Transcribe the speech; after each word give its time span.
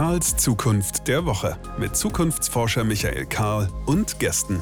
Karls 0.00 0.34
Zukunft 0.38 1.08
der 1.08 1.26
Woche 1.26 1.58
mit 1.78 1.94
Zukunftsforscher 1.94 2.84
Michael 2.84 3.26
Karl 3.26 3.68
und 3.84 4.18
Gästen. 4.18 4.58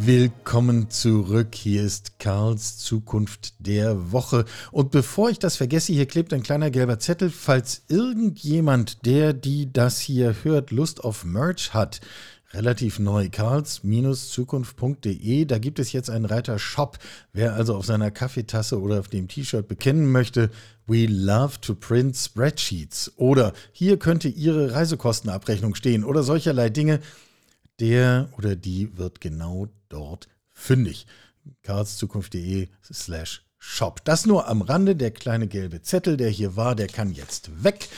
Willkommen 0.00 0.90
zurück. 0.90 1.54
Hier 1.54 1.84
ist 1.84 2.18
Karls 2.18 2.78
Zukunft 2.78 3.54
der 3.60 4.10
Woche. 4.10 4.44
Und 4.72 4.90
bevor 4.90 5.30
ich 5.30 5.38
das 5.38 5.54
vergesse, 5.54 5.92
hier 5.92 6.06
klebt 6.06 6.32
ein 6.32 6.42
kleiner 6.42 6.72
gelber 6.72 6.98
Zettel. 6.98 7.30
Falls 7.30 7.82
irgendjemand, 7.86 9.06
der 9.06 9.34
die 9.34 9.72
das 9.72 10.00
hier 10.00 10.34
hört, 10.42 10.72
Lust 10.72 11.04
auf 11.04 11.24
Merch 11.24 11.72
hat, 11.74 12.00
relativ 12.54 12.98
neu, 12.98 13.28
karls-zukunft.de. 13.30 15.44
Da 15.44 15.58
gibt 15.58 15.78
es 15.78 15.92
jetzt 15.92 16.08
einen 16.10 16.24
Reiter 16.24 16.58
Shop. 16.58 16.98
Wer 17.32 17.54
also 17.54 17.76
auf 17.76 17.86
seiner 17.86 18.10
Kaffeetasse 18.10 18.80
oder 18.80 18.98
auf 19.00 19.08
dem 19.08 19.28
T-Shirt 19.28 19.68
bekennen 19.68 20.10
möchte, 20.10 20.50
We 20.86 21.06
love 21.06 21.60
to 21.60 21.74
print 21.74 22.16
spreadsheets. 22.16 23.12
Oder 23.16 23.52
hier 23.72 23.98
könnte 23.98 24.28
Ihre 24.28 24.72
Reisekostenabrechnung 24.72 25.74
stehen 25.74 26.04
oder 26.04 26.22
solcherlei 26.22 26.70
Dinge. 26.70 27.00
Der 27.80 28.28
oder 28.36 28.56
die 28.56 28.98
wird 28.98 29.20
genau 29.20 29.68
dort 29.88 30.28
fündig. 30.52 31.06
karlszukunft.de 31.62 32.68
slash 32.92 33.44
shop. 33.58 34.04
Das 34.04 34.26
nur 34.26 34.48
am 34.48 34.62
Rande. 34.62 34.96
Der 34.96 35.12
kleine 35.12 35.46
gelbe 35.46 35.82
Zettel, 35.82 36.16
der 36.16 36.30
hier 36.30 36.56
war, 36.56 36.74
der 36.74 36.88
kann 36.88 37.12
jetzt 37.12 37.62
weg 37.62 37.88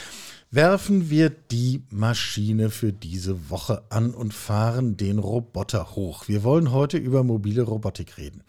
werfen 0.55 1.09
wir 1.09 1.29
die 1.29 1.83
Maschine 1.89 2.69
für 2.69 2.93
diese 2.93 3.49
Woche 3.49 3.83
an 3.89 4.13
und 4.13 4.33
fahren 4.33 4.95
den 4.95 5.19
Roboter 5.19 5.97
hoch. 5.97 6.29
Wir 6.29 6.43
wollen 6.43 6.71
heute 6.71 6.97
über 6.97 7.25
mobile 7.25 7.63
Robotik 7.63 8.17
reden. 8.17 8.41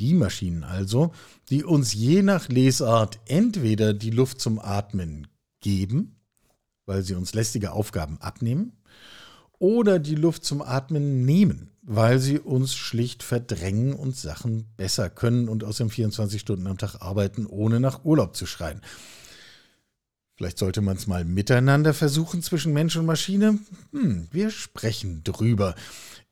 Die 0.00 0.14
Maschinen 0.14 0.64
also, 0.64 1.12
die 1.50 1.64
uns 1.64 1.92
je 1.92 2.22
nach 2.22 2.48
Lesart 2.48 3.20
entweder 3.26 3.92
die 3.92 4.08
Luft 4.08 4.40
zum 4.40 4.58
Atmen 4.58 5.26
geben, 5.60 6.16
weil 6.86 7.02
sie 7.02 7.14
uns 7.14 7.34
lästige 7.34 7.72
Aufgaben 7.72 8.16
abnehmen, 8.22 8.72
oder 9.58 9.98
die 9.98 10.14
Luft 10.14 10.46
zum 10.46 10.62
Atmen 10.62 11.26
nehmen, 11.26 11.72
weil 11.82 12.20
sie 12.20 12.38
uns 12.38 12.74
schlicht 12.74 13.22
verdrängen 13.22 13.92
und 13.92 14.16
Sachen 14.16 14.64
besser 14.78 15.10
können 15.10 15.50
und 15.50 15.62
aus 15.62 15.76
dem 15.76 15.90
24 15.90 16.40
Stunden 16.40 16.68
am 16.68 16.78
Tag 16.78 17.02
arbeiten, 17.02 17.44
ohne 17.44 17.80
nach 17.80 18.02
Urlaub 18.04 18.34
zu 18.34 18.46
schreien. 18.46 18.80
Vielleicht 20.38 20.58
sollte 20.58 20.82
man 20.82 20.96
es 20.96 21.08
mal 21.08 21.24
miteinander 21.24 21.92
versuchen 21.92 22.42
zwischen 22.42 22.72
Mensch 22.72 22.94
und 22.94 23.06
Maschine. 23.06 23.58
Hm, 23.90 24.28
wir 24.30 24.50
sprechen 24.50 25.22
drüber. 25.24 25.74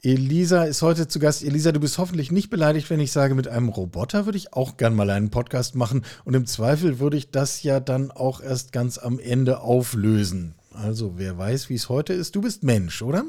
Elisa 0.01 0.63
ist 0.63 0.81
heute 0.81 1.09
zu 1.09 1.19
Gast. 1.19 1.43
Elisa, 1.43 1.73
du 1.73 1.81
bist 1.81 1.99
hoffentlich 1.99 2.31
nicht 2.31 2.49
beleidigt, 2.49 2.89
wenn 2.89 3.01
ich 3.01 3.11
sage, 3.11 3.35
mit 3.35 3.49
einem 3.49 3.69
Roboter 3.69 4.25
würde 4.25 4.39
ich 4.39 4.53
auch 4.53 4.77
gern 4.77 4.95
mal 4.95 5.11
einen 5.11 5.31
Podcast 5.31 5.75
machen. 5.75 6.05
Und 6.25 6.35
im 6.35 6.47
Zweifel 6.47 7.01
würde 7.01 7.17
ich 7.17 7.33
das 7.33 7.65
ja 7.65 7.81
dann 7.81 8.13
auch 8.13 8.41
erst 8.41 8.71
ganz 8.71 8.97
am 8.97 9.19
Ende 9.19 9.61
auflösen. 9.63 10.55
Also, 10.71 11.19
wer 11.19 11.37
weiß, 11.37 11.69
wie 11.69 11.75
es 11.75 11.89
heute 11.89 12.13
ist. 12.13 12.37
Du 12.37 12.43
bist 12.43 12.63
Mensch, 12.63 13.03
oder? 13.03 13.25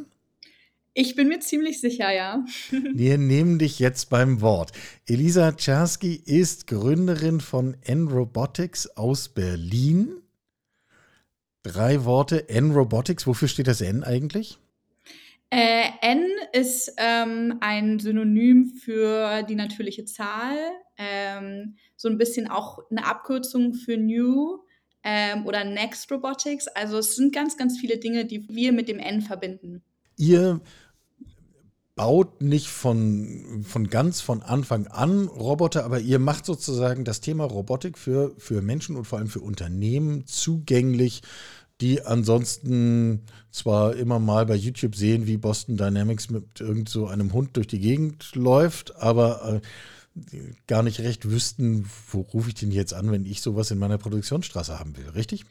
Ich 0.94 1.16
bin 1.16 1.28
mir 1.28 1.40
ziemlich 1.40 1.82
sicher, 1.82 2.14
ja. 2.14 2.46
Wir 2.94 3.18
nehmen 3.18 3.58
dich 3.58 3.80
jetzt 3.80 4.12
beim 4.12 4.42
Wort. 4.42 4.74
Elisa 5.08 5.54
Czerski 5.54 6.22
ist 6.24 6.68
Gründerin 6.68 7.42
von 7.42 7.78
N-Robotics 7.82 8.96
aus 8.96 9.30
Berlin. 9.30 10.22
Drei 11.68 12.06
Worte. 12.06 12.48
N-Robotics. 12.48 13.28
Wofür 13.28 13.50
steht 13.50 13.68
das 13.68 13.82
N 13.82 14.04
eigentlich? 14.04 14.58
Äh, 15.50 15.90
N 16.02 16.26
ist 16.54 16.94
ähm, 16.98 17.58
ein 17.60 18.00
Synonym 18.00 18.68
für 18.68 19.44
die 19.44 19.56
natürliche 19.56 20.06
Zahl. 20.06 20.56
Ähm, 20.98 21.76
so 21.98 22.08
ein 22.08 22.18
bisschen 22.18 22.48
auch 22.48 22.80
eine 22.90 23.06
Abkürzung 23.06 23.74
für 23.74 23.98
New 23.98 24.60
ähm, 25.04 25.46
oder 25.46 25.66
Next 25.66 26.10
Robotics. 26.10 26.68
Also 26.70 27.00
es 27.00 27.16
sind 27.18 27.34
ganz, 27.34 27.58
ganz 27.58 27.78
viele 27.78 27.98
Dinge, 27.98 28.26
die 28.26 28.48
wir 28.48 28.72
mit 28.72 28.88
dem 28.88 29.00
N 29.00 29.22
verbinden. 29.22 29.84
Ihr 30.16 30.62
baut 31.98 32.42
nicht 32.42 32.70
von, 32.70 33.66
von 33.68 33.90
ganz 33.90 34.22
von 34.22 34.44
Anfang 34.44 34.88
an 34.88 35.28
Roboter, 35.28 35.84
aber 35.84 36.00
ihr 36.00 36.20
macht 36.20 36.46
sozusagen 36.46 37.04
das 37.04 37.22
Thema 37.22 37.44
Robotik 37.44 37.98
für, 37.98 38.34
für 38.38 38.62
Menschen 38.62 38.96
und 38.96 39.06
vor 39.06 39.18
allem 39.18 39.28
für 39.28 39.42
Unternehmen 39.42 40.26
zugänglich 40.28 41.24
die 41.82 42.02
ansonsten 42.02 43.24
zwar 43.52 43.96
immer 43.96 44.20
mal 44.20 44.46
bei 44.46 44.56
YouTube 44.56 44.96
sehen, 44.96 45.28
wie 45.28 45.38
Boston 45.38 45.78
Dynamics 45.78 46.30
mit 46.30 46.60
irgend 46.60 46.90
so 46.90 47.08
einem 47.08 47.34
Hund 47.34 47.56
durch 47.56 47.68
die 47.68 47.80
Gegend 47.80 48.36
läuft, 48.36 48.96
aber 48.96 49.62
äh, 49.62 50.40
gar 50.68 50.84
nicht 50.84 51.00
recht 51.00 51.30
wüssten, 51.30 51.90
wo 52.12 52.22
rufe 52.22 52.50
ich 52.50 52.56
den 52.56 52.72
jetzt 52.72 52.94
an, 52.94 53.12
wenn 53.12 53.26
ich 53.26 53.42
sowas 53.42 53.72
in 53.72 53.78
meiner 53.78 53.98
Produktionsstraße 53.98 54.80
haben 54.80 54.98
will, 54.98 55.10
richtig? 55.10 55.46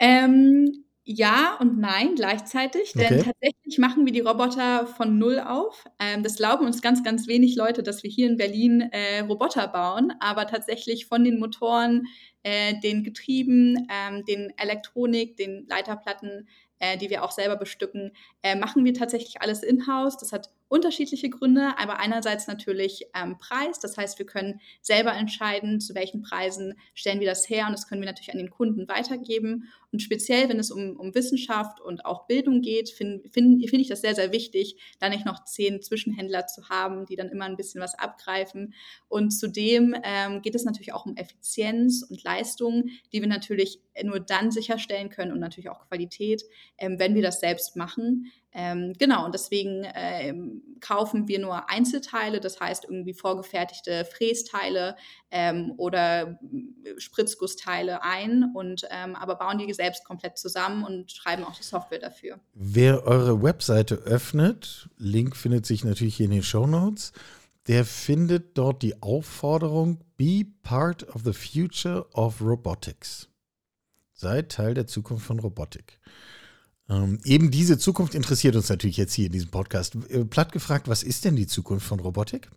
Ähm, 0.00 0.84
ja 1.04 1.56
und 1.60 1.78
nein 1.78 2.14
gleichzeitig, 2.16 2.92
denn 2.94 3.20
okay. 3.20 3.22
tatsächlich 3.24 3.78
machen 3.78 4.06
wir 4.06 4.12
die 4.12 4.20
Roboter 4.20 4.86
von 4.86 5.18
Null 5.18 5.38
auf. 5.38 5.84
Ähm, 5.98 6.22
das 6.22 6.36
glauben 6.36 6.66
uns 6.66 6.82
ganz, 6.82 7.04
ganz 7.04 7.28
wenig 7.28 7.56
Leute, 7.56 7.82
dass 7.82 8.02
wir 8.02 8.10
hier 8.10 8.28
in 8.28 8.36
Berlin 8.36 8.80
äh, 8.80 9.20
Roboter 9.20 9.68
bauen, 9.68 10.12
aber 10.20 10.46
tatsächlich 10.46 11.06
von 11.06 11.22
den 11.22 11.38
Motoren, 11.38 12.06
äh, 12.44 12.78
den 12.80 13.02
Getrieben, 13.02 13.88
ähm, 13.90 14.24
den 14.24 14.56
Elektronik, 14.56 15.36
den 15.36 15.66
Leiterplatten, 15.66 16.48
äh, 16.78 16.96
die 16.96 17.10
wir 17.10 17.24
auch 17.24 17.32
selber 17.32 17.56
bestücken, 17.56 18.12
äh, 18.42 18.54
machen 18.54 18.84
wir 18.84 18.94
tatsächlich 18.94 19.42
alles 19.42 19.62
in-house. 19.62 20.16
Das 20.18 20.32
hat 20.32 20.50
unterschiedliche 20.68 21.30
Gründe, 21.30 21.74
aber 21.78 21.98
einerseits 21.98 22.46
natürlich 22.46 23.06
ähm, 23.14 23.38
Preis. 23.38 23.78
Das 23.80 23.96
heißt, 23.96 24.18
wir 24.18 24.26
können 24.26 24.60
selber 24.80 25.12
entscheiden, 25.12 25.80
zu 25.80 25.94
welchen 25.94 26.22
Preisen 26.22 26.74
stellen 26.94 27.20
wir 27.20 27.28
das 27.28 27.48
her 27.48 27.66
und 27.66 27.72
das 27.72 27.86
können 27.86 28.00
wir 28.00 28.08
natürlich 28.08 28.32
an 28.32 28.38
den 28.38 28.50
Kunden 28.50 28.88
weitergeben. 28.88 29.68
Und 29.92 30.00
speziell, 30.00 30.48
wenn 30.48 30.58
es 30.58 30.72
um, 30.72 30.96
um 30.96 31.14
Wissenschaft 31.14 31.80
und 31.80 32.04
auch 32.04 32.26
Bildung 32.26 32.62
geht, 32.62 32.90
finde 32.90 33.28
find, 33.28 33.68
find 33.68 33.80
ich 33.80 33.88
das 33.88 34.00
sehr, 34.00 34.16
sehr 34.16 34.32
wichtig, 34.32 34.76
da 34.98 35.08
nicht 35.08 35.24
noch 35.24 35.44
zehn 35.44 35.82
Zwischenhändler 35.82 36.48
zu 36.48 36.68
haben, 36.68 37.06
die 37.06 37.14
dann 37.14 37.28
immer 37.28 37.44
ein 37.44 37.56
bisschen 37.56 37.80
was 37.80 37.96
abgreifen. 37.96 38.74
Und 39.06 39.30
zudem 39.30 39.94
ähm, 40.02 40.42
geht 40.42 40.56
es 40.56 40.64
natürlich 40.64 40.92
auch 40.92 41.06
um 41.06 41.16
Effizienz 41.16 42.04
und 42.08 42.24
Leistung, 42.24 42.90
die 43.12 43.20
wir 43.20 43.28
natürlich 43.28 43.80
nur 44.02 44.18
dann 44.18 44.50
sicherstellen 44.50 45.10
können 45.10 45.30
und 45.30 45.38
natürlich 45.38 45.70
auch 45.70 45.86
Qualität, 45.88 46.42
ähm, 46.78 46.98
wenn 46.98 47.14
wir 47.14 47.22
das 47.22 47.38
selbst 47.38 47.76
machen. 47.76 48.32
Ähm, 48.56 48.92
genau, 48.98 49.24
und 49.24 49.34
deswegen 49.34 49.84
ähm, 49.94 50.62
kaufen 50.80 51.26
wir 51.26 51.40
nur 51.40 51.68
Einzelteile, 51.68 52.38
das 52.38 52.60
heißt 52.60 52.84
irgendwie 52.84 53.12
vorgefertigte 53.12 54.04
Frästeile 54.04 54.94
ähm, 55.32 55.74
oder 55.76 56.38
äh, 56.84 56.98
Spritzgussteile 56.98 58.02
ein 58.02 58.52
und 58.54 58.86
ähm, 58.90 59.16
aber 59.16 59.34
bauen 59.34 59.58
die 59.58 59.72
selbst 59.74 60.04
komplett 60.04 60.38
zusammen 60.38 60.84
und 60.84 61.10
schreiben 61.10 61.42
auch 61.42 61.56
die 61.56 61.64
Software 61.64 61.98
dafür. 61.98 62.38
Wer 62.54 63.04
eure 63.04 63.42
Webseite 63.42 63.96
öffnet, 63.96 64.88
Link 64.98 65.34
findet 65.34 65.66
sich 65.66 65.84
natürlich 65.84 66.16
hier 66.16 66.26
in 66.26 66.32
den 66.32 66.42
Show 66.44 66.68
Notes, 66.68 67.12
der 67.66 67.84
findet 67.84 68.56
dort 68.56 68.82
die 68.82 69.02
Aufforderung 69.02 69.98
Be 70.16 70.46
part 70.62 71.08
of 71.08 71.22
the 71.24 71.32
future 71.32 72.06
of 72.12 72.40
robotics. 72.40 73.28
Seid 74.12 74.52
Teil 74.52 74.74
der 74.74 74.86
Zukunft 74.86 75.26
von 75.26 75.40
Robotik. 75.40 75.98
Ähm, 76.88 77.18
eben 77.24 77.50
diese 77.50 77.78
Zukunft 77.78 78.14
interessiert 78.14 78.56
uns 78.56 78.68
natürlich 78.68 78.98
jetzt 78.98 79.14
hier 79.14 79.26
in 79.26 79.32
diesem 79.32 79.50
Podcast. 79.50 79.96
Äh, 80.08 80.24
platt 80.24 80.52
gefragt, 80.52 80.88
was 80.88 81.02
ist 81.02 81.24
denn 81.24 81.36
die 81.36 81.46
Zukunft 81.46 81.86
von 81.86 82.00
Robotik? 82.00 82.50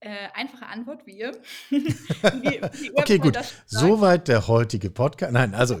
Äh, 0.00 0.28
einfache 0.34 0.66
Antwort, 0.66 1.06
wir. 1.06 1.32
wie, 1.70 1.80
wie 1.80 2.92
okay, 2.94 3.18
gut. 3.18 3.38
Soweit 3.66 4.28
der 4.28 4.46
heutige 4.46 4.90
Podcast. 4.90 5.32
Nein, 5.32 5.54
also 5.54 5.74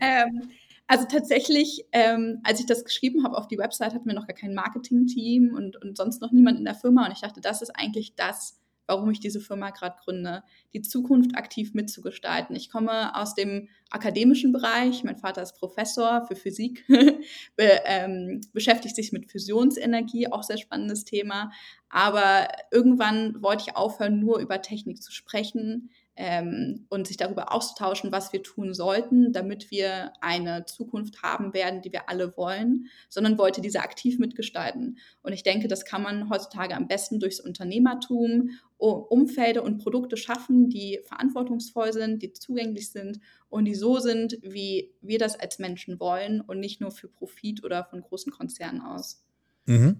ähm, 0.00 0.50
also 0.86 1.04
tatsächlich, 1.04 1.86
ähm, 1.92 2.40
als 2.42 2.60
ich 2.60 2.66
das 2.66 2.84
geschrieben 2.84 3.24
habe 3.24 3.38
auf 3.38 3.48
die 3.48 3.58
Website, 3.58 3.94
hatten 3.94 4.06
wir 4.06 4.14
noch 4.14 4.26
gar 4.26 4.36
kein 4.36 4.54
Marketing-Team 4.54 5.54
und, 5.54 5.76
und 5.82 5.96
sonst 5.96 6.20
noch 6.20 6.32
niemand 6.32 6.58
in 6.58 6.64
der 6.64 6.74
Firma. 6.74 7.06
Und 7.06 7.12
ich 7.12 7.20
dachte, 7.20 7.40
das 7.40 7.62
ist 7.62 7.70
eigentlich 7.70 8.14
das, 8.16 8.59
warum 8.90 9.10
ich 9.10 9.20
diese 9.20 9.40
Firma 9.40 9.70
gerade 9.70 9.96
gründe, 10.02 10.42
die 10.72 10.82
Zukunft 10.82 11.36
aktiv 11.36 11.74
mitzugestalten. 11.74 12.56
Ich 12.56 12.70
komme 12.70 13.16
aus 13.16 13.34
dem 13.34 13.68
akademischen 13.88 14.52
Bereich, 14.52 15.04
mein 15.04 15.16
Vater 15.16 15.42
ist 15.42 15.58
Professor 15.58 16.26
für 16.26 16.34
Physik, 16.34 16.84
be, 17.56 17.80
ähm, 17.84 18.40
beschäftigt 18.52 18.96
sich 18.96 19.12
mit 19.12 19.30
Fusionsenergie, 19.30 20.30
auch 20.30 20.42
sehr 20.42 20.58
spannendes 20.58 21.04
Thema. 21.04 21.52
Aber 21.88 22.48
irgendwann 22.72 23.40
wollte 23.42 23.64
ich 23.68 23.76
aufhören, 23.76 24.18
nur 24.18 24.40
über 24.40 24.60
Technik 24.60 25.02
zu 25.02 25.12
sprechen, 25.12 25.90
ähm, 26.16 26.86
und 26.88 27.06
sich 27.06 27.16
darüber 27.16 27.52
auszutauschen, 27.52 28.12
was 28.12 28.32
wir 28.32 28.42
tun 28.42 28.74
sollten, 28.74 29.32
damit 29.32 29.70
wir 29.70 30.12
eine 30.20 30.66
Zukunft 30.66 31.22
haben 31.22 31.54
werden, 31.54 31.82
die 31.82 31.92
wir 31.92 32.08
alle 32.08 32.36
wollen, 32.36 32.86
sondern 33.08 33.38
wollte 33.38 33.60
diese 33.60 33.80
aktiv 33.80 34.18
mitgestalten. 34.18 34.98
Und 35.22 35.32
ich 35.32 35.42
denke, 35.42 35.68
das 35.68 35.84
kann 35.84 36.02
man 36.02 36.28
heutzutage 36.28 36.76
am 36.76 36.88
besten 36.88 37.20
durchs 37.20 37.40
Unternehmertum, 37.40 38.50
Umfelder 38.76 39.62
und 39.62 39.78
Produkte 39.78 40.16
schaffen, 40.16 40.70
die 40.70 41.00
verantwortungsvoll 41.04 41.92
sind, 41.92 42.22
die 42.22 42.32
zugänglich 42.32 42.90
sind 42.90 43.20
und 43.48 43.66
die 43.66 43.74
so 43.74 43.98
sind, 43.98 44.38
wie 44.42 44.94
wir 45.02 45.18
das 45.18 45.38
als 45.38 45.58
Menschen 45.58 46.00
wollen 46.00 46.40
und 46.40 46.60
nicht 46.60 46.80
nur 46.80 46.90
für 46.90 47.08
Profit 47.08 47.62
oder 47.62 47.84
von 47.84 48.00
großen 48.00 48.32
Konzernen 48.32 48.80
aus. 48.80 49.22
Mhm. 49.66 49.98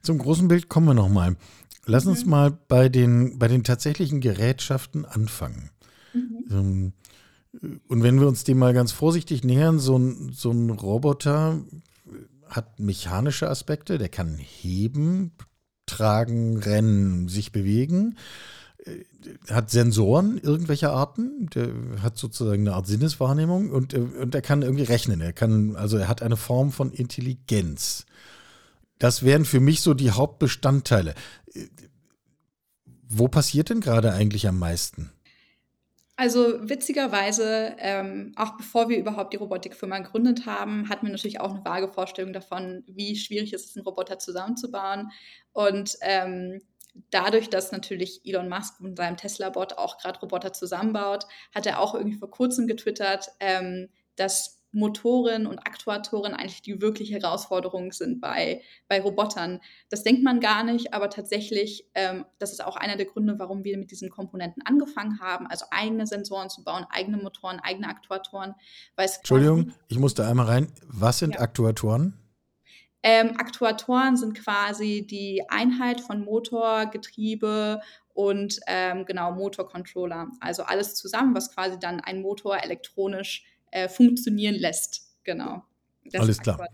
Zum 0.00 0.18
großen 0.18 0.48
Bild 0.48 0.68
kommen 0.68 0.86
wir 0.86 0.94
nochmal. 0.94 1.36
Lass 1.86 2.06
uns 2.06 2.24
mhm. 2.24 2.30
mal 2.30 2.58
bei 2.68 2.88
den, 2.88 3.38
bei 3.38 3.48
den 3.48 3.64
tatsächlichen 3.64 4.20
Gerätschaften 4.20 5.04
anfangen. 5.04 5.70
Mhm. 6.12 6.44
Ähm, 6.50 6.92
und 7.88 8.02
wenn 8.02 8.18
wir 8.20 8.28
uns 8.28 8.44
dem 8.44 8.58
mal 8.58 8.72
ganz 8.72 8.92
vorsichtig 8.92 9.44
nähern, 9.44 9.78
so 9.78 9.98
ein, 9.98 10.32
so 10.32 10.50
ein 10.50 10.70
Roboter 10.70 11.60
hat 12.46 12.78
mechanische 12.80 13.48
Aspekte, 13.48 13.98
der 13.98 14.08
kann 14.08 14.36
heben, 14.38 15.32
tragen, 15.86 16.58
rennen, 16.58 17.28
sich 17.28 17.52
bewegen, 17.52 18.16
äh, 18.84 19.52
hat 19.52 19.70
Sensoren 19.70 20.38
irgendwelcher 20.38 20.92
Arten, 20.92 21.48
der 21.54 21.68
hat 22.02 22.16
sozusagen 22.16 22.66
eine 22.66 22.76
Art 22.76 22.86
Sinneswahrnehmung 22.86 23.70
und, 23.70 23.94
äh, 23.94 23.98
und 23.98 24.34
er 24.34 24.42
kann 24.42 24.62
irgendwie 24.62 24.84
rechnen. 24.84 25.20
Er 25.20 25.32
kann, 25.32 25.76
also 25.76 25.96
er 25.96 26.08
hat 26.08 26.22
eine 26.22 26.36
Form 26.36 26.72
von 26.72 26.92
Intelligenz. 26.92 28.06
Das 29.02 29.24
wären 29.24 29.44
für 29.44 29.58
mich 29.58 29.80
so 29.80 29.94
die 29.94 30.12
Hauptbestandteile. 30.12 31.14
Wo 33.08 33.26
passiert 33.26 33.68
denn 33.68 33.80
gerade 33.80 34.12
eigentlich 34.12 34.46
am 34.46 34.60
meisten? 34.60 35.10
Also 36.14 36.68
witzigerweise, 36.68 37.74
ähm, 37.78 38.32
auch 38.36 38.56
bevor 38.56 38.88
wir 38.88 38.98
überhaupt 38.98 39.32
die 39.32 39.38
Robotikfirma 39.38 39.98
gegründet 39.98 40.46
haben, 40.46 40.88
hatten 40.88 41.06
wir 41.06 41.10
natürlich 41.10 41.40
auch 41.40 41.50
eine 41.50 41.64
vage 41.64 41.88
Vorstellung 41.88 42.32
davon, 42.32 42.84
wie 42.86 43.16
schwierig 43.16 43.52
es 43.52 43.64
ist, 43.64 43.76
einen 43.76 43.84
Roboter 43.84 44.20
zusammenzubauen. 44.20 45.10
Und 45.52 45.96
ähm, 46.02 46.60
dadurch, 47.10 47.50
dass 47.50 47.72
natürlich 47.72 48.20
Elon 48.24 48.48
Musk 48.48 48.80
mit 48.80 48.96
seinem 48.96 49.16
Tesla-Bot 49.16 49.78
auch 49.78 49.98
gerade 49.98 50.20
Roboter 50.20 50.52
zusammenbaut, 50.52 51.26
hat 51.52 51.66
er 51.66 51.80
auch 51.80 51.96
irgendwie 51.96 52.18
vor 52.18 52.30
kurzem 52.30 52.68
getwittert, 52.68 53.32
ähm, 53.40 53.88
dass 54.14 54.61
Motoren 54.72 55.46
und 55.46 55.60
Aktuatoren 55.60 56.34
eigentlich 56.34 56.62
die 56.62 56.80
wirkliche 56.80 57.14
Herausforderung 57.14 57.92
sind 57.92 58.20
bei, 58.20 58.62
bei 58.88 59.00
Robotern. 59.00 59.60
Das 59.90 60.02
denkt 60.02 60.22
man 60.22 60.40
gar 60.40 60.64
nicht, 60.64 60.94
aber 60.94 61.10
tatsächlich, 61.10 61.86
ähm, 61.94 62.24
das 62.38 62.52
ist 62.52 62.64
auch 62.64 62.76
einer 62.76 62.96
der 62.96 63.06
Gründe, 63.06 63.38
warum 63.38 63.64
wir 63.64 63.76
mit 63.76 63.90
diesen 63.90 64.10
Komponenten 64.10 64.62
angefangen 64.64 65.20
haben, 65.20 65.46
also 65.46 65.66
eigene 65.70 66.06
Sensoren 66.06 66.48
zu 66.48 66.64
bauen, 66.64 66.86
eigene 66.90 67.18
Motoren, 67.18 67.60
eigene 67.60 67.88
Aktuatoren. 67.88 68.54
Entschuldigung, 68.96 69.72
ich 69.88 69.98
musste 69.98 70.26
einmal 70.26 70.46
rein. 70.46 70.72
Was 70.86 71.18
sind 71.18 71.34
ja. 71.34 71.40
Aktuatoren? 71.40 72.18
Ähm, 73.02 73.34
Aktuatoren 73.38 74.16
sind 74.16 74.34
quasi 74.38 75.06
die 75.06 75.42
Einheit 75.48 76.00
von 76.00 76.24
Motor, 76.24 76.86
Getriebe 76.86 77.80
und 78.14 78.60
ähm, 78.66 79.04
genau 79.06 79.32
Motorcontroller. 79.32 80.28
Also 80.40 80.62
alles 80.62 80.94
zusammen, 80.94 81.34
was 81.34 81.52
quasi 81.52 81.78
dann 81.78 82.00
ein 82.00 82.22
Motor 82.22 82.62
elektronisch 82.62 83.44
äh, 83.72 83.88
funktionieren 83.88 84.54
lässt. 84.54 85.02
Genau. 85.24 85.62
Das 86.04 86.22
Alles 86.22 86.38
klar. 86.38 86.68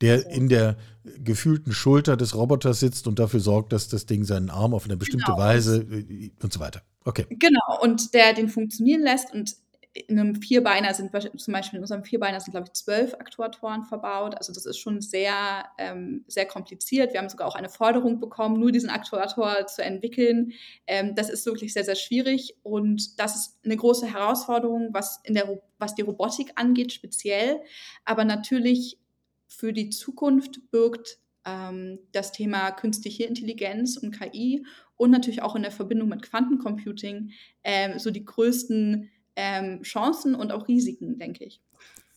Der 0.00 0.26
in 0.30 0.48
der 0.48 0.76
gefühlten 1.04 1.72
Schulter 1.72 2.16
des 2.16 2.34
Roboters 2.34 2.80
sitzt 2.80 3.06
und 3.06 3.18
dafür 3.18 3.40
sorgt, 3.40 3.72
dass 3.72 3.88
das 3.88 4.06
Ding 4.06 4.24
seinen 4.24 4.50
Arm 4.50 4.74
auf 4.74 4.84
eine 4.84 4.96
bestimmte 4.96 5.26
genau. 5.26 5.38
Weise 5.38 5.82
äh, 5.82 6.30
und 6.42 6.52
so 6.52 6.60
weiter. 6.60 6.82
Okay. 7.04 7.26
Genau, 7.30 7.82
und 7.82 8.14
der 8.14 8.32
den 8.32 8.48
funktionieren 8.48 9.02
lässt 9.02 9.32
und 9.32 9.56
in 9.94 10.18
einem 10.18 10.36
Vierbeiner 10.36 10.94
sind 10.94 11.10
zum 11.12 11.52
Beispiel 11.52 11.76
in 11.76 11.82
unserem 11.82 12.04
Vierbeiner 12.04 12.40
sind, 12.40 12.52
glaube 12.52 12.66
ich, 12.68 12.72
zwölf 12.72 13.12
Aktuatoren 13.14 13.84
verbaut. 13.84 14.34
Also 14.36 14.52
das 14.52 14.64
ist 14.64 14.78
schon 14.78 15.02
sehr, 15.02 15.66
ähm, 15.76 16.24
sehr 16.28 16.46
kompliziert. 16.46 17.12
Wir 17.12 17.20
haben 17.20 17.28
sogar 17.28 17.46
auch 17.46 17.56
eine 17.56 17.68
Forderung 17.68 18.18
bekommen, 18.18 18.58
nur 18.58 18.72
diesen 18.72 18.88
Aktuator 18.88 19.66
zu 19.66 19.82
entwickeln. 19.82 20.52
Ähm, 20.86 21.14
das 21.14 21.28
ist 21.28 21.44
wirklich 21.44 21.74
sehr, 21.74 21.84
sehr 21.84 21.94
schwierig 21.94 22.56
und 22.62 23.20
das 23.20 23.36
ist 23.36 23.58
eine 23.64 23.76
große 23.76 24.06
Herausforderung, 24.06 24.88
was, 24.92 25.20
in 25.24 25.34
der, 25.34 25.60
was 25.78 25.94
die 25.94 26.02
Robotik 26.02 26.52
angeht, 26.54 26.92
speziell. 26.92 27.60
Aber 28.06 28.24
natürlich 28.24 28.98
für 29.46 29.74
die 29.74 29.90
Zukunft 29.90 30.70
birgt 30.70 31.18
ähm, 31.44 31.98
das 32.12 32.32
Thema 32.32 32.70
künstliche 32.70 33.24
Intelligenz 33.24 33.98
und 33.98 34.18
KI 34.18 34.64
und 34.96 35.10
natürlich 35.10 35.42
auch 35.42 35.54
in 35.54 35.62
der 35.62 35.70
Verbindung 35.70 36.08
mit 36.08 36.22
Quantencomputing 36.22 37.32
ähm, 37.62 37.98
so 37.98 38.10
die 38.10 38.24
größten 38.24 39.10
ähm, 39.36 39.82
Chancen 39.82 40.34
und 40.34 40.52
auch 40.52 40.68
Risiken, 40.68 41.18
denke 41.18 41.44
ich. 41.44 41.60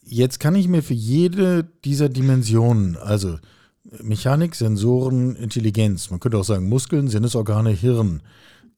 Jetzt 0.03 0.39
kann 0.39 0.55
ich 0.55 0.67
mir 0.67 0.83
für 0.83 0.93
jede 0.93 1.63
dieser 1.83 2.09
Dimensionen, 2.09 2.95
also 2.97 3.37
Mechanik, 4.01 4.55
Sensoren, 4.55 5.35
Intelligenz, 5.35 6.09
man 6.09 6.19
könnte 6.19 6.37
auch 6.37 6.43
sagen 6.43 6.69
Muskeln, 6.69 7.07
Sinnesorgane, 7.07 7.71
Hirn, 7.71 8.21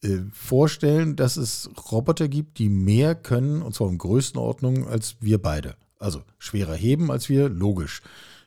äh, 0.04 0.20
vorstellen, 0.32 1.16
dass 1.16 1.38
es 1.38 1.70
Roboter 1.92 2.28
gibt, 2.28 2.60
die 2.60 2.70
mehr 2.70 3.16
können, 3.16 3.62
und 3.62 3.74
zwar 3.74 3.90
in 3.90 3.98
Größenordnung, 3.98 4.88
als 4.88 5.16
wir 5.22 5.42
beide. 5.42 5.76
Also 6.00 6.22
schwerer 6.38 6.76
heben 6.76 7.10
als 7.12 7.30
wir, 7.30 7.50
logisch. 7.50 8.02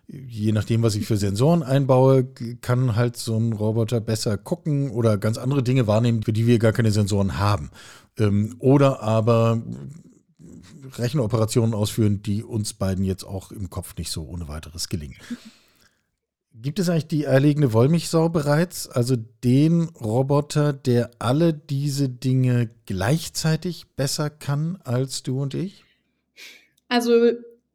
Je 0.06 0.52
nachdem, 0.52 0.82
was 0.82 0.96
ich 0.96 1.06
für 1.06 1.16
Sensoren 1.16 1.62
einbaue, 1.62 2.24
kann 2.60 2.96
halt 2.96 3.16
so 3.16 3.36
ein 3.36 3.52
Roboter 3.52 4.00
besser 4.00 4.36
gucken 4.36 4.90
oder 4.90 5.18
ganz 5.18 5.38
andere 5.38 5.62
Dinge 5.62 5.86
wahrnehmen, 5.86 6.22
für 6.22 6.32
die 6.32 6.46
wir 6.46 6.58
gar 6.58 6.72
keine 6.72 6.90
Sensoren 6.90 7.38
haben. 7.38 7.70
Ähm, 8.18 8.56
oder 8.58 9.00
aber 9.00 9.62
Rechenoperationen 10.98 11.74
ausführen, 11.74 12.22
die 12.22 12.42
uns 12.42 12.74
beiden 12.74 13.04
jetzt 13.04 13.24
auch 13.24 13.52
im 13.52 13.70
Kopf 13.70 13.96
nicht 13.96 14.10
so 14.10 14.24
ohne 14.24 14.48
weiteres 14.48 14.88
gelingen. 14.88 15.16
Gibt 16.52 16.78
es 16.78 16.88
eigentlich 16.88 17.06
die 17.06 17.28
eierlegende 17.28 17.72
Wollmilchsau 17.72 18.28
bereits? 18.28 18.88
Also 18.88 19.16
den 19.16 19.84
Roboter, 20.00 20.72
der 20.72 21.10
alle 21.18 21.54
diese 21.54 22.08
Dinge 22.08 22.68
gleichzeitig 22.86 23.86
besser 23.96 24.28
kann 24.30 24.78
als 24.84 25.22
du 25.22 25.40
und 25.40 25.54
ich? 25.54 25.84
Also 26.88 27.32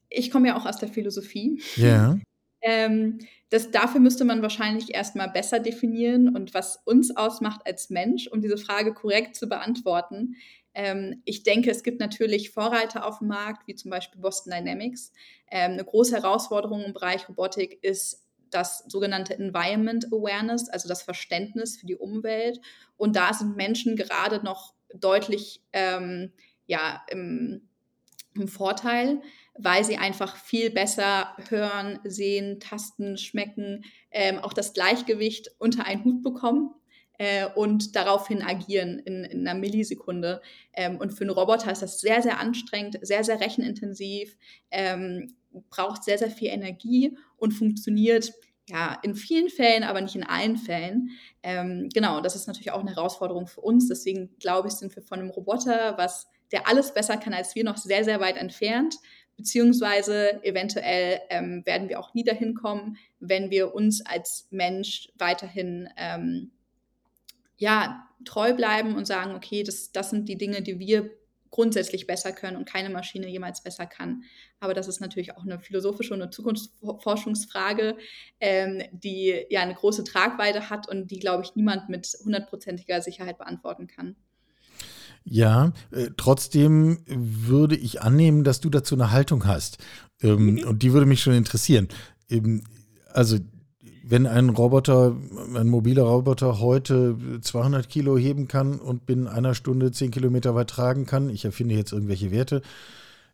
ich 0.09 0.29
komme 0.29 0.49
ja 0.49 0.57
auch 0.57 0.65
aus 0.65 0.77
der 0.77 0.89
Philosophie. 0.89 1.61
Ja. 1.77 2.19
Ähm, 2.65 3.19
das, 3.51 3.69
dafür 3.69 4.01
müsste 4.01 4.25
man 4.25 4.41
wahrscheinlich 4.41 4.93
erstmal 4.93 5.29
besser 5.29 5.59
definieren 5.59 6.35
und 6.35 6.55
was 6.55 6.81
uns 6.83 7.15
ausmacht 7.15 7.61
als 7.65 7.91
Mensch, 7.91 8.27
um 8.27 8.41
diese 8.41 8.57
Frage 8.57 8.93
korrekt 8.93 9.35
zu 9.35 9.47
beantworten. 9.47 10.35
Ähm, 10.73 11.21
ich 11.25 11.43
denke, 11.43 11.69
es 11.69 11.83
gibt 11.83 11.99
natürlich 11.99 12.49
Vorreiter 12.49 13.05
auf 13.05 13.19
dem 13.19 13.27
Markt, 13.27 13.67
wie 13.67 13.75
zum 13.75 13.91
Beispiel 13.91 14.19
Boston 14.19 14.51
Dynamics. 14.51 15.13
Ähm, 15.51 15.73
eine 15.73 15.85
große 15.85 16.15
Herausforderung 16.15 16.83
im 16.83 16.93
Bereich 16.93 17.29
Robotik 17.29 17.77
ist 17.83 18.25
das 18.49 18.83
sogenannte 18.87 19.35
Environment 19.37 20.07
Awareness, 20.07 20.67
also 20.67 20.89
das 20.89 21.03
Verständnis 21.03 21.77
für 21.77 21.85
die 21.85 21.95
Umwelt. 21.95 22.59
Und 22.97 23.15
da 23.15 23.31
sind 23.31 23.55
Menschen 23.55 23.95
gerade 23.95 24.43
noch 24.43 24.73
deutlich 24.91 25.61
ähm, 25.71 26.31
ja, 26.65 27.03
im, 27.11 27.69
im 28.33 28.47
Vorteil 28.47 29.21
weil 29.57 29.83
sie 29.83 29.97
einfach 29.97 30.35
viel 30.35 30.69
besser 30.69 31.35
hören, 31.49 31.99
sehen, 32.03 32.59
tasten, 32.59 33.17
schmecken, 33.17 33.85
ähm, 34.11 34.39
auch 34.39 34.53
das 34.53 34.73
Gleichgewicht 34.73 35.49
unter 35.59 35.85
einen 35.85 36.03
Hut 36.03 36.23
bekommen 36.23 36.71
äh, 37.17 37.47
und 37.55 37.95
daraufhin 37.95 38.41
agieren 38.41 38.99
in, 38.99 39.23
in 39.23 39.47
einer 39.47 39.57
Millisekunde. 39.57 40.41
Ähm, 40.73 40.97
und 40.97 41.11
für 41.11 41.23
einen 41.23 41.31
Roboter 41.31 41.71
ist 41.71 41.81
das 41.81 42.01
sehr, 42.01 42.21
sehr 42.21 42.39
anstrengend, 42.39 42.99
sehr, 43.01 43.23
sehr 43.23 43.39
rechenintensiv, 43.39 44.37
ähm, 44.71 45.35
braucht 45.69 46.03
sehr, 46.03 46.17
sehr 46.17 46.31
viel 46.31 46.49
Energie 46.49 47.17
und 47.37 47.53
funktioniert 47.53 48.33
ja, 48.67 48.97
in 49.03 49.15
vielen 49.15 49.49
Fällen, 49.49 49.83
aber 49.83 50.01
nicht 50.01 50.15
in 50.15 50.23
allen 50.23 50.57
Fällen. 50.57 51.11
Ähm, 51.43 51.87
genau, 51.93 52.19
das 52.19 52.35
ist 52.35 52.47
natürlich 52.47 52.71
auch 52.71 52.81
eine 52.81 52.95
Herausforderung 52.95 53.47
für 53.47 53.61
uns. 53.61 53.87
Deswegen 53.87 54.35
glaube 54.39 54.67
ich, 54.67 54.73
sind 54.73 54.93
wir 54.95 55.03
von 55.03 55.19
einem 55.19 55.29
Roboter, 55.29 55.97
was 55.97 56.27
der 56.51 56.67
alles 56.67 56.93
besser 56.93 57.17
kann 57.17 57.33
als 57.33 57.55
wir, 57.55 57.63
noch 57.63 57.77
sehr, 57.77 58.03
sehr 58.03 58.19
weit 58.19 58.37
entfernt 58.37 58.95
beziehungsweise 59.37 60.43
eventuell 60.43 61.21
ähm, 61.29 61.65
werden 61.65 61.89
wir 61.89 61.99
auch 61.99 62.13
nie 62.13 62.23
dahin 62.23 62.55
kommen, 62.55 62.97
wenn 63.19 63.49
wir 63.49 63.73
uns 63.73 64.05
als 64.05 64.47
Mensch 64.51 65.09
weiterhin 65.17 65.89
ähm, 65.97 66.51
ja, 67.57 68.07
treu 68.25 68.53
bleiben 68.53 68.95
und 68.95 69.05
sagen, 69.05 69.35
okay, 69.35 69.63
das, 69.63 69.91
das 69.91 70.09
sind 70.09 70.27
die 70.29 70.37
Dinge, 70.37 70.61
die 70.61 70.79
wir 70.79 71.09
grundsätzlich 71.55 72.05
besser 72.05 72.33
können 72.33 72.57
und 72.57 72.67
keine 72.67 72.89
Maschine 72.89 73.29
jemals 73.29 73.63
besser 73.63 73.85
kann. 73.85 74.23
Aber 74.59 74.73
das 74.73 74.89
ist 74.89 74.99
natürlich 74.99 75.37
auch 75.37 75.43
eine 75.43 75.57
philosophische 75.57 76.13
und 76.13 76.21
eine 76.21 76.29
Zukunftsforschungsfrage, 76.29 77.95
ähm, 78.41 78.83
die 78.91 79.45
ja 79.49 79.61
eine 79.61 79.73
große 79.73 80.03
Tragweite 80.03 80.69
hat 80.69 80.89
und 80.89 81.11
die, 81.11 81.19
glaube 81.19 81.43
ich, 81.43 81.55
niemand 81.55 81.87
mit 81.87 82.07
hundertprozentiger 82.25 83.01
Sicherheit 83.01 83.37
beantworten 83.37 83.87
kann. 83.87 84.17
Ja, 85.27 85.73
äh, 85.91 86.11
trotzdem 86.15 86.99
würde 87.07 87.75
ich 87.75 88.01
annehmen, 88.03 88.43
dass 88.43 88.61
du 88.61 88.69
dazu 88.69 88.93
eine 88.93 89.11
Haltung 89.11 89.45
hast. 89.45 89.79
Ähm, 90.21 90.53
mhm. 90.53 90.63
Und 90.63 90.83
die 90.83 90.93
würde 90.93 91.07
mich 91.07 91.21
schon 91.21 91.33
interessieren. 91.33 91.89
Ähm, 92.29 92.63
also, 93.11 93.37
wenn 94.03 94.27
ein 94.27 94.49
Roboter, 94.49 95.15
ein 95.55 95.67
mobiler 95.67 96.03
Roboter 96.03 96.59
heute 96.59 97.17
200 97.41 97.89
Kilo 97.89 98.17
heben 98.17 98.47
kann 98.47 98.77
und 98.79 99.07
binnen 99.07 99.27
einer 99.27 99.55
Stunde 99.55 99.91
10 99.91 100.11
Kilometer 100.11 100.53
weit 100.53 100.69
tragen 100.69 101.07
kann, 101.07 101.29
ich 101.29 101.43
erfinde 101.43 101.73
jetzt 101.73 101.91
irgendwelche 101.91 102.29
Werte, 102.29 102.61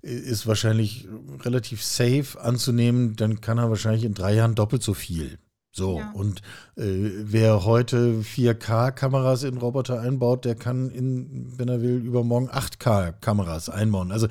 äh, 0.01 0.15
ist 0.15 0.48
wahrscheinlich 0.48 1.10
relativ 1.41 1.83
safe 1.83 2.39
anzunehmen, 2.39 3.17
dann 3.17 3.41
kann 3.41 3.57
er 3.57 3.69
wahrscheinlich 3.69 4.05
in 4.05 4.13
drei 4.13 4.33
Jahren 4.33 4.55
doppelt 4.55 4.81
so 4.81 4.93
viel. 4.93 5.39
So, 5.74 6.00
ja. 6.00 6.12
und 6.12 6.42
äh, 6.75 6.84
wer 6.84 7.63
heute 7.63 8.22
4K-Kameras 8.22 9.44
in 9.44 9.58
Roboter 9.58 10.01
einbaut, 10.01 10.44
der 10.44 10.56
kann 10.56 10.90
in, 10.90 11.58
wenn 11.58 11.70
er 11.70 11.82
will, 11.82 11.96
übermorgen 11.96 12.50
8K-Kameras 12.50 13.70
einbauen. 13.70 14.12
Also 14.12 14.28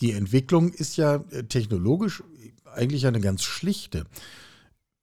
die 0.00 0.12
Entwicklung 0.12 0.72
ist 0.72 0.96
ja 0.96 1.16
äh, 1.30 1.44
technologisch 1.44 2.22
eigentlich 2.72 3.06
eine 3.06 3.20
ganz 3.20 3.42
schlichte. 3.42 4.04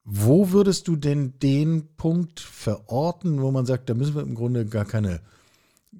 Wo 0.05 0.51
würdest 0.51 0.87
du 0.87 0.95
denn 0.95 1.39
den 1.39 1.95
Punkt 1.95 2.39
verorten, 2.39 3.41
wo 3.41 3.51
man 3.51 3.65
sagt, 3.65 3.89
da 3.89 3.93
müssen 3.93 4.15
wir 4.15 4.21
im 4.21 4.35
Grunde 4.35 4.65
gar 4.65 4.85
keine 4.85 5.21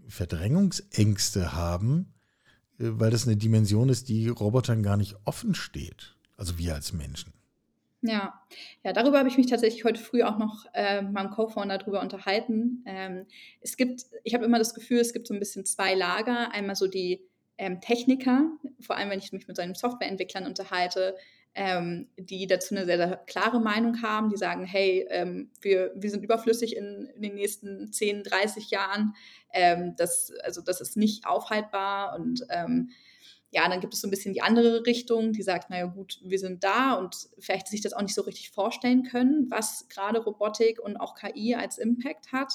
Verdrängungsängste 0.08 1.54
haben, 1.54 2.14
weil 2.78 3.12
das 3.12 3.28
eine 3.28 3.38
Dimension 3.38 3.90
ist, 3.90 4.10
die 4.10 4.28
Robotern 4.28 4.84
gar 4.84 4.98
nicht 4.98 5.16
offen 5.26 5.56
steht. 5.56 6.16
Also 6.38 6.58
wir 6.58 6.74
als 6.74 6.94
Menschen. 6.94 7.34
Ja, 8.06 8.34
ja, 8.84 8.92
darüber 8.92 9.18
habe 9.18 9.30
ich 9.30 9.38
mich 9.38 9.48
tatsächlich 9.48 9.86
heute 9.86 10.02
früh 10.02 10.24
auch 10.24 10.38
noch 10.38 10.66
äh, 10.74 11.02
mit 11.02 11.14
meinem 11.14 11.32
Co-Founder 11.32 11.78
darüber 11.78 12.02
unterhalten. 12.02 12.84
Ähm, 12.86 13.26
es 13.62 13.78
gibt, 13.78 14.04
ich 14.26 14.34
habe 14.34 14.44
immer 14.44 14.60
das 14.60 14.74
Gefühl, 14.74 15.00
es 15.00 15.14
gibt 15.14 15.26
so 15.26 15.34
ein 15.34 15.40
bisschen 15.40 15.66
zwei 15.66 15.94
Lager. 15.94 16.52
Einmal 16.52 16.76
so 16.76 16.88
die 16.88 17.22
ähm, 17.58 17.80
Techniker, 17.80 18.52
vor 18.82 18.98
allem 18.98 19.10
wenn 19.10 19.20
ich 19.20 19.32
mich 19.32 19.48
mit 19.48 19.56
seinen 19.56 19.74
Softwareentwicklern 19.74 20.46
unterhalte, 20.46 21.16
ähm, 21.56 22.10
die 22.18 22.46
dazu 22.46 22.76
eine 22.76 22.86
sehr, 22.86 22.98
sehr, 22.98 23.18
klare 23.26 23.62
Meinung 23.62 24.02
haben, 24.02 24.30
die 24.30 24.38
sagen, 24.38 24.66
hey, 24.66 25.06
ähm, 25.10 25.52
wir, 25.62 25.94
wir 25.96 26.10
sind 26.10 26.26
überflüssig 26.26 26.76
in, 26.76 27.10
in, 27.16 27.22
den 27.22 27.36
nächsten 27.36 27.94
10, 27.94 28.24
30 28.24 28.70
Jahren, 28.70 29.16
ähm, 29.54 29.96
das, 29.96 30.34
also 30.44 30.62
das 30.62 30.82
ist 30.82 30.98
nicht 30.98 31.26
aufhaltbar 31.26 32.20
und 32.20 32.44
ähm, 32.50 32.90
ja, 33.54 33.70
dann 33.70 33.80
gibt 33.80 33.94
es 33.94 34.02
so 34.02 34.08
ein 34.08 34.12
bisschen 34.12 34.34
die 34.34 34.42
andere 34.42 34.86
Richtung, 34.86 35.32
die 35.32 35.44
sagt, 35.44 35.70
naja 35.70 35.86
gut, 35.86 36.20
wir 36.24 36.40
sind 36.40 36.64
da 36.64 36.94
und 36.94 37.16
vielleicht 37.38 37.68
sich 37.68 37.82
das 37.82 37.94
auch 37.94 38.02
nicht 38.02 38.16
so 38.16 38.24
richtig 38.24 38.50
vorstellen 38.50 39.04
können, 39.04 39.46
was 39.50 39.88
gerade 39.90 40.20
Robotik 40.20 40.80
und 40.82 40.98
auch 40.98 41.14
KI 41.16 41.54
als 41.54 41.78
Impact 41.78 42.32
hat. 42.32 42.54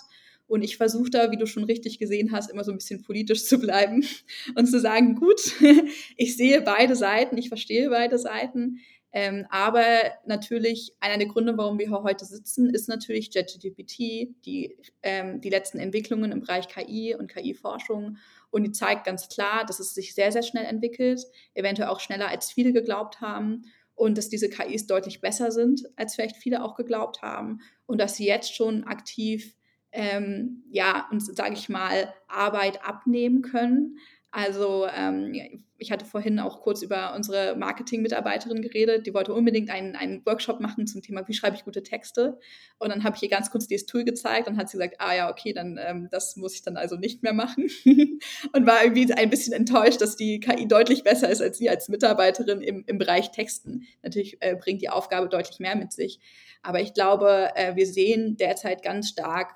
Und 0.49 0.63
ich 0.63 0.77
versuche 0.77 1.11
da, 1.11 1.31
wie 1.31 1.37
du 1.37 1.47
schon 1.47 1.65
richtig 1.65 1.99
gesehen 1.99 2.33
hast, 2.33 2.51
immer 2.51 2.65
so 2.65 2.73
ein 2.73 2.79
bisschen 2.79 3.03
politisch 3.03 3.45
zu 3.45 3.59
bleiben 3.59 4.05
und 4.57 4.67
zu 4.67 4.81
sagen, 4.81 5.15
gut, 5.15 5.41
ich 6.17 6.37
sehe 6.37 6.63
beide 6.63 6.97
Seiten, 6.97 7.39
ich 7.39 7.49
verstehe 7.49 7.91
beide 7.91 8.19
Seiten. 8.19 8.81
Ähm, 9.13 9.47
aber 9.51 9.85
natürlich, 10.27 10.95
einer 11.01 11.17
der 11.17 11.29
Gründe, 11.29 11.57
warum 11.57 11.79
wir 11.79 11.91
heute 11.91 12.25
sitzen, 12.25 12.71
ist 12.71 12.89
natürlich 12.89 13.33
JetGPT, 13.33 14.35
die, 14.45 14.77
ähm, 15.03 15.41
die 15.41 15.49
letzten 15.49 15.79
Entwicklungen 15.79 16.33
im 16.33 16.41
Bereich 16.41 16.69
KI 16.69 17.15
und 17.15 17.33
KI-Forschung 17.33 18.19
und 18.51 18.65
die 18.65 18.73
zeigt 18.73 19.05
ganz 19.05 19.29
klar, 19.29 19.65
dass 19.67 19.81
es 19.81 19.95
sich 19.95 20.15
sehr, 20.15 20.33
sehr 20.33 20.43
schnell 20.43 20.65
entwickelt, 20.65 21.21
eventuell 21.55 21.89
auch 21.89 22.01
schneller 22.01 22.29
als 22.29 22.51
viele 22.51 22.73
geglaubt 22.73 23.21
haben 23.21 23.65
und 23.95 24.17
dass 24.17 24.29
diese 24.29 24.49
KIs 24.49 24.87
deutlich 24.87 25.21
besser 25.21 25.51
sind, 25.51 25.83
als 25.97 26.15
vielleicht 26.15 26.37
viele 26.37 26.63
auch 26.63 26.77
geglaubt 26.77 27.23
haben 27.23 27.61
und 27.87 28.01
dass 28.01 28.17
sie 28.17 28.27
jetzt 28.27 28.55
schon 28.55 28.85
aktiv, 28.85 29.55
ähm, 29.93 30.65
ja, 30.71 31.09
uns, 31.11 31.27
sage 31.27 31.55
ich 31.55 31.69
mal, 31.69 32.13
Arbeit 32.29 32.85
abnehmen 32.85 33.43
können. 33.43 33.99
Also 34.31 34.87
ähm, 34.95 35.65
ich 35.79 35.91
hatte 35.91 36.05
vorhin 36.05 36.39
auch 36.39 36.61
kurz 36.61 36.83
über 36.83 37.15
unsere 37.15 37.57
Marketing-Mitarbeiterin 37.57 38.61
geredet, 38.61 39.07
die 39.07 39.15
wollte 39.15 39.33
unbedingt 39.33 39.71
einen, 39.71 39.97
einen 39.97 40.27
Workshop 40.27 40.61
machen 40.61 40.87
zum 40.87 41.01
Thema, 41.01 41.27
wie 41.27 41.33
schreibe 41.33 41.57
ich 41.57 41.65
gute 41.65 41.83
Texte. 41.83 42.39
Und 42.79 42.91
dann 42.91 43.05
habe 43.05 43.17
ich 43.17 43.23
ihr 43.23 43.31
ganz 43.31 43.51
kurz 43.51 43.69
dieses 43.69 43.87
Tool 43.87 44.05
gezeigt 44.05 44.49
und 44.49 44.59
hat 44.59 44.69
sie 44.69 44.77
gesagt, 44.77 44.97
ah 44.99 45.15
ja, 45.15 45.31
okay, 45.31 45.53
dann 45.55 45.79
ähm, 45.83 46.09
das 46.11 46.37
muss 46.37 46.55
ich 46.55 46.63
dann 46.63 46.77
also 46.77 46.97
nicht 46.97 47.23
mehr 47.23 47.33
machen. 47.33 47.71
und 48.53 48.67
war 48.67 48.83
irgendwie 48.83 49.11
ein 49.13 49.31
bisschen 49.31 49.55
enttäuscht, 49.55 50.01
dass 50.03 50.17
die 50.17 50.41
KI 50.41 50.69
deutlich 50.69 51.05
besser 51.05 51.31
ist 51.31 51.41
als 51.41 51.57
sie 51.57 51.71
als 51.71 51.89
Mitarbeiterin 51.89 52.61
im, 52.61 52.85
im 52.87 52.99
Bereich 52.99 53.31
Texten. 53.31 53.87
Natürlich 54.03 54.37
äh, 54.41 54.57
bringt 54.57 54.83
die 54.83 54.91
Aufgabe 54.91 55.29
deutlich 55.29 55.61
mehr 55.61 55.77
mit 55.77 55.93
sich. 55.93 56.21
Aber 56.63 56.81
ich 56.81 56.93
glaube, 56.93 57.51
äh, 57.55 57.77
wir 57.77 57.87
sehen 57.87 58.37
derzeit 58.37 58.83
ganz 58.83 59.09
stark, 59.09 59.55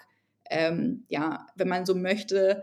ähm, 0.48 1.04
ja, 1.08 1.46
wenn 1.56 1.68
man 1.68 1.84
so 1.84 1.94
möchte, 1.94 2.62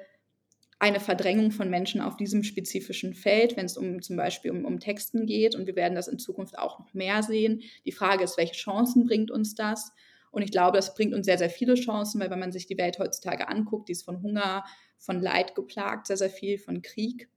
eine 0.79 1.01
Verdrängung 1.01 1.51
von 1.51 1.69
Menschen 1.69 1.99
auf 1.99 2.15
diesem 2.15 2.43
spezifischen 2.43 3.13
Feld, 3.13 3.57
wenn 3.57 3.65
es 3.65 3.77
um 3.77 4.01
zum 4.01 4.15
Beispiel 4.15 4.51
um, 4.51 4.63
um 4.63 4.79
Texten 4.79 5.25
geht. 5.25 5.53
Und 5.53 5.67
wir 5.67 5.75
werden 5.75 5.95
das 5.95 6.07
in 6.07 6.19
Zukunft 6.19 6.57
auch 6.57 6.79
noch 6.79 6.93
mehr 6.93 7.21
sehen. 7.21 7.61
Die 7.85 7.91
Frage 7.91 8.23
ist, 8.23 8.37
welche 8.37 8.53
Chancen 8.53 9.05
bringt 9.05 9.29
uns 9.29 9.55
das? 9.55 9.91
Und 10.31 10.41
ich 10.41 10.51
glaube, 10.51 10.77
das 10.77 10.95
bringt 10.95 11.13
uns 11.13 11.25
sehr, 11.25 11.37
sehr 11.37 11.49
viele 11.49 11.75
Chancen, 11.75 12.21
weil 12.21 12.29
wenn 12.29 12.39
man 12.39 12.51
sich 12.51 12.65
die 12.65 12.77
Welt 12.77 12.97
heutzutage 12.99 13.49
anguckt, 13.49 13.89
die 13.89 13.93
ist 13.93 14.03
von 14.03 14.21
Hunger, 14.21 14.63
von 14.97 15.19
Leid 15.19 15.55
geplagt, 15.55 16.07
sehr, 16.07 16.17
sehr 16.17 16.29
viel, 16.29 16.57
von 16.57 16.81
Krieg. 16.81 17.29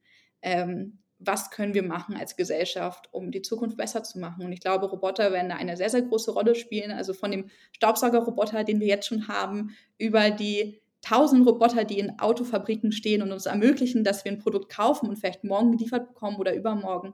Ähm, 0.42 0.99
was 1.18 1.50
können 1.50 1.75
wir 1.75 1.84
machen 1.84 2.16
als 2.16 2.37
Gesellschaft, 2.37 3.08
um 3.12 3.30
die 3.30 3.42
Zukunft 3.42 3.76
besser 3.76 4.02
zu 4.02 4.18
machen? 4.18 4.44
Und 4.44 4.52
ich 4.52 4.61
glaube, 4.61 4.87
Roboter 4.87 5.32
werden 5.32 5.49
da 5.49 5.56
eine 5.56 5.76
sehr, 5.76 5.90
sehr 5.90 6.02
große 6.02 6.32
Rolle 6.32 6.54
spielen. 6.54 6.90
Also 6.90 7.14
von 7.14 7.30
dem 7.30 7.49
Staubsaugerroboter, 7.72 8.64
den 8.64 8.80
wir 8.80 8.88
jetzt 8.88 9.06
schon 9.06 9.28
haben, 9.28 9.76
über 9.99 10.30
die 10.30 10.82
tausend 11.02 11.47
Roboter, 11.47 11.85
die 11.85 11.99
in 11.99 12.18
Autofabriken 12.18 12.92
stehen 12.92 13.23
und 13.23 13.32
uns 13.32 13.47
ermöglichen, 13.47 14.04
dass 14.04 14.25
wir 14.25 14.32
ein 14.32 14.38
Produkt 14.38 14.71
kaufen 14.71 15.09
und 15.09 15.16
vielleicht 15.16 15.44
morgen 15.44 15.73
geliefert 15.73 16.09
bekommen 16.09 16.38
oder 16.38 16.54
übermorgen. 16.54 17.12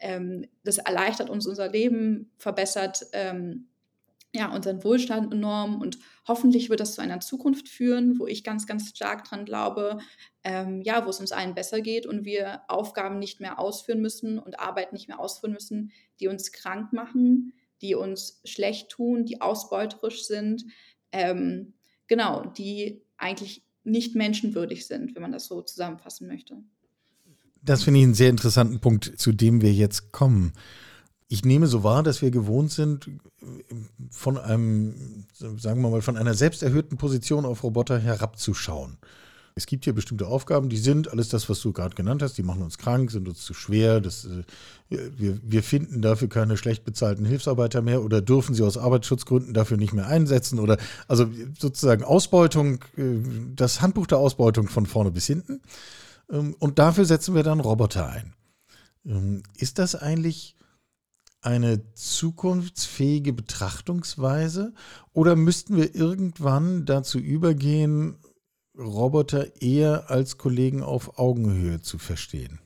Ähm, 0.00 0.46
das 0.64 0.78
erleichtert 0.78 1.30
uns 1.30 1.46
unser 1.46 1.70
Leben, 1.70 2.30
verbessert 2.36 3.06
ähm, 3.12 3.68
ja, 4.34 4.52
unseren 4.54 4.84
Wohlstand 4.84 5.32
enorm 5.32 5.80
und 5.80 5.98
hoffentlich 6.26 6.68
wird 6.68 6.80
das 6.80 6.94
zu 6.94 7.00
einer 7.00 7.20
Zukunft 7.20 7.68
führen, 7.68 8.18
wo 8.18 8.26
ich 8.26 8.44
ganz, 8.44 8.66
ganz 8.66 8.90
stark 8.90 9.24
dran 9.24 9.46
glaube, 9.46 9.98
ähm, 10.44 10.82
ja, 10.82 11.06
wo 11.06 11.10
es 11.10 11.20
uns 11.20 11.32
allen 11.32 11.54
besser 11.54 11.80
geht 11.80 12.06
und 12.06 12.24
wir 12.24 12.60
Aufgaben 12.68 13.18
nicht 13.18 13.40
mehr 13.40 13.58
ausführen 13.58 14.00
müssen 14.00 14.38
und 14.38 14.60
Arbeit 14.60 14.92
nicht 14.92 15.08
mehr 15.08 15.18
ausführen 15.18 15.54
müssen, 15.54 15.92
die 16.20 16.28
uns 16.28 16.52
krank 16.52 16.92
machen, 16.92 17.54
die 17.80 17.94
uns 17.94 18.40
schlecht 18.44 18.90
tun, 18.90 19.24
die 19.24 19.40
ausbeuterisch 19.40 20.24
sind, 20.24 20.64
ähm, 21.12 21.72
genau, 22.06 22.44
die 22.44 23.02
eigentlich 23.18 23.62
nicht 23.84 24.14
menschenwürdig 24.14 24.86
sind, 24.86 25.14
wenn 25.14 25.22
man 25.22 25.32
das 25.32 25.46
so 25.46 25.62
zusammenfassen 25.62 26.26
möchte. 26.26 26.56
Das 27.62 27.82
finde 27.82 28.00
ich 28.00 28.04
einen 28.04 28.14
sehr 28.14 28.30
interessanten 28.30 28.80
Punkt, 28.80 29.12
zu 29.18 29.32
dem 29.32 29.60
wir 29.60 29.72
jetzt 29.72 30.12
kommen. 30.12 30.52
Ich 31.28 31.44
nehme 31.44 31.66
so 31.66 31.84
wahr, 31.84 32.02
dass 32.02 32.22
wir 32.22 32.30
gewohnt 32.30 32.72
sind, 32.72 33.10
von 34.10 34.38
einem, 34.38 35.26
sagen 35.34 35.82
wir 35.82 35.90
mal, 35.90 36.00
von 36.00 36.16
einer 36.16 36.34
selbsterhöhten 36.34 36.96
Position 36.96 37.44
auf 37.44 37.62
Roboter 37.62 37.98
herabzuschauen. 37.98 38.96
Es 39.58 39.66
gibt 39.66 39.82
hier 39.82 39.92
bestimmte 39.92 40.28
Aufgaben, 40.28 40.68
die 40.68 40.76
sind 40.76 41.10
alles 41.10 41.30
das, 41.30 41.48
was 41.48 41.60
du 41.60 41.72
gerade 41.72 41.96
genannt 41.96 42.22
hast, 42.22 42.38
die 42.38 42.44
machen 42.44 42.62
uns 42.62 42.78
krank, 42.78 43.10
sind 43.10 43.28
uns 43.28 43.40
zu 43.44 43.54
schwer. 43.54 44.00
Das, 44.00 44.24
äh, 44.24 44.44
wir, 44.88 45.40
wir 45.42 45.64
finden 45.64 46.00
dafür 46.00 46.28
keine 46.28 46.56
schlecht 46.56 46.84
bezahlten 46.84 47.24
Hilfsarbeiter 47.24 47.82
mehr 47.82 48.04
oder 48.04 48.22
dürfen 48.22 48.54
sie 48.54 48.62
aus 48.62 48.78
Arbeitsschutzgründen 48.78 49.54
dafür 49.54 49.76
nicht 49.76 49.92
mehr 49.92 50.06
einsetzen 50.06 50.60
oder 50.60 50.76
also 51.08 51.28
sozusagen 51.58 52.04
Ausbeutung, 52.04 52.84
äh, 52.96 53.16
das 53.56 53.80
Handbuch 53.82 54.06
der 54.06 54.18
Ausbeutung 54.18 54.68
von 54.68 54.86
vorne 54.86 55.10
bis 55.10 55.26
hinten. 55.26 55.60
Ähm, 56.30 56.54
und 56.60 56.78
dafür 56.78 57.04
setzen 57.04 57.34
wir 57.34 57.42
dann 57.42 57.58
Roboter 57.58 58.08
ein. 58.08 58.34
Ähm, 59.04 59.42
ist 59.56 59.80
das 59.80 59.96
eigentlich 59.96 60.54
eine 61.40 61.92
zukunftsfähige 61.94 63.32
Betrachtungsweise 63.32 64.72
oder 65.12 65.34
müssten 65.34 65.76
wir 65.76 65.96
irgendwann 65.96 66.84
dazu 66.84 67.18
übergehen, 67.18 68.18
Roboter 68.78 69.60
eher 69.60 70.10
als 70.10 70.38
Kollegen 70.38 70.82
auf 70.82 71.18
Augenhöhe 71.18 71.80
zu 71.80 71.98
verstehen? 71.98 72.60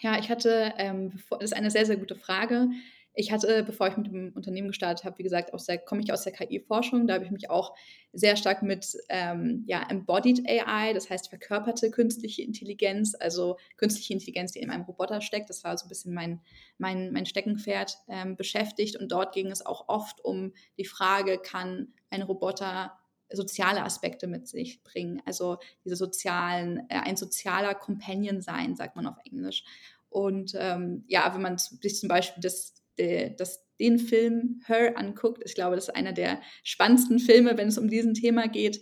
Ja, 0.00 0.18
ich 0.18 0.28
hatte, 0.28 0.72
ähm, 0.78 1.12
das 1.30 1.42
ist 1.42 1.56
eine 1.56 1.70
sehr, 1.70 1.86
sehr 1.86 1.96
gute 1.96 2.16
Frage. 2.16 2.68
Ich 3.16 3.30
hatte, 3.30 3.62
bevor 3.62 3.86
ich 3.88 3.96
mit 3.96 4.08
dem 4.08 4.32
Unternehmen 4.34 4.68
gestartet 4.68 5.04
habe, 5.04 5.18
wie 5.18 5.22
gesagt, 5.22 5.54
aus 5.54 5.66
der, 5.66 5.78
komme 5.78 6.02
ich 6.02 6.12
aus 6.12 6.24
der 6.24 6.32
KI-Forschung. 6.32 7.06
Da 7.06 7.14
habe 7.14 7.24
ich 7.24 7.30
mich 7.30 7.48
auch 7.48 7.76
sehr 8.12 8.36
stark 8.36 8.62
mit 8.62 8.96
ähm, 9.08 9.62
ja, 9.66 9.86
Embodied 9.88 10.48
AI, 10.48 10.92
das 10.92 11.10
heißt 11.10 11.28
verkörperte 11.28 11.92
künstliche 11.92 12.42
Intelligenz, 12.42 13.14
also 13.18 13.56
künstliche 13.76 14.14
Intelligenz, 14.14 14.52
die 14.52 14.58
in 14.58 14.70
einem 14.70 14.82
Roboter 14.82 15.20
steckt. 15.20 15.48
Das 15.48 15.62
war 15.62 15.78
so 15.78 15.86
ein 15.86 15.88
bisschen 15.88 16.12
mein, 16.12 16.40
mein, 16.76 17.12
mein 17.12 17.24
Steckenpferd 17.24 17.98
ähm, 18.08 18.34
beschäftigt. 18.36 18.96
Und 18.96 19.12
dort 19.12 19.32
ging 19.32 19.50
es 19.52 19.64
auch 19.64 19.88
oft 19.88 20.24
um 20.24 20.52
die 20.76 20.84
Frage, 20.84 21.38
kann 21.38 21.94
ein 22.10 22.22
Roboter 22.22 22.98
soziale 23.36 23.82
Aspekte 23.82 24.26
mit 24.26 24.48
sich 24.48 24.82
bringen. 24.82 25.22
Also 25.24 25.58
diese 25.84 25.96
sozialen, 25.96 26.88
äh, 26.88 27.00
ein 27.04 27.16
sozialer 27.16 27.74
Companion 27.74 28.40
sein, 28.42 28.76
sagt 28.76 28.96
man 28.96 29.06
auf 29.06 29.16
Englisch. 29.24 29.64
Und 30.08 30.54
ähm, 30.56 31.04
ja, 31.08 31.34
wenn 31.34 31.42
man 31.42 31.58
sich 31.58 31.98
zum 31.98 32.08
Beispiel 32.08 32.40
das, 32.40 32.74
das, 32.96 33.64
den 33.80 33.98
Film 33.98 34.62
Her 34.66 34.96
anguckt, 34.96 35.42
ich 35.44 35.54
glaube, 35.54 35.74
das 35.74 35.88
ist 35.88 35.94
einer 35.96 36.12
der 36.12 36.40
spannendsten 36.62 37.18
Filme, 37.18 37.56
wenn 37.56 37.68
es 37.68 37.78
um 37.78 37.88
diesen 37.88 38.14
Thema 38.14 38.46
geht. 38.46 38.80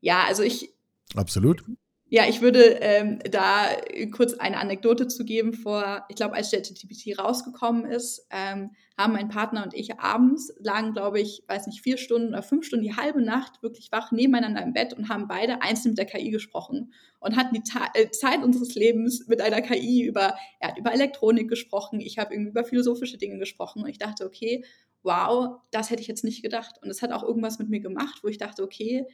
Ja, 0.00 0.24
also 0.24 0.42
ich. 0.42 0.74
Absolut. 1.14 1.64
Ja, 2.10 2.26
ich 2.26 2.40
würde 2.40 2.78
ähm, 2.80 3.18
da 3.30 3.66
kurz 4.12 4.32
eine 4.32 4.56
Anekdote 4.56 5.08
zu 5.08 5.26
geben. 5.26 5.52
Vor, 5.52 6.06
ich 6.08 6.16
glaube, 6.16 6.34
als 6.34 6.50
ChatGPT 6.50 7.18
rausgekommen 7.18 7.84
ist, 7.84 8.26
ähm, 8.30 8.70
haben 8.96 9.12
mein 9.12 9.28
Partner 9.28 9.62
und 9.62 9.74
ich 9.74 10.00
abends, 10.00 10.50
lagen, 10.58 10.94
glaube 10.94 11.20
ich, 11.20 11.42
weiß 11.48 11.66
nicht, 11.66 11.82
vier 11.82 11.98
Stunden 11.98 12.28
oder 12.28 12.42
fünf 12.42 12.64
Stunden, 12.64 12.84
die 12.86 12.96
halbe 12.96 13.20
Nacht 13.20 13.62
wirklich 13.62 13.92
wach 13.92 14.10
nebeneinander 14.10 14.62
im 14.62 14.72
Bett 14.72 14.94
und 14.94 15.10
haben 15.10 15.28
beide 15.28 15.60
einzeln 15.60 15.90
mit 15.90 15.98
der 15.98 16.06
KI 16.06 16.30
gesprochen 16.30 16.94
und 17.20 17.36
hatten 17.36 17.54
die 17.54 17.62
Ta 17.62 17.90
äh, 17.92 18.08
Zeit 18.10 18.42
unseres 18.42 18.74
Lebens 18.74 19.26
mit 19.28 19.42
einer 19.42 19.60
KI 19.60 20.02
über, 20.04 20.34
er 20.60 20.70
hat 20.70 20.78
über 20.78 20.94
Elektronik 20.94 21.48
gesprochen, 21.48 22.00
ich 22.00 22.18
habe 22.18 22.32
irgendwie 22.32 22.50
über 22.50 22.64
philosophische 22.64 23.18
Dinge 23.18 23.38
gesprochen 23.38 23.82
und 23.82 23.88
ich 23.88 23.98
dachte, 23.98 24.24
okay, 24.24 24.64
wow, 25.02 25.60
das 25.70 25.90
hätte 25.90 26.00
ich 26.02 26.08
jetzt 26.08 26.24
nicht 26.24 26.42
gedacht. 26.42 26.76
Und 26.82 26.90
es 26.90 27.02
hat 27.02 27.12
auch 27.12 27.22
irgendwas 27.22 27.58
mit 27.58 27.68
mir 27.68 27.80
gemacht, 27.80 28.20
wo 28.22 28.28
ich 28.28 28.38
dachte, 28.38 28.62
okay, 28.62 29.06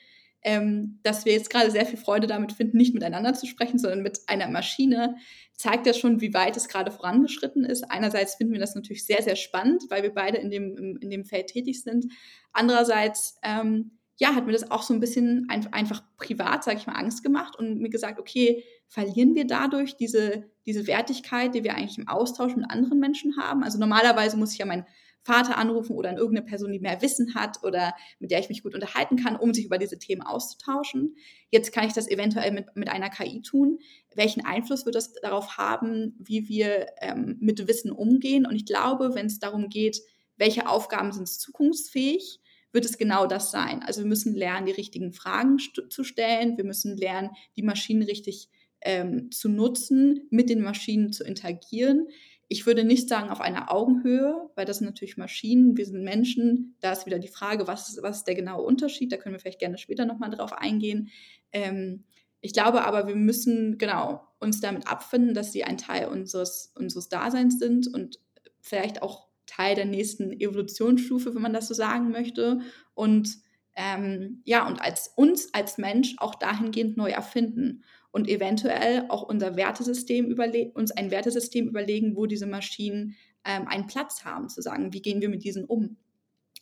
ähm, 0.45 1.01
dass 1.03 1.25
wir 1.25 1.33
jetzt 1.33 1.51
gerade 1.51 1.71
sehr 1.71 1.87
viel 1.87 1.99
Freude 1.99 2.27
damit 2.27 2.53
finden, 2.53 2.77
nicht 2.77 2.95
miteinander 2.95 3.35
zu 3.35 3.47
sprechen, 3.47 3.79
sondern 3.79 4.03
mit 4.03 4.21
einer 4.27 4.49
Maschine, 4.49 5.17
zeigt 5.57 5.87
ja 5.87 5.95
schon, 5.95 6.21
wie 6.21 6.35
weit 6.35 6.57
es 6.57 6.69
gerade 6.69 6.91
vorangeschritten 6.91 7.65
ist. 7.65 7.91
Einerseits 7.91 8.35
finden 8.35 8.53
wir 8.53 8.61
das 8.61 8.75
natürlich 8.75 9.07
sehr, 9.07 9.23
sehr 9.23 9.37
spannend, 9.37 9.85
weil 9.89 10.03
wir 10.03 10.13
beide 10.13 10.39
in 10.39 10.51
dem, 10.51 10.99
in 11.01 11.11
dem 11.11 11.25
Feld 11.25 11.47
tätig 11.49 11.83
sind. 11.83 12.07
Andererseits, 12.53 13.39
ähm, 13.43 13.93
ja, 14.17 14.35
hat 14.35 14.47
mir 14.47 14.53
das 14.53 14.71
auch 14.71 14.83
so 14.83 14.95
ein 14.95 15.01
bisschen 15.01 15.47
ein, 15.49 15.73
einfach 15.73 16.03
privat, 16.19 16.63
sage 16.63 16.79
ich 16.79 16.87
mal, 16.87 16.95
Angst 16.95 17.23
gemacht 17.23 17.57
und 17.59 17.81
mir 17.81 17.91
gesagt, 17.91 18.21
okay, 18.21 18.63
verlieren 18.89 19.35
wir 19.35 19.47
dadurch 19.47 19.97
diese, 19.97 20.45
diese 20.67 20.87
Wertigkeit, 20.87 21.55
die 21.55 21.65
wir 21.65 21.75
eigentlich 21.75 21.99
im 21.99 22.09
Austausch 22.09 22.55
mit 22.55 22.71
anderen 22.71 23.01
Menschen 23.01 23.37
haben? 23.37 23.65
Also 23.65 23.79
normalerweise 23.79 24.37
muss 24.37 24.53
ich 24.53 24.59
ja 24.59 24.67
meinen 24.67 24.87
Vater 25.25 25.57
anrufen 25.57 25.97
oder 25.97 26.11
an 26.11 26.19
irgendeine 26.19 26.47
Person, 26.47 26.71
die 26.71 26.79
mehr 26.79 27.01
Wissen 27.01 27.35
hat 27.35 27.63
oder 27.65 27.95
mit 28.19 28.31
der 28.31 28.41
ich 28.41 28.51
mich 28.51 28.63
gut 28.63 28.75
unterhalten 28.75 29.17
kann, 29.17 29.37
um 29.37 29.55
sich 29.55 29.65
über 29.65 29.79
diese 29.79 29.99
Themen 29.99 30.23
auszutauschen. 30.23 31.17
Jetzt 31.51 31.73
kann 31.73 31.87
ich 31.87 31.95
das 31.95 32.09
eventuell 32.09 32.53
mit, 32.53 32.67
mit 32.75 32.89
einer 32.91 33.09
KI 33.09 33.41
tun. 33.41 33.79
Welchen 34.15 34.45
Einfluss 34.45 34.85
wird 34.85 34.95
das 34.95 35.15
darauf 35.15 35.57
haben, 35.57 36.15
wie 36.19 36.49
wir 36.49 36.87
ähm, 37.01 37.39
mit 37.41 37.67
Wissen 37.67 37.91
umgehen? 37.91 38.47
Und 38.47 38.55
ich 38.55 38.67
glaube, 38.67 39.15
wenn 39.15 39.27
es 39.27 39.39
darum 39.39 39.71
geht, 39.71 40.01
welche 40.37 40.69
Aufgaben 40.69 41.13
sind 41.13 41.29
zukunftsfähig, 41.29 42.41
wird 42.73 42.85
es 42.85 42.99
genau 42.99 43.27
das 43.27 43.51
sein. 43.51 43.83
Also 43.83 44.03
wir 44.03 44.09
müssen 44.09 44.35
lernen, 44.35 44.67
die 44.67 44.73
richtigen 44.73 45.13
Fragen 45.13 45.59
zu 45.59 46.05
stellen. 46.05 46.57
Wir 46.57 46.65
müssen 46.65 46.97
lernen, 46.97 47.31
die 47.57 47.63
Maschinen 47.63 48.03
richtig 48.03 48.51
ähm, 48.85 49.31
zu 49.31 49.49
nutzen, 49.49 50.27
mit 50.31 50.51
den 50.51 50.61
Maschinen 50.61 51.13
zu 51.13 51.25
interagieren. 51.25 52.09
Ich 52.55 52.67
würde 52.67 52.85
nicht 52.85 53.09
sagen 53.09 53.31
auf 53.31 53.41
einer 53.41 53.73
Augenhöhe, 53.73 54.49
weil 54.55 54.65
das 54.65 54.79
sind 54.79 54.87
natürlich 54.87 55.17
Maschinen, 55.17 55.77
wir 55.77 55.85
sind 55.85 56.05
Menschen. 56.05 56.77
Da 56.79 56.93
ist 56.93 57.05
wieder 57.05 57.19
die 57.19 57.27
Frage, 57.27 57.67
was 57.67 57.89
ist, 57.89 58.01
was 58.01 58.19
ist 58.19 58.29
der 58.29 58.37
genaue 58.37 58.63
Unterschied? 58.63 59.11
Da 59.11 59.17
können 59.17 59.35
wir 59.35 59.41
vielleicht 59.41 59.59
gerne 59.59 59.77
später 59.77 60.05
nochmal 60.05 60.31
drauf 60.31 60.53
eingehen. 60.53 61.11
Ähm, 61.51 62.05
ich 62.41 62.53
glaube 62.53 62.85
aber, 62.85 63.09
wir 63.09 63.17
müssen 63.17 63.77
genau 63.77 64.29
uns 64.39 64.61
damit 64.61 64.87
abfinden, 64.87 65.35
dass 65.35 65.51
sie 65.51 65.65
ein 65.65 65.79
Teil 65.79 66.07
unseres, 66.07 66.73
unseres 66.77 67.09
Daseins 67.09 67.59
sind 67.59 67.93
und 67.93 68.21
vielleicht 68.61 69.03
auch 69.03 69.27
Teil 69.47 69.75
der 69.75 69.87
nächsten 69.87 70.31
Evolutionsstufe, 70.31 71.35
wenn 71.35 71.43
man 71.43 71.53
das 71.53 71.67
so 71.67 71.75
sagen 71.75 72.13
möchte. 72.13 72.61
Und 72.95 73.37
ähm, 73.75 74.43
ja, 74.45 74.65
und 74.69 74.81
als 74.81 75.13
uns 75.17 75.53
als 75.55 75.77
Mensch 75.77 76.15
auch 76.19 76.37
dahingehend 76.37 76.97
neu 76.97 77.11
erfinden 77.11 77.83
und 78.15 78.29
eventuell 78.29 79.07
auch 79.09 79.23
unser 79.23 79.57
Wertesystem 79.57 80.31
uns 80.73 80.93
ein 80.93 81.11
Wertesystem 81.11 81.67
überlegen, 81.67 82.15
wo 82.15 82.27
diese 82.27 82.47
Maschinen 82.47 83.17
ähm, 83.45 83.67
einen 83.67 83.89
Platz 83.89 84.25
haben, 84.25 84.49
zu 84.49 84.63
sagen, 84.63 84.93
wie 84.93 85.03
gehen 85.03 85.21
wir 85.21 85.29
mit 85.29 85.43
diesen 85.43 85.65
um. 85.65 85.97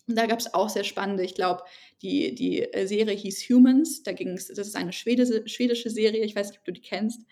Und 0.09 0.16
da 0.16 0.26
gab 0.26 0.40
es 0.40 0.52
auch 0.52 0.68
sehr 0.68 0.85
spannende, 0.85 1.23
ich 1.23 1.35
glaube, 1.35 1.62
die, 2.02 2.35
die 2.35 2.66
Serie 2.87 3.14
hieß 3.14 3.49
Humans, 3.49 4.02
da 4.02 4.12
ging 4.12 4.35
das 4.35 4.49
ist 4.50 4.76
eine 4.76 4.92
schwedische, 4.92 5.47
schwedische 5.47 5.90
Serie, 5.90 6.25
ich 6.25 6.35
weiß 6.35 6.49
nicht, 6.49 6.59
ob 6.59 6.64
du 6.64 6.73
die 6.73 6.80
kennst. 6.80 7.23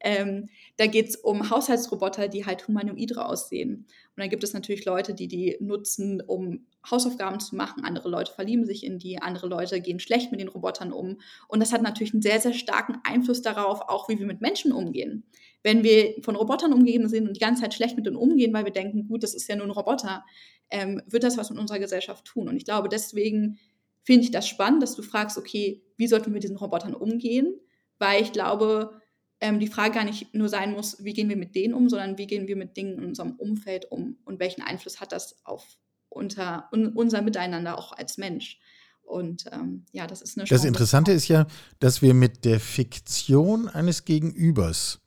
Ähm, 0.00 0.48
da 0.76 0.86
geht 0.86 1.08
es 1.08 1.16
um 1.16 1.50
Haushaltsroboter, 1.50 2.28
die 2.28 2.46
halt 2.46 2.68
humanoide 2.68 3.24
aussehen. 3.24 3.86
Und 4.18 4.22
dann 4.22 4.28
gibt 4.28 4.44
es 4.44 4.52
natürlich 4.52 4.84
Leute, 4.84 5.14
die 5.14 5.26
die 5.26 5.56
nutzen, 5.60 6.20
um 6.20 6.66
Hausaufgaben 6.88 7.40
zu 7.40 7.56
machen. 7.56 7.84
Andere 7.84 8.08
Leute 8.08 8.32
verlieben 8.32 8.64
sich 8.64 8.84
in 8.84 8.98
die, 8.98 9.20
andere 9.20 9.48
Leute 9.48 9.80
gehen 9.80 9.98
schlecht 9.98 10.30
mit 10.30 10.40
den 10.40 10.48
Robotern 10.48 10.92
um. 10.92 11.20
Und 11.48 11.60
das 11.60 11.72
hat 11.72 11.82
natürlich 11.82 12.12
einen 12.12 12.22
sehr, 12.22 12.40
sehr 12.40 12.54
starken 12.54 12.98
Einfluss 13.04 13.42
darauf, 13.42 13.80
auch 13.88 14.08
wie 14.08 14.18
wir 14.18 14.26
mit 14.26 14.40
Menschen 14.40 14.72
umgehen. 14.72 15.24
Wenn 15.64 15.82
wir 15.82 16.14
von 16.22 16.36
Robotern 16.36 16.72
umgeben 16.72 17.08
sind 17.08 17.26
und 17.26 17.34
die 17.34 17.40
ganze 17.40 17.62
Zeit 17.62 17.74
schlecht 17.74 17.96
mit 17.96 18.06
denen 18.06 18.16
umgehen, 18.16 18.52
weil 18.52 18.64
wir 18.64 18.72
denken, 18.72 19.08
gut, 19.08 19.24
das 19.24 19.34
ist 19.34 19.48
ja 19.48 19.56
nur 19.56 19.66
ein 19.66 19.72
Roboter, 19.72 20.24
ähm, 20.70 21.02
wird 21.06 21.24
das 21.24 21.36
was 21.36 21.50
mit 21.50 21.58
unserer 21.58 21.78
Gesellschaft 21.78 22.24
tun. 22.24 22.48
Und 22.48 22.56
ich 22.56 22.64
glaube, 22.64 22.88
deswegen 22.88 23.58
finde 24.02 24.24
ich 24.24 24.30
das 24.30 24.48
spannend, 24.48 24.82
dass 24.82 24.94
du 24.94 25.02
fragst, 25.02 25.38
okay, 25.38 25.82
wie 25.96 26.06
sollten 26.06 26.26
wir 26.26 26.32
mit 26.32 26.42
diesen 26.42 26.56
Robotern 26.56 26.94
umgehen? 26.94 27.54
Weil 27.98 28.22
ich 28.22 28.32
glaube, 28.32 29.00
ähm, 29.40 29.60
die 29.60 29.68
Frage 29.68 29.94
gar 29.94 30.04
nicht 30.04 30.34
nur 30.34 30.48
sein 30.48 30.72
muss, 30.72 31.04
wie 31.04 31.12
gehen 31.12 31.28
wir 31.28 31.36
mit 31.36 31.54
denen 31.54 31.74
um, 31.74 31.88
sondern 31.88 32.18
wie 32.18 32.26
gehen 32.26 32.48
wir 32.48 32.56
mit 32.56 32.76
Dingen 32.76 32.98
in 32.98 33.04
unserem 33.04 33.32
Umfeld 33.32 33.90
um 33.90 34.16
und 34.24 34.40
welchen 34.40 34.62
Einfluss 34.62 35.00
hat 35.00 35.12
das 35.12 35.44
auf 35.44 35.76
unter, 36.08 36.68
un, 36.72 36.88
unser 36.88 37.22
Miteinander 37.22 37.78
auch 37.78 37.92
als 37.92 38.18
Mensch. 38.18 38.58
Und 39.02 39.46
ähm, 39.52 39.86
ja, 39.92 40.06
das 40.06 40.22
ist 40.22 40.36
eine 40.36 40.44
Chance. 40.44 40.62
Das 40.62 40.68
Interessante 40.68 41.12
ist 41.12 41.28
ja, 41.28 41.46
dass 41.78 42.02
wir 42.02 42.14
mit 42.14 42.44
der 42.44 42.60
Fiktion 42.60 43.68
eines 43.68 44.04
Gegenübers 44.04 45.00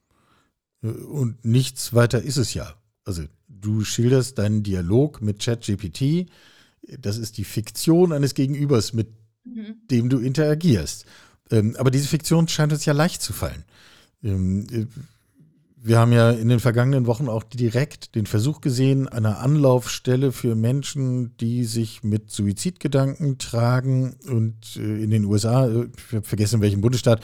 äh, 0.81 0.87
und 0.87 1.45
nichts 1.45 1.93
weiter 1.93 2.21
ist 2.21 2.37
es 2.37 2.53
ja. 2.53 2.80
Also 3.05 3.23
du 3.47 3.83
schilderst 3.83 4.37
deinen 4.37 4.63
Dialog 4.63 5.21
mit 5.21 5.39
ChatGPT. 5.39 6.29
Das 6.99 7.17
ist 7.17 7.37
die 7.37 7.43
Fiktion 7.43 8.11
eines 8.11 8.33
Gegenübers, 8.33 8.93
mit 8.93 9.09
mhm. 9.43 9.75
dem 9.89 10.09
du 10.09 10.19
interagierst. 10.19 11.05
Ähm, 11.49 11.75
aber 11.77 11.91
diese 11.91 12.07
Fiktion 12.07 12.47
scheint 12.47 12.71
uns 12.73 12.85
ja 12.85 12.93
leicht 12.93 13.21
zu 13.21 13.33
fallen. 13.33 13.63
Ähm, 14.23 14.67
äh, 14.71 14.85
wir 15.83 15.97
haben 15.97 16.13
ja 16.13 16.29
in 16.29 16.47
den 16.47 16.59
vergangenen 16.59 17.07
Wochen 17.07 17.27
auch 17.27 17.43
direkt 17.43 18.13
den 18.13 18.27
Versuch 18.27 18.61
gesehen, 18.61 19.07
einer 19.07 19.39
Anlaufstelle 19.39 20.31
für 20.31 20.55
Menschen, 20.55 21.35
die 21.37 21.63
sich 21.63 22.03
mit 22.03 22.29
Suizidgedanken 22.29 23.39
tragen 23.39 24.15
und 24.27 24.75
äh, 24.75 25.03
in 25.03 25.09
den 25.09 25.25
USA, 25.25 25.67
äh, 25.67 25.87
ich 25.97 26.13
habe 26.13 26.27
vergessen 26.27 26.55
in 26.57 26.61
welchem 26.61 26.81
Bundesstaat, 26.81 27.21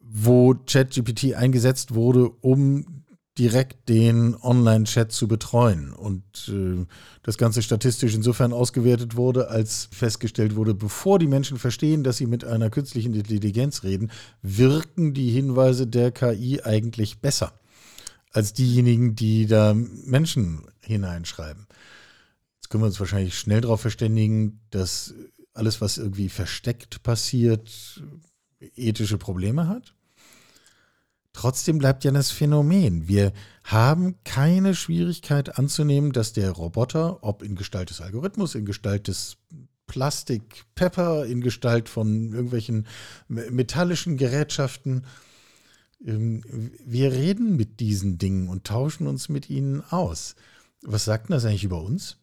wo 0.00 0.54
ChatGPT 0.54 1.34
eingesetzt 1.34 1.94
wurde, 1.94 2.28
um 2.28 2.95
direkt 3.38 3.88
den 3.88 4.34
Online-Chat 4.34 5.12
zu 5.12 5.28
betreuen. 5.28 5.92
Und 5.92 6.22
äh, 6.48 6.86
das 7.22 7.36
Ganze 7.38 7.62
statistisch 7.62 8.14
insofern 8.14 8.52
ausgewertet 8.52 9.16
wurde, 9.16 9.48
als 9.48 9.88
festgestellt 9.92 10.56
wurde, 10.56 10.74
bevor 10.74 11.18
die 11.18 11.26
Menschen 11.26 11.58
verstehen, 11.58 12.02
dass 12.02 12.16
sie 12.16 12.26
mit 12.26 12.44
einer 12.44 12.70
künstlichen 12.70 13.14
Intelligenz 13.14 13.82
reden, 13.82 14.10
wirken 14.42 15.12
die 15.12 15.30
Hinweise 15.30 15.86
der 15.86 16.12
KI 16.12 16.62
eigentlich 16.62 17.20
besser 17.20 17.52
als 18.32 18.52
diejenigen, 18.52 19.16
die 19.16 19.46
da 19.46 19.74
Menschen 19.74 20.66
hineinschreiben. 20.80 21.66
Jetzt 22.56 22.70
können 22.70 22.82
wir 22.82 22.88
uns 22.88 23.00
wahrscheinlich 23.00 23.38
schnell 23.38 23.62
darauf 23.62 23.80
verständigen, 23.80 24.60
dass 24.70 25.14
alles, 25.54 25.80
was 25.80 25.96
irgendwie 25.98 26.28
versteckt 26.28 27.02
passiert, 27.02 28.02
ethische 28.74 29.18
Probleme 29.18 29.68
hat. 29.68 29.95
Trotzdem 31.36 31.76
bleibt 31.76 32.02
ja 32.02 32.10
das 32.12 32.30
Phänomen. 32.30 33.08
Wir 33.08 33.30
haben 33.62 34.14
keine 34.24 34.74
Schwierigkeit 34.74 35.58
anzunehmen, 35.58 36.12
dass 36.12 36.32
der 36.32 36.50
Roboter, 36.50 37.22
ob 37.22 37.42
in 37.42 37.56
Gestalt 37.56 37.90
des 37.90 38.00
Algorithmus, 38.00 38.54
in 38.54 38.64
Gestalt 38.64 39.06
des 39.06 39.36
Plastik, 39.86 40.64
Pepper, 40.74 41.26
in 41.26 41.42
Gestalt 41.42 41.90
von 41.90 42.32
irgendwelchen 42.32 42.86
metallischen 43.28 44.16
Gerätschaften, 44.16 45.04
ähm, 46.06 46.72
wir 46.86 47.12
reden 47.12 47.54
mit 47.54 47.80
diesen 47.80 48.16
Dingen 48.16 48.48
und 48.48 48.64
tauschen 48.64 49.06
uns 49.06 49.28
mit 49.28 49.50
ihnen 49.50 49.82
aus. 49.90 50.36
Was 50.80 51.04
sagt 51.04 51.28
denn 51.28 51.34
das 51.34 51.44
eigentlich 51.44 51.64
über 51.64 51.82
uns? 51.82 52.16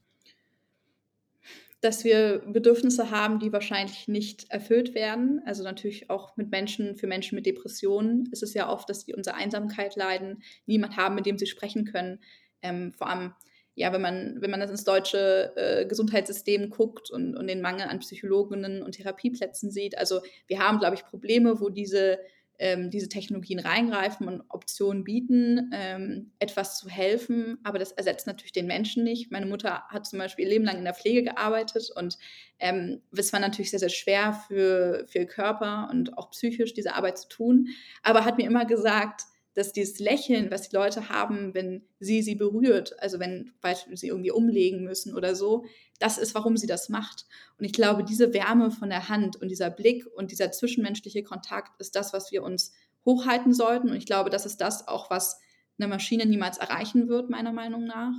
Dass 1.84 2.06
wir 2.06 2.40
Bedürfnisse 2.48 3.12
haben, 3.12 3.40
die 3.40 3.52
wahrscheinlich 3.52 4.08
nicht 4.08 4.50
erfüllt 4.50 4.96
werden. 4.96 5.42
Also 5.46 5.64
natürlich 5.64 6.10
auch 6.10 6.38
mit 6.38 6.50
Menschen, 6.50 6.96
für 6.96 7.08
Menschen 7.08 7.36
mit 7.36 7.46
Depressionen 7.46 8.30
ist 8.32 8.42
es 8.42 8.54
ja 8.54 8.70
oft, 8.70 8.90
dass 8.90 9.06
die 9.06 9.14
unter 9.14 9.36
Einsamkeit 9.36 9.98
leiden, 9.98 10.44
niemand 10.66 10.96
haben, 10.96 11.16
mit 11.16 11.26
dem 11.26 11.38
sie 11.38 11.46
sprechen 11.46 11.84
können. 11.84 12.20
Ähm, 12.62 12.94
vor 12.94 13.10
allem, 13.10 13.34
ja, 13.76 13.92
wenn 13.92 14.02
man, 14.02 14.38
wenn 14.40 14.52
man 14.52 14.62
das 14.62 14.72
ins 14.72 14.86
deutsche 14.86 15.52
äh, 15.58 15.86
Gesundheitssystem 15.86 16.70
guckt 16.70 17.12
und, 17.12 17.36
und 17.36 17.48
den 17.48 17.62
Mangel 17.62 17.88
an 17.88 18.00
Psychologinnen 18.00 18.82
und 18.82 18.94
Therapieplätzen 18.94 19.70
sieht. 19.70 19.98
Also 19.98 20.22
wir 20.48 20.60
haben, 20.60 20.80
glaube 20.80 20.96
ich, 20.96 21.04
Probleme, 21.04 21.60
wo 21.60 21.70
diese 21.70 22.18
ähm, 22.64 22.90
diese 22.90 23.10
Technologien 23.10 23.60
reingreifen 23.60 24.30
und 24.30 24.44
Optionen 24.48 25.04
bieten, 25.04 25.70
ähm, 25.74 26.32
etwas 26.40 26.80
zu 26.80 26.88
helfen. 26.88 27.58
Aber 27.66 27.78
das 27.78 27.92
ersetzt 27.92 28.26
natürlich 28.26 28.54
den 28.54 28.68
Menschen 28.68 29.04
nicht. 29.04 29.32
Meine 29.32 29.48
Mutter 29.48 29.84
hat 29.90 30.06
zum 30.06 30.20
Beispiel 30.20 30.46
ihr 30.46 30.52
Leben 30.52 30.64
lang 30.64 30.78
in 30.78 30.86
der 30.86 30.94
Pflege 30.94 31.24
gearbeitet 31.24 31.90
und 31.94 32.18
ähm, 32.60 33.02
es 33.12 33.34
war 33.34 33.42
natürlich 33.42 33.70
sehr, 33.70 33.80
sehr 33.80 33.90
schwer 33.90 34.42
für, 34.48 35.06
für 35.10 35.26
Körper 35.26 35.90
und 35.92 36.18
auch 36.18 36.32
psychisch 36.32 36.74
diese 36.74 36.96
Arbeit 36.96 37.18
zu 37.18 37.28
tun. 37.28 37.68
Aber 38.02 38.24
hat 38.24 38.38
mir 38.38 38.48
immer 38.48 38.64
gesagt, 38.64 39.24
dass 39.56 39.72
dieses 39.72 40.00
Lächeln, 40.00 40.52
was 40.52 40.68
die 40.68 40.76
Leute 40.76 41.10
haben, 41.10 41.54
wenn 41.54 41.84
sie 42.00 42.22
sie 42.22 42.36
berührt, 42.36 43.00
also 43.00 43.20
wenn 43.20 43.54
beispielsweise 43.62 44.02
sie 44.02 44.08
irgendwie 44.08 44.32
umlegen 44.32 44.84
müssen 44.84 45.14
oder 45.14 45.36
so, 45.36 45.66
das 46.00 46.18
ist, 46.18 46.34
warum 46.36 46.58
sie 46.58 46.68
das 46.68 46.90
macht. 46.90 47.26
Und 47.58 47.66
ich 47.66 47.74
glaube, 47.74 48.04
diese 48.04 48.34
Wärme 48.34 48.72
von 48.72 48.90
der 48.90 49.10
Hand 49.10 49.36
und 49.36 49.50
dieser 49.50 49.70
Blick 49.70 50.06
und 50.16 50.32
dieser 50.32 50.52
zwischenmenschliche 50.52 51.24
Kontakt 51.24 51.80
ist 51.80 51.96
das, 51.96 52.14
was 52.14 52.32
wir 52.32 52.44
uns 52.44 52.74
hochhalten 53.06 53.54
sollten. 53.54 53.90
Und 53.90 53.96
ich 53.96 54.06
glaube, 54.06 54.30
das 54.30 54.46
ist 54.46 54.62
das 54.62 54.88
auch, 54.88 55.10
was 55.10 55.40
eine 55.78 55.88
Maschine 55.88 56.26
niemals 56.26 56.58
erreichen 56.58 57.08
wird, 57.08 57.30
meiner 57.30 57.52
Meinung 57.52 57.84
nach 57.86 58.14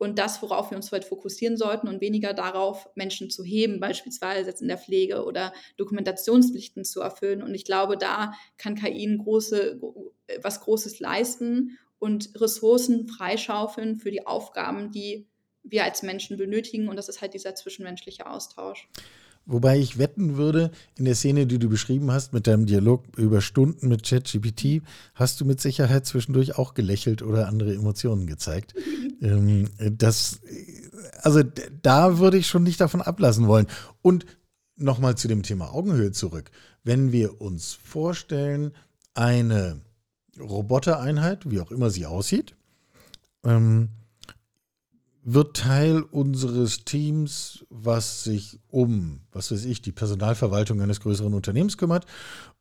und 0.00 0.18
das, 0.18 0.40
worauf 0.40 0.70
wir 0.70 0.78
uns 0.78 0.90
heute 0.92 1.06
fokussieren 1.06 1.58
sollten 1.58 1.86
und 1.86 2.00
weniger 2.00 2.32
darauf, 2.32 2.88
Menschen 2.94 3.28
zu 3.28 3.44
heben, 3.44 3.80
beispielsweise 3.80 4.48
jetzt 4.48 4.62
in 4.62 4.68
der 4.68 4.78
Pflege 4.78 5.26
oder 5.26 5.52
Dokumentationspflichten 5.76 6.86
zu 6.86 7.02
erfüllen. 7.02 7.42
Und 7.42 7.54
ich 7.54 7.66
glaube, 7.66 7.98
da 7.98 8.32
kann 8.56 8.76
KI 8.76 9.04
ein 9.04 9.18
große, 9.18 9.78
was 10.40 10.62
Großes 10.62 11.00
leisten 11.00 11.78
und 11.98 12.30
Ressourcen 12.40 13.08
freischaufeln 13.08 13.96
für 13.96 14.10
die 14.10 14.26
Aufgaben, 14.26 14.90
die 14.90 15.26
wir 15.64 15.84
als 15.84 16.02
Menschen 16.02 16.38
benötigen. 16.38 16.88
Und 16.88 16.96
das 16.96 17.10
ist 17.10 17.20
halt 17.20 17.34
dieser 17.34 17.54
zwischenmenschliche 17.54 18.24
Austausch. 18.24 18.88
Wobei 19.46 19.78
ich 19.78 19.98
wetten 19.98 20.36
würde, 20.36 20.70
in 20.96 21.06
der 21.06 21.14
Szene, 21.14 21.46
die 21.46 21.58
du 21.58 21.68
beschrieben 21.68 22.10
hast, 22.12 22.32
mit 22.32 22.46
deinem 22.46 22.66
Dialog 22.66 23.04
über 23.16 23.40
Stunden 23.40 23.88
mit 23.88 24.04
ChatGPT, 24.04 24.82
hast 25.14 25.40
du 25.40 25.44
mit 25.44 25.60
Sicherheit 25.60 26.06
zwischendurch 26.06 26.56
auch 26.56 26.74
gelächelt 26.74 27.22
oder 27.22 27.48
andere 27.48 27.74
Emotionen 27.74 28.26
gezeigt. 28.26 28.74
ähm, 29.22 29.68
das, 29.78 30.40
also 31.22 31.42
da 31.82 32.18
würde 32.18 32.38
ich 32.38 32.46
schon 32.46 32.62
nicht 32.62 32.80
davon 32.80 33.02
ablassen 33.02 33.48
wollen. 33.48 33.66
Und 34.02 34.26
nochmal 34.76 35.16
zu 35.16 35.28
dem 35.28 35.42
Thema 35.42 35.72
Augenhöhe 35.72 36.12
zurück. 36.12 36.50
Wenn 36.84 37.12
wir 37.12 37.40
uns 37.40 37.72
vorstellen, 37.72 38.72
eine 39.14 39.80
Robotereinheit, 40.38 41.50
wie 41.50 41.60
auch 41.60 41.70
immer 41.70 41.90
sie 41.90 42.06
aussieht, 42.06 42.54
ähm, 43.44 43.88
wird 45.22 45.56
Teil 45.56 46.02
unseres 46.02 46.84
Teams, 46.84 47.64
was 47.68 48.24
sich 48.24 48.58
um, 48.68 49.20
was 49.32 49.52
weiß 49.52 49.64
ich, 49.64 49.82
die 49.82 49.92
Personalverwaltung 49.92 50.80
eines 50.80 51.00
größeren 51.00 51.34
Unternehmens 51.34 51.76
kümmert 51.76 52.06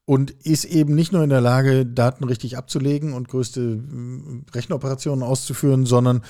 und 0.06 0.32
ist 0.32 0.65
eben 0.65 0.95
nicht 0.95 1.12
nur 1.12 1.24
in 1.24 1.30
der 1.30 1.41
Lage, 1.41 1.86
Daten 1.86 2.24
richtig 2.24 2.58
abzulegen 2.58 3.13
und 3.13 3.30
größte 3.30 3.62
hm, 3.62 4.45
Rechenoperationen 4.54 5.24
auszuführen, 5.24 5.86
sondern 5.86 6.24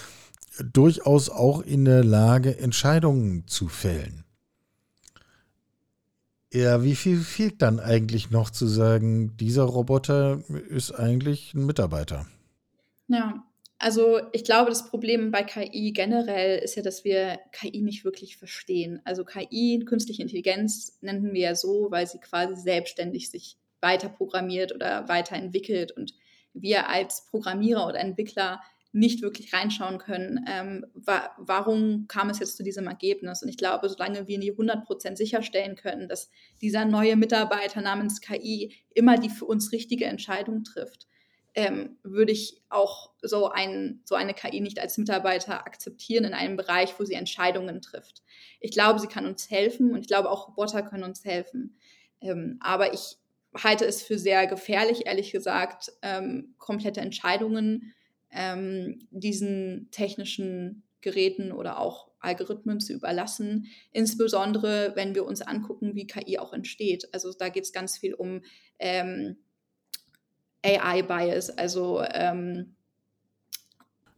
durchaus 0.74 1.30
auch 1.30 1.62
in 1.62 1.86
der 1.86 2.04
Lage, 2.04 2.60
Entscheidungen 2.60 3.48
zu 3.48 3.68
fällen. 3.68 4.26
Ja, 6.52 6.84
wie 6.84 6.96
viel 6.96 7.20
fehlt 7.20 7.62
dann 7.62 7.80
eigentlich 7.80 8.32
noch 8.32 8.50
zu 8.50 8.68
sagen, 8.68 9.38
dieser 9.38 9.64
Roboter 9.64 10.42
ist 10.68 10.92
eigentlich 10.92 11.54
ein 11.54 11.66
Mitarbeiter? 11.66 12.26
Ja, 13.08 13.44
also 13.80 14.20
ich 14.34 14.44
glaube, 14.44 14.70
das 14.70 14.90
Problem 14.90 15.32
bei 15.32 15.44
KI 15.44 15.94
generell 15.94 16.60
ist 16.60 16.76
ja, 16.76 16.84
dass 16.84 17.06
wir 17.06 17.40
KI 17.54 17.82
nicht 17.82 18.04
wirklich 18.04 18.36
verstehen. 18.36 19.02
Also 19.06 19.24
KI, 19.24 19.84
künstliche 19.86 20.22
Intelligenz, 20.22 20.98
nennen 21.02 21.34
wir 21.34 21.42
ja 21.42 21.56
so, 21.56 21.88
weil 21.90 22.06
sie 22.06 22.20
quasi 22.20 22.56
selbstständig 22.56 23.32
sich 23.32 23.58
weiter 23.80 24.10
programmiert 24.10 24.76
oder 24.76 25.08
weiterentwickelt 25.08 25.94
und 25.94 26.14
wir 26.54 26.90
als 26.90 27.26
Programmierer 27.30 27.88
oder 27.88 28.00
Entwickler 28.00 28.60
nicht 28.92 29.22
wirklich 29.22 29.54
reinschauen 29.54 30.00
können, 30.00 30.46
ähm, 30.50 30.86
wa 30.94 31.30
warum 31.38 32.08
kam 32.08 32.30
es 32.30 32.40
jetzt 32.40 32.58
zu 32.58 32.64
diesem 32.64 32.88
Ergebnis. 32.88 33.44
Und 33.44 33.50
ich 33.50 33.58
glaube, 33.58 33.88
solange 33.88 34.28
wir 34.28 34.40
nie 34.40 34.52
100% 34.52 35.16
sicherstellen 35.16 35.76
können, 35.76 36.10
dass 36.10 36.32
dieser 36.60 36.86
neue 36.86 37.16
Mitarbeiter 37.16 37.82
namens 37.82 38.20
KI 38.20 38.74
immer 38.94 39.18
die 39.18 39.30
für 39.30 39.46
uns 39.46 39.72
richtige 39.72 40.06
Entscheidung 40.06 40.64
trifft, 40.64 41.08
ähm, 41.60 41.98
würde 42.04 42.32
ich 42.32 42.62
auch 42.70 43.12
so, 43.22 43.50
ein, 43.50 44.02
so 44.06 44.16
eine 44.16 44.34
KI 44.34 44.62
nicht 44.62 44.80
als 44.80 44.98
Mitarbeiter 44.98 45.66
akzeptieren 45.66 46.24
in 46.24 46.34
einem 46.34 46.56
Bereich, 46.56 46.98
wo 46.98 47.04
sie 47.04 47.16
Entscheidungen 47.16 47.82
trifft. 47.82 48.24
Ich 48.62 48.72
glaube, 48.72 49.00
sie 49.00 49.08
kann 49.08 49.26
uns 49.26 49.50
helfen 49.52 49.92
und 49.94 50.00
ich 50.00 50.08
glaube, 50.08 50.30
auch 50.30 50.48
Roboter 50.48 50.84
können 50.84 51.04
uns 51.04 51.26
helfen. 51.26 51.78
Ähm, 52.22 52.60
aber 52.62 52.94
ich 52.94 53.18
halte 53.54 53.86
es 53.86 54.02
für 54.02 54.18
sehr 54.18 54.48
gefährlich, 54.48 55.06
ehrlich 55.06 55.32
gesagt, 55.32 55.92
ähm, 56.02 56.56
komplette 56.58 57.02
Entscheidungen 57.02 57.94
ähm, 58.32 59.00
diesen 59.12 59.90
technischen 59.92 60.84
Geräten 61.02 61.52
oder 61.52 61.80
auch 61.80 62.10
Algorithmen 62.22 62.80
zu 62.80 62.94
überlassen, 62.94 63.68
insbesondere 63.92 64.94
wenn 64.96 65.16
wir 65.16 65.26
uns 65.26 65.42
angucken, 65.42 65.96
wie 65.96 66.08
KI 66.08 66.38
auch 66.38 66.54
entsteht. 66.54 67.14
Also 67.14 67.34
da 67.34 67.50
geht 67.50 67.64
es 67.64 67.74
ganz 67.74 67.98
viel 67.98 68.14
um 68.14 68.42
ähm, 68.78 69.38
AI-Bias, 70.64 71.50
also 71.52 72.02
ähm, 72.14 72.76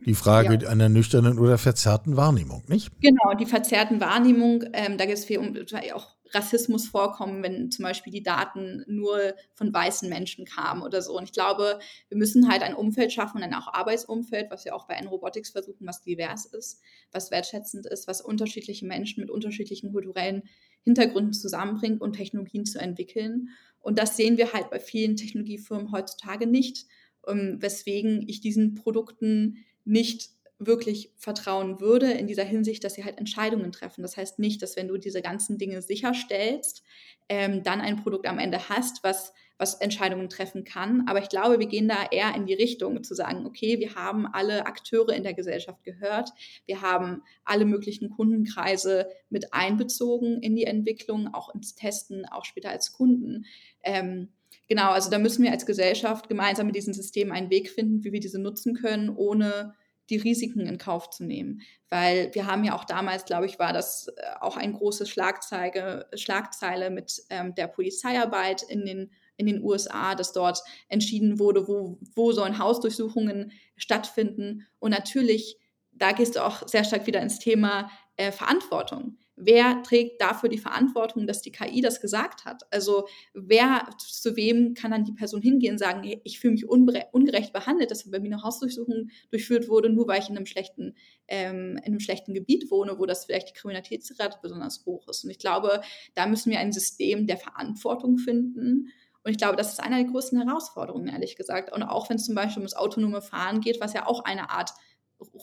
die 0.06 0.15
Frage 0.15 0.58
ja. 0.63 0.69
einer 0.69 0.89
nüchternen 0.89 1.38
oder 1.38 1.58
verzerrten 1.58 2.17
Wahrnehmung, 2.17 2.63
nicht? 2.67 2.91
Genau, 3.01 3.36
die 3.36 3.45
verzerrten 3.45 4.01
Wahrnehmung, 4.01 4.63
ähm, 4.73 4.97
da 4.97 5.06
geht 5.06 5.17
es 5.17 5.25
viel 5.25 5.38
um 5.38 5.56
auch 5.93 6.15
Rassismus 6.34 6.88
vorkommen, 6.88 7.43
wenn 7.43 7.71
zum 7.71 7.84
Beispiel 7.84 8.12
die 8.12 8.23
Daten 8.23 8.84
nur 8.88 9.19
von 9.54 9.73
weißen 9.73 10.10
Menschen 10.10 10.45
kamen 10.45 10.82
oder 10.82 11.01
so. 11.01 11.17
Und 11.17 11.25
ich 11.25 11.34
glaube, 11.34 11.80
wir 12.10 12.17
müssen 12.17 12.49
halt 12.49 12.63
ein 12.63 12.73
Umfeld 12.73 13.12
schaffen, 13.12 13.43
ein 13.43 13.54
auch 13.54 13.73
Arbeitsumfeld, 13.73 14.49
was 14.49 14.65
wir 14.65 14.75
auch 14.75 14.88
bei 14.88 14.95
N-Robotics 14.95 15.51
versuchen, 15.51 15.86
was 15.86 16.01
divers 16.01 16.45
ist, 16.45 16.82
was 17.12 17.32
wertschätzend 17.32 17.86
ist, 17.86 18.08
was 18.08 18.21
unterschiedliche 18.21 18.86
Menschen 18.86 19.21
mit 19.21 19.30
unterschiedlichen 19.30 19.91
kulturellen 19.91 20.43
Hintergründen 20.84 21.34
zusammenbringt 21.34 22.02
und 22.02 22.13
Technologien 22.13 22.65
zu 22.65 22.80
entwickeln. 22.80 23.50
Und 23.80 24.00
das 24.00 24.17
sehen 24.17 24.38
wir 24.38 24.54
halt 24.54 24.70
bei 24.70 24.80
vielen 24.80 25.15
Technologiefirmen 25.15 25.91
heutzutage 25.91 26.48
nicht, 26.48 26.86
um, 27.24 27.62
weswegen 27.62 28.28
ich 28.28 28.41
diesen 28.41 28.76
Produkten 28.76 29.58
nicht 29.86 30.30
wirklich 30.65 31.12
vertrauen 31.17 31.80
würde 31.80 32.12
in 32.12 32.28
dieser 32.28 32.43
Hinsicht, 32.43 32.84
dass 32.84 32.93
sie 32.93 33.04
halt 33.04 33.17
Entscheidungen 33.17 33.71
treffen. 33.71 34.04
Das 34.04 34.15
heißt 34.15 34.39
nicht, 34.39 34.62
dass 34.62 34.76
wenn 34.76 34.88
du 34.88 34.97
diese 34.97 35.21
ganzen 35.21 35.58
Dinge 35.58 35.82
sicherstellst, 35.82 36.84
ähm, 37.30 37.63
dann 37.63 37.82
ein 37.82 37.97
Produkt 37.97 38.28
am 38.28 38.39
Ende 38.39 38.69
hast, 38.69 39.04
was, 39.04 39.34
was 39.58 39.76
Entscheidungen 39.76 40.30
treffen 40.30 40.63
kann. 40.63 41.08
Aber 41.08 41.19
ich 41.19 41.30
glaube, 41.30 41.60
wir 41.60 41.67
gehen 41.67 41.88
da 41.88 42.06
eher 42.12 42.36
in 42.36 42.45
die 42.45 42.54
Richtung 42.54 43.04
zu 43.04 43.15
sagen, 43.15 43.45
okay, 43.45 43.80
wir 43.80 43.95
haben 43.95 44.28
alle 44.28 44.65
Akteure 44.65 45.13
in 45.13 45.24
der 45.24 45.34
Gesellschaft 45.34 45.84
gehört, 45.84 46.30
wir 46.67 46.82
haben 46.82 47.24
alle 47.43 47.65
möglichen 47.65 48.12
Kundenkreise 48.12 49.08
mit 49.30 49.54
einbezogen 49.54 50.41
in 50.41 50.56
die 50.56 50.65
Entwicklung, 50.65 51.34
auch 51.34 51.54
ins 51.56 51.74
Testen, 51.74 52.26
auch 52.26 52.45
später 52.45 52.69
als 52.69 52.93
Kunden. 52.93 53.45
Ähm, 53.84 54.30
genau, 54.69 54.91
also 54.91 55.10
da 55.10 55.17
müssen 55.17 55.43
wir 55.43 55.52
als 55.52 55.65
Gesellschaft 55.65 56.30
gemeinsam 56.30 56.67
mit 56.67 56.76
diesen 56.76 56.93
Systemen 56.93 57.32
einen 57.32 57.50
Weg 57.50 57.71
finden, 57.71 58.04
wie 58.04 58.12
wir 58.12 58.19
diese 58.19 58.39
nutzen 58.39 58.76
können, 58.76 59.10
ohne 59.10 59.74
die 60.12 60.17
Risiken 60.17 60.67
in 60.67 60.78
Kauf 60.78 61.10
zu 61.10 61.24
nehmen. 61.24 61.62
Weil 61.89 62.34
wir 62.34 62.45
haben 62.45 62.63
ja 62.63 62.76
auch 62.76 62.86
damals, 62.86 63.26
glaube 63.26 63.47
ich, 63.47 63.58
war 63.58 63.74
das 63.74 64.08
äh, 64.08 64.21
auch 64.39 64.58
ein 64.58 64.74
großes 64.74 65.10
Schlagzeile, 65.10 66.08
Schlagzeile 66.13 66.89
mit 66.89 67.24
ähm, 67.30 67.56
der 67.56 67.67
Polizeiarbeit 67.67 68.63
in 68.63 68.86
den, 68.86 69.12
in 69.38 69.47
den 69.47 69.63
USA, 69.63 70.13
dass 70.13 70.34
dort 70.34 70.62
entschieden 70.89 71.39
wurde, 71.39 71.67
wo, 71.67 71.97
wo 72.15 72.32
sollen 72.32 72.60
Hausdurchsuchungen 72.60 73.52
stattfinden. 73.78 74.67
Und 74.80 74.91
natürlich, 74.91 75.58
da 75.91 76.12
gehst 76.12 76.36
du 76.36 76.45
auch 76.45 76.67
sehr 76.67 76.84
stark 76.84 77.08
wieder 77.08 77.21
ins 77.21 77.39
Thema 77.39 77.89
äh, 78.17 78.32
Verantwortung 78.32 79.17
wer 79.43 79.82
trägt 79.82 80.21
dafür 80.21 80.49
die 80.49 80.60
Verantwortung, 80.60 81.25
dass 81.25 81.41
die 81.41 81.51
KI 81.51 81.82
das 81.82 81.99
gesagt 81.99 82.45
hat? 82.45 82.62
Also 82.71 83.08
wer, 83.34 83.89
zu 83.97 84.36
wem 84.36 84.75
kann 84.75 84.91
dann 84.91 85.04
die 85.04 85.13
Person 85.13 85.41
hingehen 85.41 85.73
und 85.73 85.77
sagen, 85.80 86.04
ich 86.23 86.39
fühle 86.39 86.54
mich 86.54 86.69
ungerecht 86.69 87.51
behandelt, 87.51 87.89
dass 87.89 88.10
bei 88.10 88.19
mir 88.19 88.27
eine 88.27 88.43
Hausdurchsuchung 88.43 89.10
durchführt 89.32 89.67
wurde, 89.67 89.89
nur 89.89 90.08
weil 90.08 90.21
ich 90.21 90.30
in 90.30 90.38
einem 90.38 90.45
schlechten, 90.45 90.95
ähm, 91.27 91.77
in 91.77 91.86
einem 91.86 91.99
schlechten 91.99 92.34
Gebiet 92.34 92.69
wohne, 92.69 92.99
wo 92.99 93.06
das 93.06 93.25
vielleicht 93.25 93.49
die 93.49 93.54
Kriminalitätsrate 93.54 94.38
besonders 94.41 94.86
hoch 94.86 95.08
ist. 95.08 95.23
Und 95.23 95.32
ich 95.32 95.39
glaube, 95.39 95.82
da 96.13 96.27
müssen 96.27 96.51
wir 96.51 96.60
ein 96.60 96.71
System 96.71 97.25
der 97.25 97.38
Verantwortung 97.38 98.19
finden. 98.19 98.89
Und 99.23 99.32
ich 99.32 99.38
glaube, 99.38 99.56
das 99.56 99.71
ist 99.71 99.80
eine 99.80 99.97
der 99.97 100.12
größten 100.12 100.39
Herausforderungen, 100.41 101.08
ehrlich 101.08 101.36
gesagt. 101.36 101.73
Und 101.73 101.84
auch 101.84 102.10
wenn 102.10 102.17
es 102.17 102.25
zum 102.25 102.36
Beispiel 102.36 102.62
um 102.62 102.65
das 102.65 102.75
autonome 102.75 103.21
Fahren 103.21 103.62
geht, 103.62 103.82
was 103.82 103.93
ja 103.93 104.06
auch 104.06 104.23
eine 104.23 104.51
Art 104.51 104.71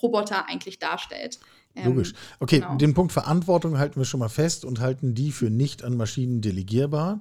Roboter 0.03 0.49
eigentlich 0.49 0.79
darstellt. 0.79 1.39
Ähm, 1.79 1.95
Logisch. 1.95 2.15
Okay, 2.41 2.61
genau. 2.61 2.77
den 2.77 2.95
Punkt 2.95 3.13
Verantwortung 3.13 3.79
halten 3.79 4.01
wir 4.01 4.05
schon 4.05 4.21
mal 4.21 4.29
fest 4.29 4.65
und 4.65 4.81
halten 4.81 5.15
die 5.15 5.33
für 5.33 5.51
nicht 5.51 5.85
an 5.85 5.97
Maschinen 5.97 6.41
delegierbar. 6.41 7.21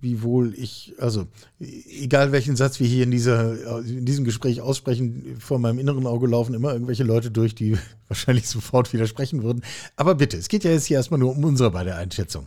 Wiewohl 0.00 0.52
ich, 0.58 0.94
also 0.98 1.26
egal 1.58 2.32
welchen 2.32 2.54
Satz 2.54 2.80
wir 2.80 2.86
hier 2.86 3.04
in, 3.04 3.10
dieser, 3.10 3.80
in 3.82 4.04
diesem 4.04 4.24
Gespräch 4.24 4.60
aussprechen, 4.60 5.36
vor 5.38 5.58
meinem 5.58 5.78
inneren 5.78 6.06
Auge 6.06 6.26
laufen 6.26 6.54
immer 6.54 6.72
irgendwelche 6.72 7.04
Leute 7.04 7.30
durch, 7.30 7.54
die 7.54 7.78
wahrscheinlich 8.08 8.46
sofort 8.46 8.92
widersprechen 8.92 9.42
würden. 9.42 9.62
Aber 9.96 10.16
bitte, 10.16 10.36
es 10.36 10.48
geht 10.48 10.64
ja 10.64 10.70
jetzt 10.70 10.86
hier 10.86 10.98
erstmal 10.98 11.20
nur 11.20 11.30
um 11.30 11.44
unsere 11.44 11.70
beide 11.70 11.94
Einschätzung. 11.94 12.46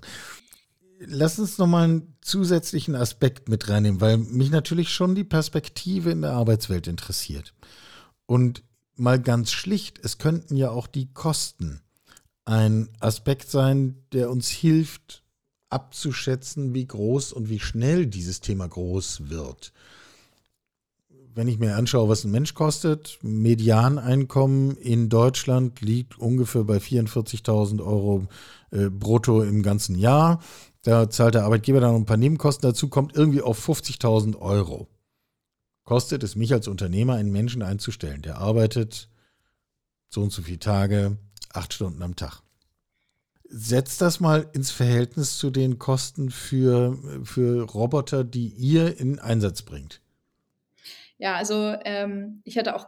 Lass 1.00 1.40
uns 1.40 1.58
nochmal 1.58 1.86
einen 1.86 2.16
zusätzlichen 2.22 2.96
Aspekt 2.96 3.50
mit 3.50 3.68
reinnehmen, 3.68 4.00
weil 4.00 4.18
mich 4.18 4.52
natürlich 4.52 4.90
schon 4.90 5.16
die 5.16 5.24
Perspektive 5.24 6.12
in 6.12 6.22
der 6.22 6.34
Arbeitswelt 6.34 6.88
interessiert. 6.88 7.54
Und 8.26 8.64
mal 8.96 9.20
ganz 9.20 9.52
schlicht, 9.52 10.00
es 10.04 10.18
könnten 10.18 10.56
ja 10.56 10.70
auch 10.70 10.88
die 10.88 11.12
Kosten 11.14 11.82
ein 12.46 12.90
Aspekt 13.00 13.50
sein, 13.50 13.96
der 14.12 14.30
uns 14.30 14.50
hilft 14.50 15.24
abzuschätzen, 15.70 16.74
wie 16.74 16.86
groß 16.86 17.34
und 17.34 17.50
wie 17.50 17.60
schnell 17.60 18.06
dieses 18.06 18.42
Thema 18.42 18.68
groß 18.68 19.30
wird. 19.30 19.74
Wenn 21.36 21.48
ich 21.48 21.58
mir 21.58 21.76
anschaue, 21.76 22.10
was 22.10 22.24
ein 22.24 22.32
Mensch 22.32 22.54
kostet, 22.54 23.18
Medianeinkommen 23.24 24.78
in 24.78 25.10
Deutschland 25.10 25.82
liegt 25.82 26.20
ungefähr 26.20 26.64
bei 26.64 26.78
44.000 26.78 27.84
Euro 27.84 28.28
äh, 28.70 28.90
brutto 28.90 29.42
im 29.42 29.64
ganzen 29.64 29.98
Jahr. 29.98 30.44
Da 30.84 31.10
zahlt 31.10 31.34
der 31.34 31.46
Arbeitgeber 31.46 31.80
dann 31.80 31.96
ein 31.96 32.06
paar 32.06 32.18
Nebenkosten 32.18 32.70
dazu, 32.70 32.88
kommt 32.88 33.16
irgendwie 33.16 33.42
auf 33.42 33.68
50.000 33.68 34.38
Euro 34.38 34.88
kostet 35.84 36.24
es 36.24 36.36
mich 36.36 36.54
als 36.54 36.68
Unternehmer, 36.68 37.16
einen 37.16 37.32
Menschen 37.32 37.62
einzustellen, 37.62 38.22
der 38.22 38.38
arbeitet 38.38 39.10
so 40.10 40.22
und 40.22 40.32
so 40.32 40.42
viele 40.42 40.60
Tage, 40.60 41.18
acht 41.52 41.74
Stunden 41.74 42.02
am 42.02 42.16
Tag. 42.16 42.42
Setzt 43.46 44.02
das 44.02 44.20
mal 44.20 44.50
ins 44.54 44.72
Verhältnis 44.72 45.38
zu 45.38 45.52
den 45.52 45.78
Kosten 45.78 46.32
für, 46.32 46.98
für 47.24 47.64
Roboter, 47.64 48.24
die 48.24 48.48
ihr 48.48 49.00
in 49.00 49.20
Einsatz 49.20 49.62
bringt. 49.62 50.02
Ja, 51.18 51.36
also 51.36 51.76
ähm, 51.86 52.42
ich 52.46 52.58
hatte 52.58 52.76
auch 52.76 52.88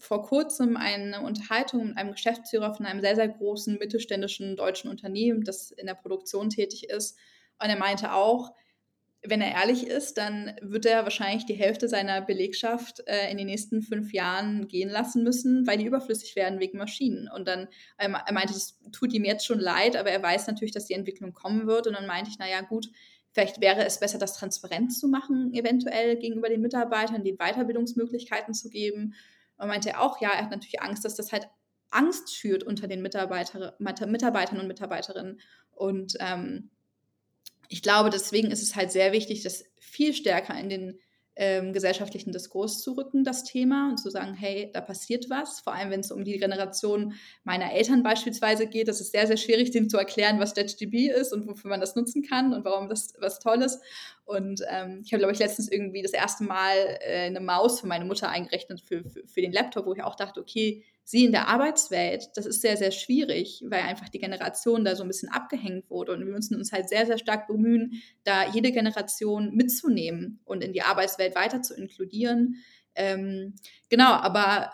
vor 0.00 0.22
kurzem 0.22 0.76
eine 0.76 1.20
Unterhaltung 1.20 1.88
mit 1.88 1.96
einem 1.96 2.12
Geschäftsführer 2.12 2.74
von 2.74 2.86
einem 2.86 3.00
sehr, 3.00 3.16
sehr 3.16 3.28
großen 3.28 3.78
mittelständischen 3.78 4.56
deutschen 4.56 4.90
Unternehmen, 4.90 5.44
das 5.44 5.70
in 5.70 5.86
der 5.86 5.94
Produktion 5.94 6.48
tätig 6.48 6.88
ist. 6.88 7.18
Und 7.62 7.68
er 7.68 7.78
meinte 7.78 8.12
auch, 8.12 8.54
wenn 9.22 9.42
er 9.42 9.52
ehrlich 9.52 9.86
ist, 9.86 10.16
dann 10.16 10.54
wird 10.62 10.86
er 10.86 11.04
wahrscheinlich 11.04 11.44
die 11.44 11.54
Hälfte 11.54 11.88
seiner 11.88 12.22
Belegschaft 12.22 13.02
äh, 13.06 13.30
in 13.30 13.36
den 13.36 13.48
nächsten 13.48 13.82
fünf 13.82 14.12
Jahren 14.14 14.66
gehen 14.66 14.88
lassen 14.88 15.22
müssen, 15.22 15.66
weil 15.66 15.76
die 15.76 15.84
überflüssig 15.84 16.36
werden 16.36 16.58
wegen 16.58 16.78
Maschinen. 16.78 17.28
Und 17.28 17.46
dann, 17.46 17.68
ähm, 17.98 18.14
er 18.14 18.32
meinte, 18.32 18.54
es 18.54 18.78
tut 18.92 19.12
ihm 19.12 19.24
jetzt 19.24 19.44
schon 19.44 19.60
leid, 19.60 19.96
aber 19.96 20.10
er 20.10 20.22
weiß 20.22 20.46
natürlich, 20.46 20.72
dass 20.72 20.86
die 20.86 20.94
Entwicklung 20.94 21.34
kommen 21.34 21.66
wird. 21.66 21.86
Und 21.86 21.94
dann 21.94 22.06
meinte 22.06 22.30
ich, 22.30 22.38
naja, 22.38 22.62
gut, 22.62 22.88
vielleicht 23.32 23.60
wäre 23.60 23.84
es 23.84 24.00
besser, 24.00 24.18
das 24.18 24.34
transparent 24.34 24.96
zu 24.96 25.06
machen, 25.06 25.52
eventuell 25.52 26.16
gegenüber 26.16 26.48
den 26.48 26.62
Mitarbeitern, 26.62 27.22
den 27.22 27.36
Weiterbildungsmöglichkeiten 27.36 28.54
zu 28.54 28.70
geben. 28.70 29.14
Und 29.58 29.68
meinte 29.68 29.90
er 29.90 30.00
auch, 30.00 30.22
ja, 30.22 30.30
er 30.30 30.44
hat 30.44 30.50
natürlich 30.50 30.80
Angst, 30.80 31.04
dass 31.04 31.14
das 31.14 31.30
halt 31.30 31.46
Angst 31.90 32.34
schürt 32.34 32.62
unter 32.62 32.88
den 32.88 33.02
Mitarbeiter, 33.02 33.76
Mitarbeitern 33.78 34.60
und 34.60 34.66
Mitarbeiterinnen. 34.66 35.40
Und 35.72 36.16
ähm, 36.20 36.70
ich 37.70 37.82
glaube, 37.82 38.10
deswegen 38.10 38.50
ist 38.50 38.62
es 38.62 38.74
halt 38.74 38.90
sehr 38.90 39.12
wichtig, 39.12 39.42
das 39.42 39.64
viel 39.78 40.12
stärker 40.12 40.58
in 40.58 40.68
den 40.68 40.98
ähm, 41.36 41.72
gesellschaftlichen 41.72 42.32
Diskurs 42.32 42.82
zu 42.82 42.94
rücken, 42.94 43.22
das 43.22 43.44
Thema, 43.44 43.90
und 43.90 43.98
zu 43.98 44.10
sagen, 44.10 44.34
hey, 44.34 44.70
da 44.74 44.80
passiert 44.80 45.30
was. 45.30 45.60
Vor 45.60 45.72
allem, 45.72 45.90
wenn 45.90 46.00
es 46.00 46.10
um 46.10 46.24
die 46.24 46.36
Generation 46.36 47.14
meiner 47.44 47.72
Eltern 47.72 48.02
beispielsweise 48.02 48.66
geht. 48.66 48.88
Das 48.88 49.00
ist 49.00 49.12
sehr, 49.12 49.28
sehr 49.28 49.36
schwierig, 49.36 49.70
denen 49.70 49.88
zu 49.88 49.98
erklären, 49.98 50.40
was 50.40 50.56
JetGB 50.56 51.10
ist 51.10 51.32
und 51.32 51.46
wofür 51.46 51.70
man 51.70 51.80
das 51.80 51.94
nutzen 51.94 52.24
kann 52.24 52.52
und 52.52 52.64
warum 52.64 52.88
das 52.88 53.14
was 53.20 53.38
Tolles. 53.38 53.80
Und 54.24 54.62
ähm, 54.68 55.02
ich 55.04 55.12
habe, 55.12 55.20
glaube 55.20 55.32
ich, 55.32 55.38
letztens 55.38 55.70
irgendwie 55.70 56.02
das 56.02 56.12
erste 56.12 56.42
Mal 56.42 56.74
äh, 57.00 57.26
eine 57.26 57.40
Maus 57.40 57.80
für 57.80 57.86
meine 57.86 58.04
Mutter 58.04 58.28
eingerechnet 58.28 58.80
für, 58.80 59.08
für, 59.08 59.24
für 59.28 59.40
den 59.40 59.52
Laptop, 59.52 59.86
wo 59.86 59.94
ich 59.94 60.02
auch 60.02 60.16
dachte, 60.16 60.40
okay, 60.40 60.82
sie 61.04 61.24
in 61.24 61.32
der 61.32 61.48
Arbeitswelt, 61.48 62.28
das 62.34 62.46
ist 62.46 62.60
sehr, 62.60 62.76
sehr 62.76 62.92
schwierig, 62.92 63.64
weil 63.66 63.82
einfach 63.82 64.08
die 64.08 64.18
Generation 64.18 64.84
da 64.84 64.94
so 64.94 65.02
ein 65.02 65.08
bisschen 65.08 65.28
abgehängt 65.28 65.90
wurde. 65.90 66.12
Und 66.12 66.24
wir 66.24 66.32
müssen 66.32 66.56
uns 66.56 66.72
halt 66.72 66.88
sehr, 66.88 67.06
sehr 67.06 67.18
stark 67.18 67.48
bemühen, 67.48 68.02
da 68.24 68.48
jede 68.48 68.70
Generation 68.72 69.54
mitzunehmen 69.54 70.40
und 70.44 70.62
in 70.62 70.72
die 70.72 70.82
Arbeitswelt 70.82 71.34
weiter 71.34 71.62
zu 71.62 71.74
inkludieren. 71.74 72.56
Ähm, 72.94 73.54
genau, 73.88 74.12
aber 74.12 74.72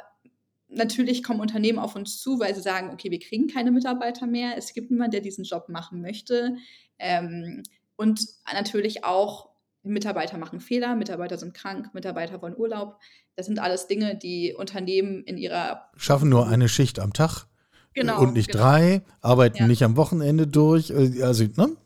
natürlich 0.68 1.22
kommen 1.22 1.40
Unternehmen 1.40 1.78
auf 1.78 1.96
uns 1.96 2.20
zu, 2.20 2.38
weil 2.38 2.54
sie 2.54 2.62
sagen, 2.62 2.90
okay, 2.90 3.10
wir 3.10 3.18
kriegen 3.18 3.46
keine 3.46 3.70
Mitarbeiter 3.70 4.26
mehr, 4.26 4.56
es 4.56 4.74
gibt 4.74 4.90
niemanden, 4.90 5.12
der 5.12 5.20
diesen 5.20 5.44
Job 5.44 5.68
machen 5.68 6.02
möchte. 6.02 6.56
Ähm, 6.98 7.62
und 7.96 8.20
natürlich 8.52 9.04
auch 9.04 9.55
Mitarbeiter 9.86 10.38
machen 10.38 10.60
Fehler, 10.60 10.94
Mitarbeiter 10.94 11.38
sind 11.38 11.54
krank, 11.54 11.90
Mitarbeiter 11.94 12.40
wollen 12.42 12.56
Urlaub. 12.56 12.98
Das 13.36 13.46
sind 13.46 13.58
alles 13.58 13.86
Dinge, 13.86 14.16
die 14.16 14.54
Unternehmen 14.56 15.22
in 15.24 15.38
ihrer. 15.38 15.88
Schaffen 15.96 16.28
nur 16.28 16.48
eine 16.48 16.68
Schicht 16.68 16.98
am 16.98 17.12
Tag. 17.12 17.46
Genau. 17.94 18.20
Und 18.20 18.34
nicht 18.34 18.50
genau. 18.50 18.64
drei, 18.64 19.02
arbeiten 19.22 19.58
ja. 19.58 19.66
nicht 19.66 19.82
am 19.82 19.96
Wochenende 19.96 20.46
durch. 20.46 20.90
Äh, 20.90 21.22
also, 21.22 21.44
ne? 21.56 21.76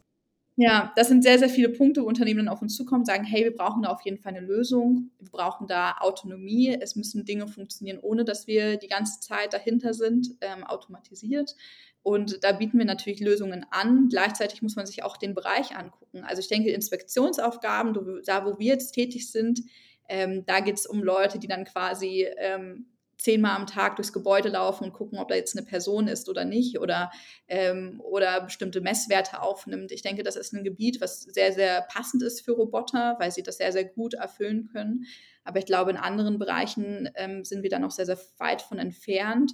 Ja, 0.62 0.92
das 0.94 1.08
sind 1.08 1.22
sehr, 1.22 1.38
sehr 1.38 1.48
viele 1.48 1.70
Punkte, 1.70 2.02
wo 2.02 2.06
Unternehmen 2.06 2.44
dann 2.44 2.48
auf 2.48 2.60
uns 2.60 2.76
zukommen, 2.76 3.06
sagen, 3.06 3.24
hey, 3.24 3.44
wir 3.44 3.56
brauchen 3.56 3.80
da 3.80 3.88
auf 3.88 4.02
jeden 4.02 4.18
Fall 4.18 4.34
eine 4.34 4.46
Lösung. 4.46 5.10
Wir 5.18 5.30
brauchen 5.30 5.66
da 5.66 5.96
Autonomie. 6.00 6.76
Es 6.78 6.96
müssen 6.96 7.24
Dinge 7.24 7.48
funktionieren, 7.48 7.98
ohne 8.02 8.26
dass 8.26 8.46
wir 8.46 8.76
die 8.76 8.86
ganze 8.86 9.20
Zeit 9.20 9.54
dahinter 9.54 9.94
sind, 9.94 10.36
ähm, 10.42 10.62
automatisiert. 10.62 11.56
Und 12.02 12.44
da 12.44 12.52
bieten 12.52 12.76
wir 12.76 12.84
natürlich 12.84 13.20
Lösungen 13.20 13.64
an. 13.70 14.10
Gleichzeitig 14.10 14.60
muss 14.60 14.76
man 14.76 14.84
sich 14.84 15.02
auch 15.02 15.16
den 15.16 15.34
Bereich 15.34 15.74
angucken. 15.74 16.24
Also 16.24 16.40
ich 16.40 16.48
denke, 16.48 16.68
Inspektionsaufgaben, 16.72 17.94
da 18.26 18.44
wo 18.44 18.58
wir 18.58 18.74
jetzt 18.74 18.92
tätig 18.92 19.32
sind, 19.32 19.62
ähm, 20.10 20.44
da 20.44 20.60
geht 20.60 20.76
es 20.76 20.84
um 20.84 21.02
Leute, 21.02 21.38
die 21.38 21.48
dann 21.48 21.64
quasi 21.64 22.26
ähm, 22.36 22.84
zehnmal 23.20 23.56
am 23.56 23.66
Tag 23.66 23.96
durchs 23.96 24.12
Gebäude 24.12 24.48
laufen 24.48 24.84
und 24.84 24.92
gucken, 24.92 25.18
ob 25.18 25.28
da 25.28 25.34
jetzt 25.34 25.56
eine 25.56 25.66
Person 25.66 26.08
ist 26.08 26.28
oder 26.28 26.44
nicht 26.44 26.78
oder, 26.78 27.10
ähm, 27.48 28.00
oder 28.02 28.40
bestimmte 28.40 28.80
Messwerte 28.80 29.42
aufnimmt. 29.42 29.92
Ich 29.92 30.02
denke, 30.02 30.22
das 30.22 30.36
ist 30.36 30.52
ein 30.52 30.64
Gebiet, 30.64 31.00
was 31.00 31.22
sehr, 31.22 31.52
sehr 31.52 31.82
passend 31.82 32.22
ist 32.22 32.44
für 32.44 32.52
Roboter, 32.52 33.16
weil 33.18 33.30
sie 33.30 33.42
das 33.42 33.58
sehr, 33.58 33.72
sehr 33.72 33.84
gut 33.84 34.14
erfüllen 34.14 34.68
können. 34.72 35.04
Aber 35.44 35.58
ich 35.58 35.66
glaube, 35.66 35.90
in 35.90 35.96
anderen 35.96 36.38
Bereichen 36.38 37.10
ähm, 37.14 37.44
sind 37.44 37.62
wir 37.62 37.70
da 37.70 37.78
noch 37.78 37.90
sehr, 37.90 38.06
sehr 38.06 38.18
weit 38.38 38.62
von 38.62 38.78
entfernt. 38.78 39.52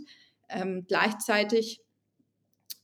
Ähm, 0.49 0.85
gleichzeitig 0.87 1.83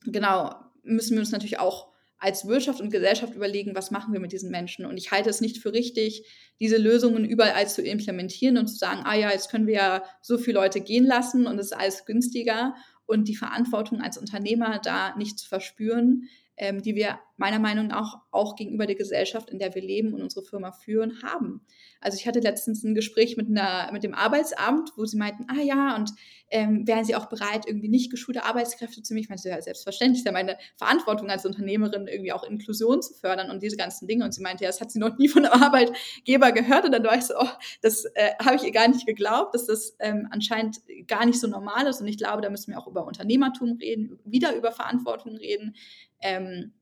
genau, 0.04 0.54
müssen 0.82 1.14
wir 1.14 1.20
uns 1.20 1.32
natürlich 1.32 1.58
auch 1.58 1.91
als 2.22 2.46
Wirtschaft 2.46 2.80
und 2.80 2.92
Gesellschaft 2.92 3.34
überlegen, 3.34 3.74
was 3.74 3.90
machen 3.90 4.12
wir 4.12 4.20
mit 4.20 4.30
diesen 4.30 4.52
Menschen. 4.52 4.86
Und 4.86 4.96
ich 4.96 5.10
halte 5.10 5.28
es 5.28 5.40
nicht 5.40 5.58
für 5.58 5.72
richtig, 5.72 6.24
diese 6.60 6.76
Lösungen 6.76 7.24
überall 7.24 7.66
zu 7.66 7.82
implementieren 7.82 8.58
und 8.58 8.68
zu 8.68 8.76
sagen, 8.76 9.00
ah 9.04 9.16
ja, 9.16 9.32
jetzt 9.32 9.50
können 9.50 9.66
wir 9.66 9.74
ja 9.74 10.04
so 10.20 10.38
viele 10.38 10.60
Leute 10.60 10.80
gehen 10.80 11.04
lassen 11.04 11.48
und 11.48 11.58
es 11.58 11.66
ist 11.66 11.76
alles 11.76 12.04
günstiger 12.04 12.76
und 13.06 13.26
die 13.26 13.34
Verantwortung 13.34 14.00
als 14.00 14.18
Unternehmer 14.18 14.78
da 14.78 15.16
nicht 15.16 15.36
zu 15.36 15.48
verspüren, 15.48 16.28
ähm, 16.56 16.82
die 16.82 16.94
wir 16.94 17.18
meiner 17.36 17.58
Meinung 17.58 17.88
nach 17.88 18.20
auch 18.30 18.56
gegenüber 18.56 18.86
der 18.86 18.94
Gesellschaft, 18.94 19.50
in 19.50 19.58
der 19.58 19.74
wir 19.74 19.82
leben 19.82 20.14
und 20.14 20.22
unsere 20.22 20.44
Firma 20.44 20.70
führen, 20.70 21.22
haben. 21.22 21.66
Also 22.00 22.16
ich 22.16 22.26
hatte 22.26 22.40
letztens 22.40 22.84
ein 22.84 22.94
Gespräch 22.94 23.36
mit, 23.36 23.48
einer, 23.48 23.90
mit 23.92 24.04
dem 24.04 24.14
Arbeitsamt, 24.14 24.92
wo 24.96 25.04
sie 25.04 25.16
meinten, 25.16 25.46
ah 25.48 25.60
ja, 25.60 25.96
und 25.96 26.12
ähm, 26.52 26.86
wären 26.86 27.04
sie 27.04 27.16
auch 27.16 27.26
bereit, 27.26 27.66
irgendwie 27.66 27.88
nicht 27.88 28.10
geschulte 28.10 28.44
Arbeitskräfte 28.44 29.02
zu 29.02 29.14
mir? 29.14 29.20
Ich 29.20 29.28
meinte, 29.28 29.48
ja, 29.48 29.60
selbstverständlich, 29.60 30.20
ist 30.20 30.26
ja 30.26 30.32
meine 30.32 30.58
Verantwortung 30.76 31.30
als 31.30 31.46
Unternehmerin, 31.46 32.06
irgendwie 32.06 32.32
auch 32.32 32.44
Inklusion 32.44 33.00
zu 33.00 33.14
fördern 33.14 33.50
und 33.50 33.62
diese 33.62 33.76
ganzen 33.76 34.06
Dinge. 34.06 34.24
Und 34.24 34.32
sie 34.32 34.42
meinte, 34.42 34.64
ja, 34.64 34.68
das 34.68 34.80
hat 34.80 34.90
sie 34.90 34.98
noch 34.98 35.16
nie 35.18 35.28
von 35.28 35.46
einem 35.46 35.62
Arbeitgeber 35.62 36.52
gehört. 36.52 36.84
Und 36.84 36.92
dann 36.92 37.02
war 37.04 37.16
ich 37.16 37.24
so, 37.24 37.34
oh, 37.38 37.48
das 37.80 38.04
äh, 38.14 38.32
habe 38.44 38.56
ich 38.56 38.62
ihr 38.62 38.72
gar 38.72 38.88
nicht 38.88 39.06
geglaubt, 39.06 39.54
dass 39.54 39.66
das 39.66 39.96
ähm, 39.98 40.28
anscheinend 40.30 40.80
gar 41.08 41.24
nicht 41.24 41.40
so 41.40 41.46
normal 41.46 41.86
ist. 41.86 42.00
Und 42.00 42.06
ich 42.06 42.18
glaube, 42.18 42.42
da 42.42 42.50
müssen 42.50 42.70
wir 42.70 42.78
auch 42.78 42.86
über 42.86 43.06
Unternehmertum 43.06 43.78
reden, 43.80 44.20
wieder 44.24 44.54
über 44.54 44.72
Verantwortung 44.72 45.36
reden. 45.36 45.74
Ähm, 46.22 46.72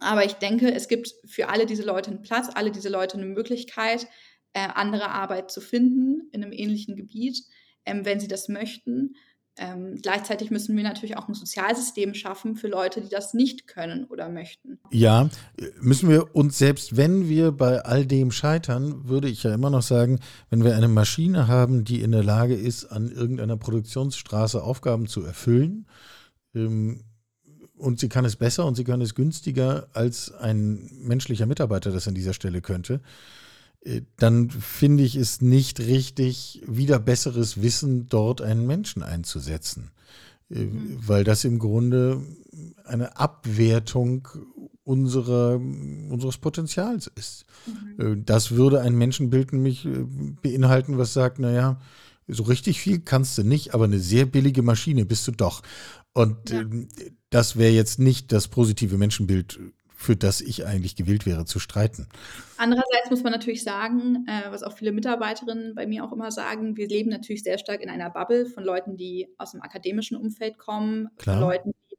aber 0.00 0.24
ich 0.24 0.34
denke, 0.34 0.72
es 0.72 0.88
gibt 0.88 1.14
für 1.26 1.48
alle 1.48 1.66
diese 1.66 1.82
Leute 1.82 2.10
einen 2.10 2.22
Platz, 2.22 2.48
alle 2.54 2.70
diese 2.70 2.88
Leute 2.88 3.16
eine 3.18 3.26
Möglichkeit, 3.26 4.06
äh, 4.52 4.66
andere 4.74 5.10
Arbeit 5.10 5.50
zu 5.50 5.60
finden 5.60 6.28
in 6.32 6.42
einem 6.42 6.52
ähnlichen 6.52 6.96
Gebiet, 6.96 7.44
ähm, 7.84 8.04
wenn 8.04 8.18
sie 8.18 8.28
das 8.28 8.48
möchten. 8.48 9.14
Ähm, 9.56 9.98
gleichzeitig 10.00 10.50
müssen 10.50 10.74
wir 10.74 10.84
natürlich 10.84 11.18
auch 11.18 11.28
ein 11.28 11.34
Sozialsystem 11.34 12.14
schaffen 12.14 12.56
für 12.56 12.68
Leute, 12.68 13.02
die 13.02 13.10
das 13.10 13.34
nicht 13.34 13.66
können 13.66 14.04
oder 14.06 14.30
möchten. 14.30 14.78
Ja, 14.90 15.28
müssen 15.80 16.08
wir 16.08 16.34
uns 16.34 16.56
selbst, 16.56 16.96
wenn 16.96 17.28
wir 17.28 17.52
bei 17.52 17.80
all 17.84 18.06
dem 18.06 18.30
scheitern, 18.30 19.06
würde 19.06 19.28
ich 19.28 19.42
ja 19.42 19.52
immer 19.52 19.68
noch 19.68 19.82
sagen, 19.82 20.18
wenn 20.48 20.64
wir 20.64 20.76
eine 20.76 20.88
Maschine 20.88 21.46
haben, 21.46 21.84
die 21.84 22.00
in 22.00 22.12
der 22.12 22.24
Lage 22.24 22.54
ist, 22.54 22.86
an 22.86 23.10
irgendeiner 23.10 23.58
Produktionsstraße 23.58 24.62
Aufgaben 24.62 25.08
zu 25.08 25.22
erfüllen, 25.24 25.86
ähm, 26.54 27.04
und 27.80 27.98
sie 27.98 28.08
kann 28.08 28.24
es 28.24 28.36
besser 28.36 28.66
und 28.66 28.76
sie 28.76 28.84
kann 28.84 29.00
es 29.00 29.14
günstiger 29.14 29.88
als 29.92 30.32
ein 30.32 30.90
menschlicher 31.02 31.46
Mitarbeiter 31.46 31.90
das 31.90 32.06
an 32.06 32.14
dieser 32.14 32.34
Stelle 32.34 32.60
könnte, 32.60 33.00
äh, 33.82 34.02
dann 34.16 34.50
finde 34.50 35.02
ich 35.04 35.16
es 35.16 35.40
nicht 35.40 35.80
richtig, 35.80 36.62
wieder 36.66 36.98
besseres 36.98 37.62
Wissen 37.62 38.06
dort 38.08 38.42
einen 38.42 38.66
Menschen 38.66 39.02
einzusetzen. 39.02 39.90
Äh, 40.50 40.64
mhm. 40.64 40.98
Weil 41.06 41.24
das 41.24 41.44
im 41.44 41.58
Grunde 41.58 42.20
eine 42.84 43.16
Abwertung 43.16 44.28
unserer, 44.84 45.54
unseres 45.56 46.38
Potenzials 46.38 47.10
ist. 47.14 47.46
Mhm. 47.66 48.04
Äh, 48.04 48.22
das 48.24 48.52
würde 48.52 48.80
ein 48.80 48.94
Menschenbild 48.94 49.52
nämlich 49.52 49.88
beinhalten, 50.42 50.98
was 50.98 51.14
sagt, 51.14 51.38
naja, 51.38 51.80
so 52.32 52.44
richtig 52.44 52.80
viel 52.80 53.00
kannst 53.00 53.36
du 53.38 53.42
nicht, 53.42 53.74
aber 53.74 53.84
eine 53.84 53.98
sehr 53.98 54.26
billige 54.26 54.62
Maschine 54.62 55.04
bist 55.04 55.26
du 55.26 55.32
doch. 55.32 55.62
Und 56.12 56.50
ja. 56.50 56.60
Ähm, 56.60 56.88
das 57.30 57.56
wäre 57.56 57.72
jetzt 57.72 57.98
nicht 57.98 58.32
das 58.32 58.48
positive 58.48 58.98
Menschenbild, 58.98 59.60
für 59.94 60.16
das 60.16 60.40
ich 60.40 60.66
eigentlich 60.66 60.96
gewählt 60.96 61.26
wäre, 61.26 61.44
zu 61.44 61.58
streiten. 61.58 62.08
Andererseits 62.56 63.10
muss 63.10 63.22
man 63.22 63.32
natürlich 63.32 63.62
sagen, 63.62 64.26
äh, 64.26 64.50
was 64.50 64.62
auch 64.62 64.76
viele 64.76 64.92
Mitarbeiterinnen 64.92 65.74
bei 65.74 65.86
mir 65.86 66.04
auch 66.04 66.12
immer 66.12 66.32
sagen, 66.32 66.76
wir 66.76 66.88
leben 66.88 67.10
natürlich 67.10 67.42
sehr 67.42 67.58
stark 67.58 67.82
in 67.82 67.90
einer 67.90 68.10
Bubble 68.10 68.46
von 68.46 68.64
Leuten, 68.64 68.96
die 68.96 69.28
aus 69.38 69.52
dem 69.52 69.62
akademischen 69.62 70.16
Umfeld 70.16 70.58
kommen, 70.58 71.08
Klar. 71.18 71.38
von 71.38 71.48
Leuten, 71.48 71.74
die 71.90 71.98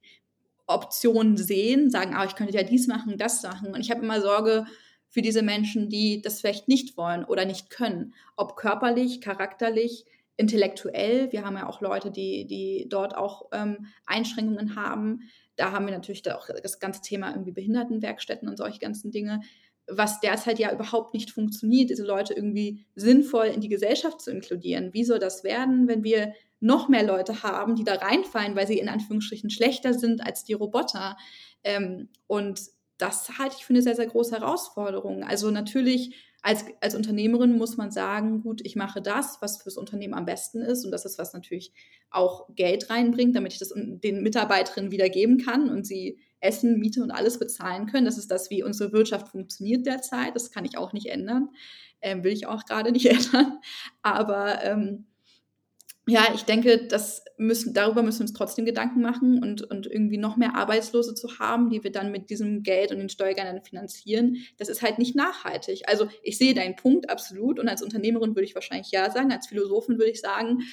Optionen 0.68 1.38
sehen, 1.38 1.90
sagen, 1.90 2.14
ah, 2.16 2.26
ich 2.26 2.36
könnte 2.36 2.54
ja 2.54 2.64
dies 2.64 2.88
machen, 2.88 3.18
das 3.18 3.44
machen. 3.44 3.74
Und 3.74 3.80
ich 3.80 3.92
habe 3.92 4.04
immer 4.04 4.20
Sorge 4.20 4.66
für 5.08 5.22
diese 5.22 5.44
Menschen, 5.44 5.90
die 5.90 6.22
das 6.22 6.40
vielleicht 6.40 6.68
nicht 6.68 6.98
wollen 6.98 7.24
oder 7.24 7.46
nicht 7.46 7.70
können, 7.70 8.14
ob 8.36 8.56
körperlich, 8.56 9.22
charakterlich, 9.22 10.06
intellektuell. 10.38 11.32
Wir 11.32 11.46
haben 11.46 11.58
ja 11.58 11.68
auch 11.68 11.82
Leute, 11.82 12.12
die, 12.12 12.46
die 12.48 12.88
dort 12.90 13.16
auch 13.16 13.50
ähm, 13.52 13.88
Einschränkungen 14.06 14.76
haben. 14.76 15.22
Da 15.56 15.72
haben 15.72 15.86
wir 15.86 15.94
natürlich 15.94 16.30
auch 16.32 16.48
das 16.62 16.80
ganze 16.80 17.02
Thema 17.02 17.32
irgendwie 17.32 17.52
Behindertenwerkstätten 17.52 18.48
und 18.50 18.58
solche 18.58 18.80
ganzen 18.80 19.12
Dinge, 19.12 19.42
was 19.88 20.20
derzeit 20.20 20.60
ja 20.60 20.72
überhaupt 20.72 21.14
nicht 21.14 21.32
funktioniert, 21.32 21.90
diese 21.90 22.06
Leute 22.06 22.34
irgendwie 22.34 22.86
sinnvoll 22.96 23.48
in 23.48 23.62
die 23.62 23.70
Gesellschaft 23.70 24.22
zu 24.22 24.32
inkludieren. 24.32 24.94
Wie 24.94 25.04
soll 25.04 25.20
das 25.20 25.44
werden, 25.44 25.88
wenn 25.88 26.04
wir 26.04 26.34
noch 26.60 26.88
mehr 26.88 27.04
Leute 27.04 27.44
haben, 27.44 27.76
die 27.76 27.84
da 27.84 27.96
reinfallen, 27.96 28.56
weil 28.56 28.68
sie 28.68 28.80
in 28.80 28.90
Anführungsstrichen 28.90 29.50
schlechter 29.50 29.94
sind 29.94 30.26
als 30.26 30.44
die 30.44 30.54
Roboter? 30.54 31.18
Ähm, 31.64 32.10
und 32.28 32.62
das 32.98 33.38
halte 33.40 33.56
ich 33.58 33.66
für 33.66 33.74
eine 33.74 33.82
sehr, 33.82 33.96
sehr 33.96 34.06
große 34.06 34.36
Herausforderung. 34.36 35.24
Also 35.24 35.50
natürlich 35.50 36.16
als, 36.42 36.66
als 36.80 36.96
Unternehmerin 36.96 37.58
muss 37.58 37.78
man 37.78 37.92
sagen, 37.92 38.42
gut, 38.42 38.62
ich 38.64 38.76
mache 38.76 39.02
das, 39.02 39.38
was 39.42 39.62
fürs 39.62 39.78
Unternehmen 39.78 40.14
am 40.14 40.26
besten 40.26 40.62
ist 40.62 40.86
und 40.86 40.92
das 40.92 41.06
ist, 41.06 41.20
was 41.20 41.34
natürlich 41.34 41.72
auch 42.10 42.48
Geld 42.56 42.90
reinbringt, 42.90 43.36
damit 43.36 43.54
ich 43.54 43.60
das 43.60 43.74
den 43.76 44.24
Mitarbeiterinnen 44.24 44.92
wieder 44.92 45.10
geben 45.10 45.38
kann 45.38 45.70
und 45.70 45.86
sie 45.86 46.20
Essen, 46.40 46.80
Miete 46.80 47.04
und 47.04 47.12
alles 47.12 47.38
bezahlen 47.40 47.86
können. 47.86 48.06
Das 48.06 48.18
ist 48.18 48.32
das, 48.32 48.50
wie 48.50 48.64
unsere 48.64 48.92
Wirtschaft 48.92 49.30
funktioniert 49.30 49.86
derzeit. 49.86 50.36
Das 50.36 50.52
kann 50.52 50.66
ich 50.66 50.78
auch 50.78 50.92
nicht 50.92 51.06
ändern. 51.06 51.50
Ähm, 52.02 52.24
will 52.24 52.34
ich 52.34 52.48
auch 52.48 52.66
gerade 52.66 52.92
nicht 52.92 53.06
ändern. 53.10 53.60
Aber 54.02 54.64
ähm, 54.64 55.06
ja, 56.08 56.28
ich 56.34 56.44
denke, 56.44 56.88
das 56.88 57.24
müssen, 57.38 57.74
darüber 57.74 58.02
müssen 58.02 58.20
wir 58.20 58.24
uns 58.24 58.34
trotzdem 58.34 58.66
Gedanken 58.66 59.02
machen 59.02 59.42
und, 59.42 59.62
und 59.62 59.86
irgendwie 59.86 60.18
noch 60.18 60.36
mehr 60.36 60.56
Arbeitslose 60.56 61.14
zu 61.14 61.40
haben, 61.40 61.70
die 61.70 61.84
wir 61.84 61.92
dann 61.92 62.12
mit 62.12 62.30
diesem 62.30 62.64
Geld 62.64 62.92
und 62.92 62.98
den 62.98 63.10
Steuergeldern 63.10 63.64
finanzieren, 63.64 64.38
das 64.58 64.68
ist 64.68 64.82
halt 64.82 64.98
nicht 64.98 65.16
nachhaltig. 65.16 65.84
Also 65.88 66.08
ich 66.24 66.38
sehe 66.38 66.56
deinen 66.56 66.76
Punkt 66.76 67.10
absolut 67.10 67.60
und 67.60 67.68
als 67.68 67.84
Unternehmerin 67.84 68.36
würde 68.36 68.46
ich 68.46 68.56
wahrscheinlich 68.56 68.92
ja 68.92 69.12
sagen, 69.12 69.32
als 69.32 69.48
Philosophin 69.48 70.00
würde 70.00 70.12
ich 70.12 70.22
sagen, 70.22 70.64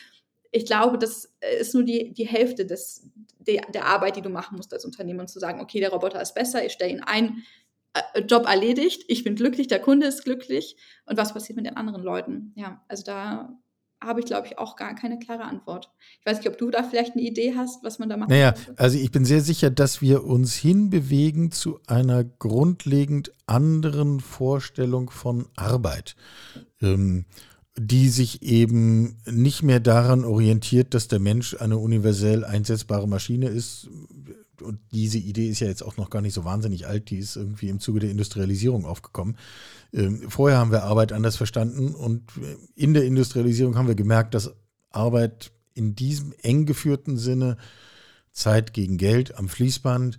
ich 0.50 0.64
glaube, 0.64 0.96
das 0.96 1.30
ist 1.60 1.74
nur 1.74 1.84
die, 1.84 2.14
die 2.14 2.26
Hälfte 2.26 2.64
des, 2.64 3.10
der, 3.38 3.66
der 3.72 3.84
Arbeit, 3.84 4.16
die 4.16 4.22
du 4.22 4.30
machen 4.30 4.56
musst 4.56 4.72
als 4.72 4.86
Unternehmer, 4.86 5.26
zu 5.26 5.40
sagen, 5.40 5.60
okay, 5.60 5.80
der 5.80 5.92
Roboter 5.92 6.22
ist 6.22 6.34
besser, 6.34 6.64
ich 6.64 6.72
stelle 6.72 6.92
ihn 6.92 7.02
ein, 7.02 7.44
äh, 7.92 8.20
Job 8.22 8.46
erledigt, 8.46 9.04
ich 9.08 9.24
bin 9.24 9.36
glücklich, 9.36 9.66
der 9.66 9.80
Kunde 9.80 10.06
ist 10.06 10.24
glücklich 10.24 10.76
und 11.04 11.18
was 11.18 11.34
passiert 11.34 11.56
mit 11.56 11.66
den 11.66 11.76
anderen 11.76 12.02
Leuten? 12.02 12.52
Ja, 12.56 12.82
also 12.88 13.04
da 13.04 13.58
habe 14.02 14.20
ich, 14.20 14.26
glaube 14.26 14.46
ich, 14.46 14.58
auch 14.58 14.76
gar 14.76 14.94
keine 14.94 15.18
klare 15.18 15.44
Antwort. 15.44 15.90
Ich 16.20 16.26
weiß 16.26 16.38
nicht, 16.38 16.48
ob 16.48 16.56
du 16.58 16.70
da 16.70 16.82
vielleicht 16.82 17.12
eine 17.12 17.22
Idee 17.22 17.54
hast, 17.56 17.82
was 17.82 17.98
man 17.98 18.08
da 18.08 18.16
machen 18.16 18.30
Naja, 18.30 18.52
könnte. 18.52 18.80
also 18.80 18.98
ich 18.98 19.10
bin 19.10 19.24
sehr 19.24 19.40
sicher, 19.40 19.70
dass 19.70 20.00
wir 20.00 20.24
uns 20.24 20.54
hinbewegen 20.54 21.50
zu 21.50 21.80
einer 21.86 22.24
grundlegend 22.24 23.32
anderen 23.46 24.20
Vorstellung 24.20 25.10
von 25.10 25.46
Arbeit. 25.56 26.14
Ähm, 26.80 27.24
die 27.80 28.08
sich 28.08 28.42
eben 28.42 29.18
nicht 29.24 29.62
mehr 29.62 29.78
daran 29.80 30.24
orientiert, 30.24 30.94
dass 30.94 31.06
der 31.06 31.20
Mensch 31.20 31.54
eine 31.54 31.78
universell 31.78 32.44
einsetzbare 32.44 33.06
Maschine 33.06 33.48
ist. 33.48 33.88
Und 34.62 34.80
diese 34.92 35.18
Idee 35.18 35.48
ist 35.48 35.60
ja 35.60 35.68
jetzt 35.68 35.82
auch 35.82 35.96
noch 35.96 36.10
gar 36.10 36.22
nicht 36.22 36.34
so 36.34 36.44
wahnsinnig 36.44 36.86
alt, 36.86 37.10
die 37.10 37.18
ist 37.18 37.36
irgendwie 37.36 37.68
im 37.68 37.80
Zuge 37.80 38.00
der 38.00 38.10
Industrialisierung 38.10 38.84
aufgekommen. 38.84 39.36
Ähm, 39.92 40.30
vorher 40.30 40.58
haben 40.58 40.72
wir 40.72 40.84
Arbeit 40.84 41.12
anders 41.12 41.36
verstanden 41.36 41.94
und 41.94 42.24
in 42.74 42.94
der 42.94 43.04
Industrialisierung 43.04 43.76
haben 43.76 43.88
wir 43.88 43.94
gemerkt, 43.94 44.34
dass 44.34 44.52
Arbeit 44.90 45.52
in 45.74 45.94
diesem 45.94 46.34
eng 46.42 46.66
geführten 46.66 47.16
Sinne 47.16 47.56
Zeit 48.32 48.72
gegen 48.72 48.98
Geld 48.98 49.36
am 49.38 49.48
Fließband 49.48 50.18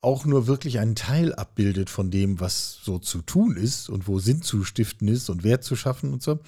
auch 0.00 0.24
nur 0.24 0.48
wirklich 0.48 0.80
einen 0.80 0.96
Teil 0.96 1.32
abbildet 1.32 1.88
von 1.88 2.10
dem, 2.10 2.40
was 2.40 2.80
so 2.82 2.98
zu 2.98 3.22
tun 3.22 3.56
ist 3.56 3.88
und 3.88 4.08
wo 4.08 4.18
Sinn 4.18 4.42
zu 4.42 4.64
stiften 4.64 5.06
ist 5.06 5.30
und 5.30 5.44
Wert 5.44 5.62
zu 5.62 5.76
schaffen 5.76 6.12
und 6.12 6.22
so. 6.22 6.40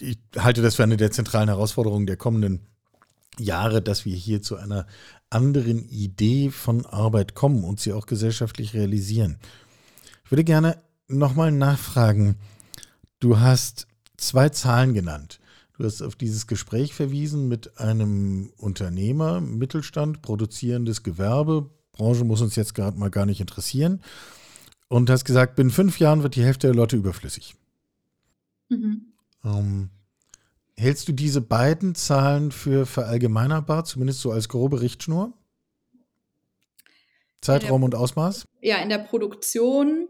Ich 0.00 0.18
halte 0.36 0.62
das 0.62 0.76
für 0.76 0.84
eine 0.84 0.96
der 0.96 1.10
zentralen 1.10 1.48
Herausforderungen 1.48 2.06
der 2.06 2.16
kommenden 2.16 2.60
Jahre, 3.38 3.82
dass 3.82 4.04
wir 4.04 4.16
hier 4.16 4.42
zu 4.42 4.56
einer 4.56 4.86
anderen 5.30 5.88
Idee 5.88 6.50
von 6.50 6.86
Arbeit 6.86 7.34
kommen 7.34 7.64
und 7.64 7.80
sie 7.80 7.92
auch 7.92 8.06
gesellschaftlich 8.06 8.74
realisieren. 8.74 9.38
Ich 10.24 10.30
würde 10.30 10.44
gerne 10.44 10.78
nochmal 11.08 11.52
nachfragen. 11.52 12.36
Du 13.20 13.40
hast 13.40 13.86
zwei 14.16 14.48
Zahlen 14.48 14.94
genannt. 14.94 15.40
Du 15.76 15.84
hast 15.84 16.02
auf 16.02 16.16
dieses 16.16 16.46
Gespräch 16.46 16.92
verwiesen 16.92 17.48
mit 17.48 17.78
einem 17.78 18.50
Unternehmer, 18.56 19.40
Mittelstand, 19.40 20.22
produzierendes 20.22 21.02
Gewerbe. 21.02 21.70
Branche 21.92 22.24
muss 22.24 22.40
uns 22.40 22.56
jetzt 22.56 22.74
gerade 22.74 22.98
mal 22.98 23.10
gar 23.10 23.26
nicht 23.26 23.40
interessieren. 23.40 24.00
Und 24.88 25.10
hast 25.10 25.24
gesagt, 25.24 25.54
binnen 25.54 25.70
fünf 25.70 25.98
Jahren 25.98 26.22
wird 26.22 26.34
die 26.34 26.44
Hälfte 26.44 26.68
der 26.68 26.74
Leute 26.74 26.96
überflüssig. 26.96 27.54
Mhm. 28.70 29.12
Ähm, 29.44 29.90
hältst 30.78 31.08
du 31.08 31.12
diese 31.12 31.40
beiden 31.40 31.94
Zahlen 31.94 32.52
für 32.52 32.86
verallgemeinerbar, 32.86 33.84
zumindest 33.84 34.20
so 34.20 34.30
als 34.30 34.48
grobe 34.48 34.80
Richtschnur? 34.80 35.32
Zeitraum 37.40 37.80
der, 37.80 37.86
und 37.86 37.94
Ausmaß? 37.94 38.46
Ja, 38.60 38.76
in 38.76 38.88
der 38.88 38.98
Produktion 38.98 40.08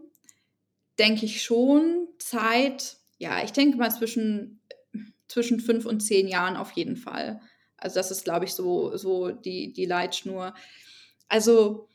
denke 0.97 1.25
ich 1.25 1.41
schon. 1.41 2.07
Zeit, 2.19 2.97
ja, 3.17 3.43
ich 3.43 3.51
denke 3.51 3.77
mal 3.77 3.91
zwischen, 3.91 4.61
zwischen 5.27 5.59
fünf 5.59 5.85
und 5.85 6.01
zehn 6.01 6.27
Jahren 6.27 6.55
auf 6.55 6.71
jeden 6.73 6.97
Fall. 6.97 7.41
Also 7.77 7.95
das 7.95 8.11
ist, 8.11 8.23
glaube 8.23 8.45
ich, 8.45 8.53
so, 8.53 8.95
so 8.97 9.31
die, 9.31 9.73
die 9.73 9.85
Leitschnur. 9.85 10.53
Also 11.27 11.88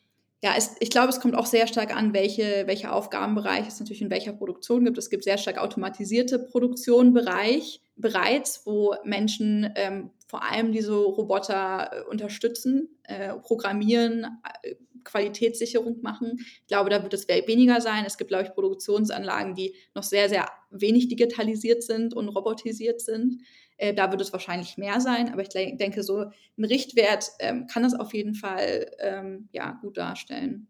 ja, 0.45 0.53
es, 0.59 0.77
ich 0.81 0.91
glaube, 0.91 1.09
es 1.09 1.21
kommt 1.21 1.35
auch 1.35 1.47
sehr 1.47 1.67
stark 1.67 1.97
an, 1.97 2.13
welche, 2.13 2.65
welche 2.67 2.93
Aufgabenbereiche 2.93 3.69
es 3.69 3.81
natürlich 3.81 4.03
in 4.03 4.11
welcher 4.11 4.35
Produktion 4.35 4.85
gibt. 4.85 4.99
Es 4.99 5.09
gibt 5.09 5.25
sehr 5.25 5.39
stark 5.39 5.57
automatisierte 5.57 6.39
Produktion 6.39 7.15
bereits, 7.15 8.61
wo 8.67 8.95
Menschen 9.05 9.73
ähm, 9.75 10.11
vor 10.27 10.43
allem 10.43 10.71
diese 10.71 10.93
Roboter 10.93 11.91
äh, 11.91 12.11
unterstützen, 12.11 12.91
äh, 13.05 13.33
programmieren, 13.37 14.27
äh, 14.63 14.75
Qualitätssicherung 15.05 16.01
machen. 16.03 16.39
Ich 16.39 16.67
glaube, 16.67 16.91
da 16.91 17.03
wird 17.03 17.15
es 17.15 17.29
weniger 17.29 17.81
sein. 17.81 18.05
Es 18.07 18.17
gibt, 18.17 18.29
glaube 18.29 18.45
ich, 18.45 18.55
Produktionsanlagen, 18.55 19.55
die 19.55 19.75
noch 19.95 20.03
sehr, 20.03 20.29
sehr 20.29 20.49
wenig 20.71 21.09
digitalisiert 21.09 21.83
sind 21.83 22.15
und 22.15 22.29
robotisiert 22.29 23.01
sind. 23.01 23.43
Äh, 23.77 23.95
da 23.95 24.11
wird 24.11 24.21
es 24.21 24.33
wahrscheinlich 24.33 24.79
mehr 24.79 25.01
sein, 25.01 25.33
aber 25.33 25.43
ich 25.43 25.49
denke, 25.49 26.03
so 26.03 26.27
ein 26.57 26.65
Richtwert 26.65 27.31
ähm, 27.41 27.67
kann 27.67 27.83
das 27.83 27.95
auf 27.95 28.15
jeden 28.15 28.35
Fall 28.35 28.91
ähm, 28.99 29.49
ja, 29.53 29.79
gut 29.83 29.97
darstellen. 29.97 30.69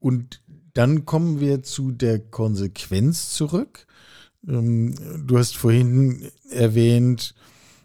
Und 0.00 0.42
dann 0.74 1.04
kommen 1.04 1.40
wir 1.40 1.62
zu 1.62 1.90
der 1.90 2.18
Konsequenz 2.18 3.32
zurück. 3.32 3.86
Ähm, 4.46 4.94
du 5.26 5.38
hast 5.38 5.56
vorhin 5.56 6.30
erwähnt, 6.50 7.34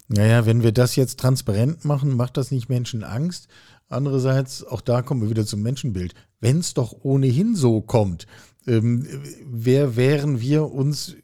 naja, 0.08 0.46
wenn 0.46 0.64
wir 0.64 0.72
das 0.72 0.96
jetzt 0.96 1.20
transparent 1.20 1.86
machen, 1.86 2.16
macht 2.16 2.36
das 2.36 2.52
nicht 2.52 2.68
Menschen 2.68 3.04
Angst. 3.04 3.48
Andererseits, 3.90 4.64
auch 4.64 4.82
da 4.82 5.02
kommen 5.02 5.22
wir 5.22 5.30
wieder 5.32 5.46
zum 5.46 5.64
Menschenbild. 5.64 6.14
Wenn 6.40 6.60
es 6.60 6.76
doch 6.76 6.94
ohnehin 7.02 7.56
so 7.56 7.82
kommt, 7.82 8.28
ähm, 8.68 9.08
wer 9.46 9.96
wären 9.96 10.40
wir 10.40 10.72
uns 10.72 11.16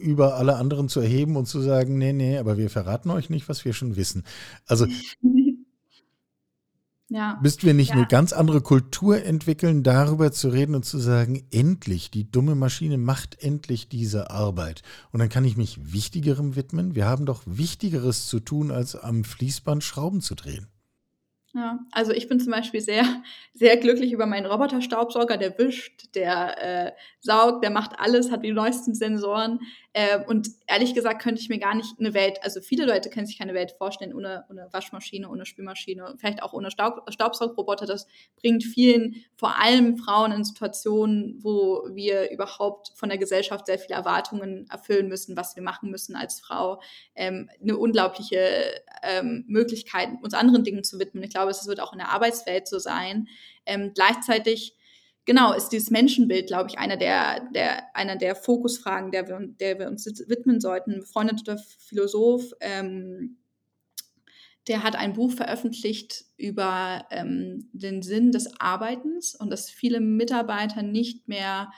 über 0.00 0.36
alle 0.36 0.56
anderen 0.56 0.88
zu 0.88 1.00
erheben 1.00 1.36
und 1.36 1.46
zu 1.46 1.60
sagen, 1.60 1.98
nee, 1.98 2.12
nee, 2.12 2.38
aber 2.38 2.58
wir 2.58 2.70
verraten 2.70 3.10
euch 3.10 3.30
nicht, 3.30 3.48
was 3.48 3.64
wir 3.64 3.72
schon 3.72 3.96
wissen. 3.96 4.22
Also 4.66 4.86
ja. 7.08 7.38
müssten 7.42 7.66
wir 7.66 7.74
nicht 7.74 7.90
ja. 7.90 7.96
eine 7.96 8.06
ganz 8.06 8.32
andere 8.32 8.60
Kultur 8.60 9.22
entwickeln, 9.22 9.82
darüber 9.82 10.32
zu 10.32 10.48
reden 10.48 10.74
und 10.74 10.84
zu 10.84 10.98
sagen, 10.98 11.46
endlich, 11.50 12.10
die 12.10 12.30
dumme 12.30 12.54
Maschine 12.54 12.98
macht 12.98 13.42
endlich 13.42 13.88
diese 13.88 14.30
Arbeit. 14.30 14.82
Und 15.12 15.20
dann 15.20 15.28
kann 15.28 15.44
ich 15.44 15.56
mich 15.56 15.92
Wichtigerem 15.92 16.56
widmen. 16.56 16.94
Wir 16.94 17.06
haben 17.06 17.26
doch 17.26 17.42
Wichtigeres 17.46 18.26
zu 18.26 18.40
tun, 18.40 18.70
als 18.70 18.96
am 18.96 19.24
Fließband 19.24 19.84
Schrauben 19.84 20.20
zu 20.20 20.34
drehen. 20.34 20.68
Ja, 21.54 21.78
also 21.92 22.10
ich 22.12 22.28
bin 22.28 22.40
zum 22.40 22.50
Beispiel 22.50 22.80
sehr, 22.80 23.04
sehr 23.54 23.76
glücklich 23.76 24.12
über 24.12 24.26
meinen 24.26 24.46
Roboterstaubsauger, 24.46 25.36
der 25.36 25.56
wischt, 25.58 26.14
der 26.16 26.88
äh, 26.88 26.92
saugt, 27.20 27.62
der 27.62 27.70
macht 27.70 27.98
alles, 28.00 28.30
hat 28.32 28.44
die 28.44 28.52
neuesten 28.52 28.94
Sensoren. 28.94 29.60
Äh, 29.96 30.18
und 30.26 30.48
ehrlich 30.66 30.92
gesagt 30.92 31.22
könnte 31.22 31.40
ich 31.40 31.48
mir 31.48 31.60
gar 31.60 31.76
nicht 31.76 32.00
eine 32.00 32.14
Welt, 32.14 32.42
also 32.42 32.60
viele 32.60 32.84
Leute 32.84 33.10
können 33.10 33.26
sich 33.26 33.38
keine 33.38 33.54
Welt 33.54 33.76
vorstellen 33.78 34.12
ohne, 34.12 34.44
ohne 34.50 34.68
Waschmaschine, 34.72 35.30
ohne 35.30 35.46
Spülmaschine, 35.46 36.16
vielleicht 36.18 36.42
auch 36.42 36.52
ohne 36.52 36.72
Staub, 36.72 37.08
Staubsaugroboter. 37.12 37.86
Das 37.86 38.08
bringt 38.34 38.64
vielen, 38.64 39.24
vor 39.36 39.60
allem 39.60 39.96
Frauen 39.96 40.32
in 40.32 40.42
Situationen, 40.42 41.38
wo 41.44 41.88
wir 41.92 42.28
überhaupt 42.32 42.90
von 42.96 43.08
der 43.08 43.18
Gesellschaft 43.18 43.66
sehr 43.66 43.78
viele 43.78 43.94
Erwartungen 43.94 44.66
erfüllen 44.68 45.06
müssen, 45.06 45.36
was 45.36 45.54
wir 45.54 45.62
machen 45.62 45.90
müssen 45.90 46.16
als 46.16 46.40
Frau, 46.40 46.82
ähm, 47.14 47.48
eine 47.62 47.76
unglaubliche 47.76 48.64
ähm, 49.04 49.44
Möglichkeit, 49.46 50.08
uns 50.22 50.34
anderen 50.34 50.64
Dingen 50.64 50.82
zu 50.82 50.98
widmen. 50.98 51.22
Ich 51.22 51.30
glaube, 51.30 51.52
es 51.52 51.68
wird 51.68 51.78
auch 51.78 51.92
in 51.92 52.00
der 52.00 52.10
Arbeitswelt 52.10 52.66
so 52.66 52.80
sein. 52.80 53.28
Ähm, 53.64 53.92
gleichzeitig 53.94 54.74
genau, 55.24 55.52
ist 55.52 55.70
dieses 55.70 55.90
Menschenbild, 55.90 56.46
glaube 56.46 56.70
ich, 56.70 56.78
einer 56.78 56.96
der, 56.96 57.48
der, 57.54 57.94
einer 57.94 58.16
der 58.16 58.34
Fokusfragen, 58.34 59.10
der 59.10 59.28
wir, 59.28 59.38
der 59.60 59.78
wir 59.78 59.88
uns 59.88 60.06
widmen 60.28 60.60
sollten. 60.60 60.92
Ein 60.92 61.00
befreundeter 61.00 61.58
Philosoph, 61.58 62.52
ähm, 62.60 63.38
der 64.68 64.82
hat 64.82 64.96
ein 64.96 65.12
Buch 65.12 65.32
veröffentlicht 65.32 66.24
über 66.36 67.06
ähm, 67.10 67.68
den 67.72 68.02
Sinn 68.02 68.32
des 68.32 68.60
Arbeitens 68.60 69.34
und 69.34 69.50
dass 69.50 69.68
viele 69.68 70.00
Mitarbeiter 70.00 70.82
nicht 70.82 71.28
mehr 71.28 71.70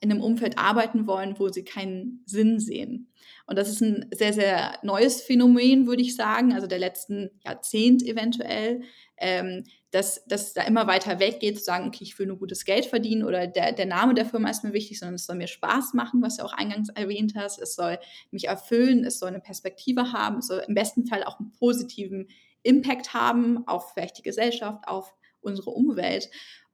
in 0.00 0.12
einem 0.12 0.22
Umfeld 0.22 0.58
arbeiten 0.58 1.08
wollen, 1.08 1.38
wo 1.40 1.48
sie 1.48 1.64
keinen 1.64 2.22
Sinn 2.24 2.60
sehen. 2.60 3.10
Und 3.46 3.58
das 3.58 3.68
ist 3.68 3.80
ein 3.80 4.06
sehr, 4.14 4.32
sehr 4.32 4.78
neues 4.84 5.22
Phänomen, 5.22 5.88
würde 5.88 6.02
ich 6.02 6.14
sagen, 6.14 6.52
also 6.52 6.68
der 6.68 6.78
letzten 6.78 7.30
Jahrzehnt 7.44 8.04
eventuell, 8.04 8.82
ähm, 9.16 9.64
dass 9.90 10.22
das 10.26 10.52
da 10.52 10.62
immer 10.62 10.86
weiter 10.86 11.18
weggeht, 11.18 11.58
zu 11.58 11.64
sagen, 11.64 11.88
okay, 11.88 12.04
ich 12.04 12.18
will 12.18 12.26
nur 12.26 12.38
gutes 12.38 12.64
Geld 12.64 12.84
verdienen 12.84 13.24
oder 13.24 13.46
der, 13.46 13.72
der 13.72 13.86
Name 13.86 14.14
der 14.14 14.26
Firma 14.26 14.50
ist 14.50 14.62
mir 14.62 14.74
wichtig, 14.74 14.98
sondern 14.98 15.14
es 15.14 15.24
soll 15.24 15.36
mir 15.36 15.46
Spaß 15.46 15.94
machen, 15.94 16.20
was 16.20 16.36
du 16.36 16.44
auch 16.44 16.52
eingangs 16.52 16.90
erwähnt 16.90 17.32
hast. 17.36 17.58
Es 17.58 17.74
soll 17.74 17.98
mich 18.30 18.48
erfüllen, 18.48 19.04
es 19.04 19.18
soll 19.18 19.28
eine 19.28 19.40
Perspektive 19.40 20.12
haben, 20.12 20.38
es 20.38 20.48
soll 20.48 20.62
im 20.66 20.74
besten 20.74 21.06
Fall 21.06 21.24
auch 21.24 21.40
einen 21.40 21.52
positiven 21.52 22.28
Impact 22.62 23.14
haben 23.14 23.66
auf 23.66 23.92
vielleicht 23.94 24.18
die 24.18 24.22
Gesellschaft, 24.22 24.86
auf 24.86 25.14
unsere 25.40 25.70
Umwelt. 25.70 26.28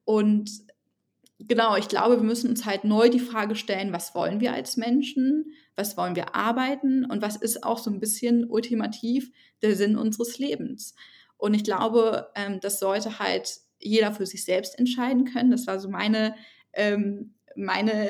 Und 0.04 0.50
genau, 1.38 1.76
ich 1.76 1.88
glaube, 1.88 2.16
wir 2.16 2.24
müssen 2.24 2.50
uns 2.50 2.64
halt 2.64 2.82
neu 2.82 3.10
die 3.10 3.20
Frage 3.20 3.54
stellen, 3.54 3.92
was 3.92 4.14
wollen 4.16 4.40
wir 4.40 4.52
als 4.52 4.76
Menschen, 4.76 5.52
was 5.76 5.96
wollen 5.96 6.16
wir 6.16 6.34
arbeiten 6.34 7.04
und 7.04 7.22
was 7.22 7.36
ist 7.36 7.62
auch 7.62 7.78
so 7.78 7.90
ein 7.90 8.00
bisschen 8.00 8.44
ultimativ 8.48 9.30
der 9.62 9.76
Sinn 9.76 9.96
unseres 9.96 10.38
Lebens. 10.38 10.94
Und 11.44 11.52
ich 11.52 11.62
glaube, 11.62 12.30
ähm, 12.36 12.58
das 12.60 12.78
sollte 12.78 13.18
halt 13.18 13.58
jeder 13.78 14.12
für 14.12 14.24
sich 14.24 14.46
selbst 14.46 14.78
entscheiden 14.78 15.26
können. 15.26 15.50
Das 15.50 15.66
war 15.66 15.78
so 15.78 15.90
meine, 15.90 16.34
ähm, 16.72 17.34
meine 17.54 18.08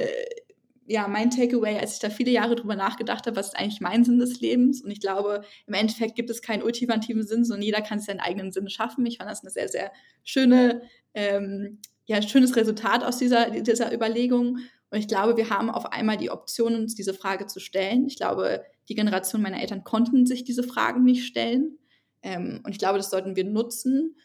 ja, 0.86 1.08
mein 1.08 1.30
Takeaway, 1.30 1.78
als 1.78 1.94
ich 1.94 1.98
da 1.98 2.10
viele 2.10 2.30
Jahre 2.30 2.54
drüber 2.54 2.76
nachgedacht 2.76 3.26
habe, 3.26 3.36
was 3.36 3.48
ist 3.48 3.56
eigentlich 3.56 3.80
mein 3.80 4.04
Sinn 4.04 4.20
des 4.20 4.40
Lebens? 4.40 4.82
Und 4.84 4.90
ich 4.92 5.00
glaube, 5.00 5.42
im 5.66 5.74
Endeffekt 5.74 6.14
gibt 6.14 6.30
es 6.30 6.42
keinen 6.42 6.62
ultimativen 6.62 7.26
Sinn, 7.26 7.44
sondern 7.44 7.64
jeder 7.64 7.80
kann 7.80 7.98
seinen 7.98 8.20
eigenen 8.20 8.52
Sinn 8.52 8.68
schaffen. 8.68 9.04
Ich 9.04 9.18
fand 9.18 9.28
das 9.28 9.42
eine 9.42 9.50
sehr, 9.50 9.68
sehr 9.68 9.90
schöne, 10.22 10.82
ähm, 11.14 11.80
ja, 12.04 12.22
schönes 12.22 12.54
Resultat 12.54 13.02
aus 13.02 13.18
dieser, 13.18 13.50
dieser 13.50 13.92
Überlegung. 13.92 14.58
Und 14.90 14.98
ich 14.98 15.08
glaube, 15.08 15.36
wir 15.36 15.50
haben 15.50 15.70
auf 15.70 15.86
einmal 15.86 16.18
die 16.18 16.30
Option, 16.30 16.76
uns 16.76 16.94
diese 16.94 17.14
Frage 17.14 17.48
zu 17.48 17.58
stellen. 17.58 18.06
Ich 18.06 18.16
glaube, 18.16 18.62
die 18.88 18.94
Generation 18.94 19.42
meiner 19.42 19.60
Eltern 19.60 19.82
konnten 19.82 20.24
sich 20.24 20.44
diese 20.44 20.62
Fragen 20.62 21.02
nicht 21.02 21.26
stellen. 21.26 21.78
Ähm, 22.24 22.60
und 22.64 22.72
ich 22.72 22.78
glaube, 22.78 22.98
das 22.98 23.10
sollten 23.10 23.36
wir 23.36 23.44
nutzen. 23.44 24.16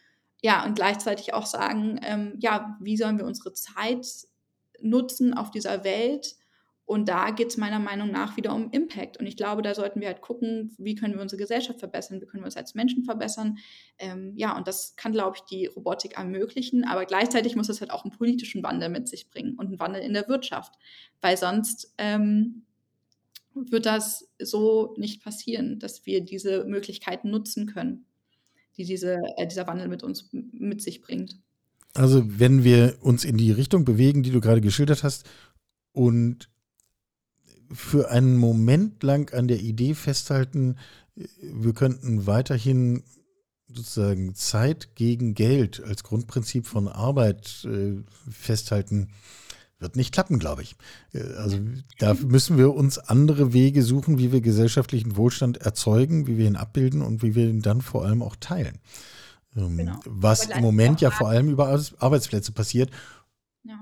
Ja, 0.42 0.64
und 0.64 0.74
gleichzeitig 0.74 1.34
auch 1.34 1.46
sagen, 1.46 2.00
ähm, 2.02 2.34
ja, 2.40 2.76
wie 2.80 2.96
sollen 2.96 3.18
wir 3.18 3.26
unsere 3.26 3.52
Zeit 3.52 4.06
nutzen 4.80 5.34
auf 5.34 5.50
dieser 5.50 5.84
Welt? 5.84 6.34
Und 6.86 7.08
da 7.08 7.30
geht 7.30 7.50
es 7.50 7.56
meiner 7.56 7.78
Meinung 7.78 8.10
nach 8.10 8.36
wieder 8.36 8.52
um 8.52 8.70
Impact. 8.72 9.18
Und 9.18 9.26
ich 9.26 9.36
glaube, 9.36 9.62
da 9.62 9.76
sollten 9.76 10.00
wir 10.00 10.08
halt 10.08 10.22
gucken, 10.22 10.74
wie 10.76 10.96
können 10.96 11.14
wir 11.14 11.20
unsere 11.20 11.38
Gesellschaft 11.38 11.78
verbessern, 11.78 12.20
wie 12.20 12.26
können 12.26 12.42
wir 12.42 12.46
uns 12.46 12.56
als 12.56 12.74
Menschen 12.74 13.04
verbessern. 13.04 13.58
Ähm, 13.98 14.32
ja, 14.34 14.56
und 14.56 14.66
das 14.66 14.96
kann, 14.96 15.12
glaube 15.12 15.36
ich, 15.36 15.42
die 15.42 15.66
Robotik 15.66 16.18
ermöglichen. 16.18 16.84
Aber 16.84 17.04
gleichzeitig 17.04 17.54
muss 17.54 17.68
es 17.68 17.80
halt 17.80 17.92
auch 17.92 18.04
einen 18.04 18.10
politischen 18.10 18.64
Wandel 18.64 18.88
mit 18.88 19.08
sich 19.08 19.30
bringen 19.30 19.56
und 19.56 19.66
einen 19.66 19.78
Wandel 19.78 20.02
in 20.02 20.14
der 20.14 20.26
Wirtschaft. 20.26 20.74
Weil 21.20 21.36
sonst 21.36 21.94
ähm, 21.96 22.66
wird 23.54 23.86
das 23.86 24.28
so 24.38 24.94
nicht 24.96 25.22
passieren, 25.22 25.78
dass 25.78 26.06
wir 26.06 26.20
diese 26.20 26.64
Möglichkeiten 26.64 27.30
nutzen 27.30 27.66
können, 27.66 28.06
die 28.76 28.84
diese, 28.84 29.18
äh, 29.36 29.46
dieser 29.46 29.66
Wandel 29.66 29.88
mit 29.88 30.02
uns 30.02 30.30
mit 30.32 30.82
sich 30.82 31.00
bringt. 31.00 31.38
Also 31.94 32.22
wenn 32.38 32.62
wir 32.62 32.98
uns 33.00 33.24
in 33.24 33.36
die 33.36 33.50
Richtung 33.50 33.84
bewegen, 33.84 34.22
die 34.22 34.30
du 34.30 34.40
gerade 34.40 34.60
geschildert 34.60 35.02
hast, 35.02 35.28
und 35.92 36.48
für 37.72 38.10
einen 38.10 38.36
Moment 38.36 39.02
lang 39.02 39.32
an 39.32 39.48
der 39.48 39.60
Idee 39.60 39.94
festhalten, 39.94 40.76
wir 41.14 41.72
könnten 41.72 42.26
weiterhin 42.26 43.02
sozusagen 43.68 44.34
Zeit 44.34 44.96
gegen 44.96 45.34
Geld 45.34 45.82
als 45.82 46.02
Grundprinzip 46.02 46.66
von 46.66 46.88
Arbeit 46.88 47.64
äh, 47.64 48.02
festhalten, 48.30 49.10
wird 49.80 49.96
nicht 49.96 50.12
klappen, 50.12 50.38
glaube 50.38 50.62
ich. 50.62 50.76
Äh, 51.12 51.22
also 51.34 51.58
da 51.98 52.14
müssen 52.14 52.58
wir 52.58 52.74
uns 52.74 52.98
andere 52.98 53.52
Wege 53.52 53.82
suchen, 53.82 54.18
wie 54.18 54.32
wir 54.32 54.40
gesellschaftlichen 54.40 55.16
Wohlstand 55.16 55.58
erzeugen, 55.58 56.26
wie 56.26 56.38
wir 56.38 56.46
ihn 56.46 56.56
abbilden 56.56 57.02
und 57.02 57.22
wie 57.22 57.34
wir 57.34 57.48
ihn 57.48 57.62
dann 57.62 57.80
vor 57.80 58.04
allem 58.04 58.22
auch 58.22 58.36
teilen. 58.36 58.78
Ähm, 59.56 59.76
genau. 59.76 59.98
Was 60.04 60.46
im 60.46 60.62
Moment 60.62 61.00
ja 61.00 61.10
vor 61.10 61.28
allem 61.28 61.48
über 61.48 61.80
Arbeitsplätze 61.98 62.52
passiert, 62.52 62.90
ja. 63.64 63.80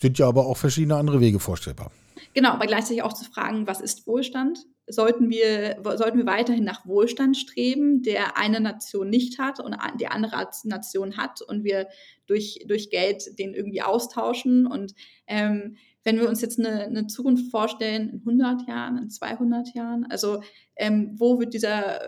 sind 0.00 0.18
ja 0.18 0.28
aber 0.28 0.46
auch 0.46 0.56
verschiedene 0.56 0.96
andere 0.96 1.20
Wege 1.20 1.40
vorstellbar. 1.40 1.90
Genau, 2.32 2.50
aber 2.50 2.66
gleichzeitig 2.66 3.02
auch 3.02 3.12
zu 3.12 3.24
fragen, 3.24 3.66
was 3.66 3.80
ist 3.80 4.06
Wohlstand? 4.06 4.60
Sollten 4.86 5.30
wir, 5.30 5.82
sollten 5.96 6.18
wir 6.18 6.26
weiterhin 6.26 6.64
nach 6.64 6.86
Wohlstand 6.86 7.36
streben, 7.36 8.02
der 8.02 8.36
eine 8.36 8.60
Nation 8.60 9.10
nicht 9.10 9.38
hat 9.38 9.60
und 9.60 9.76
die 9.98 10.06
andere 10.06 10.48
Nation 10.64 11.16
hat 11.16 11.42
und 11.42 11.64
wir 11.64 11.88
durch, 12.26 12.64
durch 12.66 12.90
Geld 12.90 13.38
den 13.38 13.54
irgendwie 13.54 13.82
austauschen? 13.82 14.66
Und 14.66 14.94
ähm, 15.26 15.76
wenn 16.04 16.18
wir 16.18 16.28
uns 16.28 16.40
jetzt 16.40 16.58
eine, 16.58 16.84
eine, 16.84 17.06
Zukunft 17.08 17.50
vorstellen, 17.50 18.10
in 18.10 18.18
100 18.20 18.68
Jahren, 18.68 18.98
in 18.98 19.10
200 19.10 19.74
Jahren, 19.74 20.06
also 20.08 20.40
ähm, 20.76 21.14
wo 21.16 21.40
wird 21.40 21.52
dieser, 21.52 22.00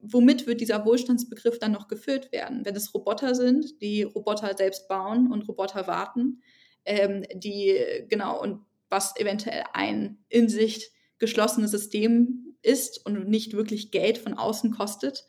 womit 0.00 0.46
wird 0.46 0.60
dieser 0.60 0.84
Wohlstandsbegriff 0.84 1.58
dann 1.58 1.72
noch 1.72 1.88
gefüllt 1.88 2.32
werden? 2.32 2.64
Wenn 2.64 2.76
es 2.76 2.94
Roboter 2.94 3.34
sind, 3.34 3.80
die 3.80 4.02
Roboter 4.02 4.54
selbst 4.56 4.88
bauen 4.88 5.32
und 5.32 5.48
Roboter 5.48 5.86
warten, 5.86 6.42
ähm, 6.84 7.24
die, 7.34 7.78
genau, 8.08 8.40
und 8.40 8.60
was 8.92 9.16
eventuell 9.16 9.64
ein 9.72 10.18
in 10.28 10.48
sich 10.48 10.92
geschlossenes 11.18 11.72
System 11.72 12.56
ist 12.62 13.04
und 13.04 13.28
nicht 13.28 13.54
wirklich 13.54 13.90
Geld 13.90 14.18
von 14.18 14.34
außen 14.34 14.70
kostet, 14.70 15.24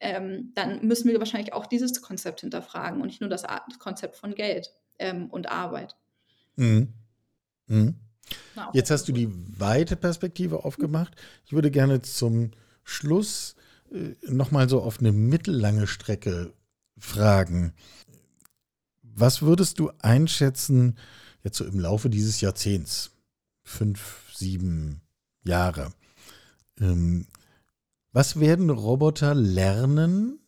ähm, 0.00 0.52
dann 0.54 0.86
müssen 0.86 1.08
wir 1.08 1.18
wahrscheinlich 1.18 1.52
auch 1.52 1.66
dieses 1.66 2.00
Konzept 2.00 2.40
hinterfragen 2.40 3.00
und 3.00 3.08
nicht 3.08 3.20
nur 3.20 3.28
das 3.28 3.42
Konzept 3.78 4.16
von 4.16 4.34
Geld 4.34 4.70
ähm, 4.98 5.28
und 5.30 5.50
Arbeit. 5.50 5.96
Mhm. 6.56 6.94
Mhm. 7.66 7.96
Jetzt 8.72 8.90
hast 8.90 9.08
du 9.08 9.12
die 9.12 9.28
weite 9.58 9.96
Perspektive 9.96 10.64
aufgemacht. 10.64 11.14
Ich 11.46 11.52
würde 11.52 11.70
gerne 11.70 12.02
zum 12.02 12.50
Schluss 12.84 13.56
äh, 13.90 14.14
nochmal 14.26 14.68
so 14.68 14.82
auf 14.82 15.00
eine 15.00 15.12
mittellange 15.12 15.86
Strecke 15.86 16.52
fragen. 16.98 17.72
Was 19.02 19.42
würdest 19.42 19.78
du 19.78 19.90
einschätzen, 20.00 20.96
jetzt 21.42 21.56
so 21.56 21.64
im 21.64 21.78
Laufe 21.78 22.10
dieses 22.10 22.40
Jahrzehnts, 22.40 23.10
fünf, 23.62 24.24
sieben 24.34 25.00
Jahre, 25.44 25.92
ähm, 26.80 27.26
was 28.12 28.40
werden 28.40 28.70
Roboter 28.70 29.34
lernen, 29.34 30.38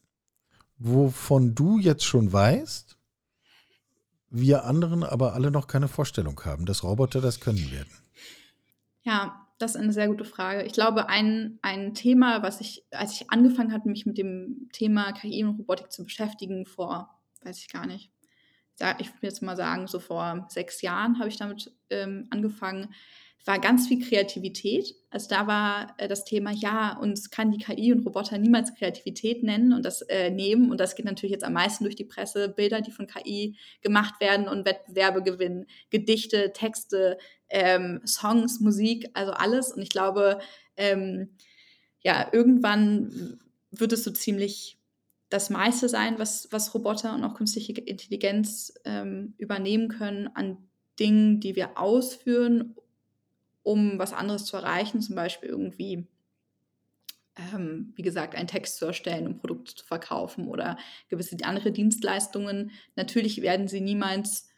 wovon 0.78 1.54
du 1.54 1.78
jetzt 1.78 2.04
schon 2.04 2.32
weißt, 2.32 2.96
wir 4.30 4.64
anderen 4.64 5.02
aber 5.02 5.34
alle 5.34 5.50
noch 5.50 5.66
keine 5.66 5.88
Vorstellung 5.88 6.40
haben, 6.44 6.66
dass 6.66 6.82
Roboter 6.82 7.20
das 7.20 7.40
können 7.40 7.70
werden? 7.70 7.90
Ja, 9.02 9.46
das 9.58 9.72
ist 9.74 9.80
eine 9.80 9.92
sehr 9.92 10.08
gute 10.08 10.24
Frage. 10.24 10.62
Ich 10.62 10.72
glaube, 10.72 11.08
ein, 11.08 11.58
ein 11.62 11.94
Thema, 11.94 12.42
was 12.42 12.60
ich, 12.60 12.84
als 12.90 13.12
ich 13.12 13.30
angefangen 13.30 13.72
hatte, 13.72 13.88
mich 13.88 14.06
mit 14.06 14.16
dem 14.16 14.68
Thema 14.72 15.12
KI 15.12 15.44
und 15.44 15.58
Robotik 15.58 15.92
zu 15.92 16.04
beschäftigen, 16.04 16.64
vor, 16.64 17.10
weiß 17.42 17.58
ich 17.58 17.68
gar 17.68 17.86
nicht, 17.86 18.10
ich 18.98 19.08
würde 19.08 19.26
jetzt 19.26 19.42
mal 19.42 19.56
sagen, 19.56 19.86
so 19.86 20.00
vor 20.00 20.46
sechs 20.48 20.82
Jahren 20.82 21.18
habe 21.18 21.28
ich 21.28 21.36
damit 21.36 21.72
ähm, 21.90 22.26
angefangen, 22.30 22.94
war 23.46 23.58
ganz 23.58 23.88
viel 23.88 24.06
Kreativität. 24.06 24.94
Also 25.10 25.28
da 25.28 25.46
war 25.46 25.94
äh, 25.98 26.08
das 26.08 26.24
Thema, 26.24 26.50
ja, 26.50 26.96
uns 26.98 27.30
kann 27.30 27.50
die 27.50 27.58
KI 27.58 27.92
und 27.92 28.04
Roboter 28.04 28.38
niemals 28.38 28.74
Kreativität 28.74 29.42
nennen 29.42 29.72
und 29.72 29.84
das 29.84 30.02
äh, 30.02 30.30
nehmen. 30.30 30.70
Und 30.70 30.78
das 30.78 30.94
geht 30.94 31.06
natürlich 31.06 31.32
jetzt 31.32 31.44
am 31.44 31.54
meisten 31.54 31.84
durch 31.84 31.96
die 31.96 32.04
Presse. 32.04 32.48
Bilder, 32.48 32.80
die 32.80 32.90
von 32.90 33.06
KI 33.06 33.56
gemacht 33.80 34.20
werden 34.20 34.48
und 34.48 34.66
Wettbewerbe 34.66 35.22
gewinnen, 35.22 35.66
Gedichte, 35.88 36.52
Texte, 36.52 37.18
ähm, 37.48 38.00
Songs, 38.04 38.60
Musik, 38.60 39.08
also 39.14 39.32
alles. 39.32 39.72
Und 39.72 39.82
ich 39.82 39.90
glaube, 39.90 40.40
ähm, 40.76 41.30
ja, 42.02 42.28
irgendwann 42.32 43.40
wird 43.70 43.92
es 43.92 44.04
so 44.04 44.10
ziemlich 44.10 44.79
das 45.30 45.48
meiste 45.48 45.88
sein, 45.88 46.18
was, 46.18 46.48
was 46.50 46.74
Roboter 46.74 47.14
und 47.14 47.24
auch 47.24 47.34
künstliche 47.34 47.72
Intelligenz 47.72 48.74
ähm, 48.84 49.34
übernehmen 49.38 49.88
können 49.88 50.28
an 50.34 50.58
Dingen, 50.98 51.40
die 51.40 51.56
wir 51.56 51.78
ausführen, 51.78 52.74
um 53.62 53.98
was 53.98 54.12
anderes 54.12 54.44
zu 54.44 54.56
erreichen, 54.56 55.00
zum 55.00 55.14
Beispiel 55.14 55.48
irgendwie, 55.48 56.06
ähm, 57.54 57.92
wie 57.94 58.02
gesagt, 58.02 58.34
einen 58.34 58.48
Text 58.48 58.76
zu 58.76 58.86
erstellen, 58.86 59.26
um 59.26 59.38
Produkte 59.38 59.74
zu 59.74 59.86
verkaufen 59.86 60.48
oder 60.48 60.76
gewisse 61.08 61.36
andere 61.42 61.70
Dienstleistungen. 61.70 62.72
Natürlich 62.96 63.40
werden 63.40 63.68
sie 63.68 63.80
niemals 63.80 64.48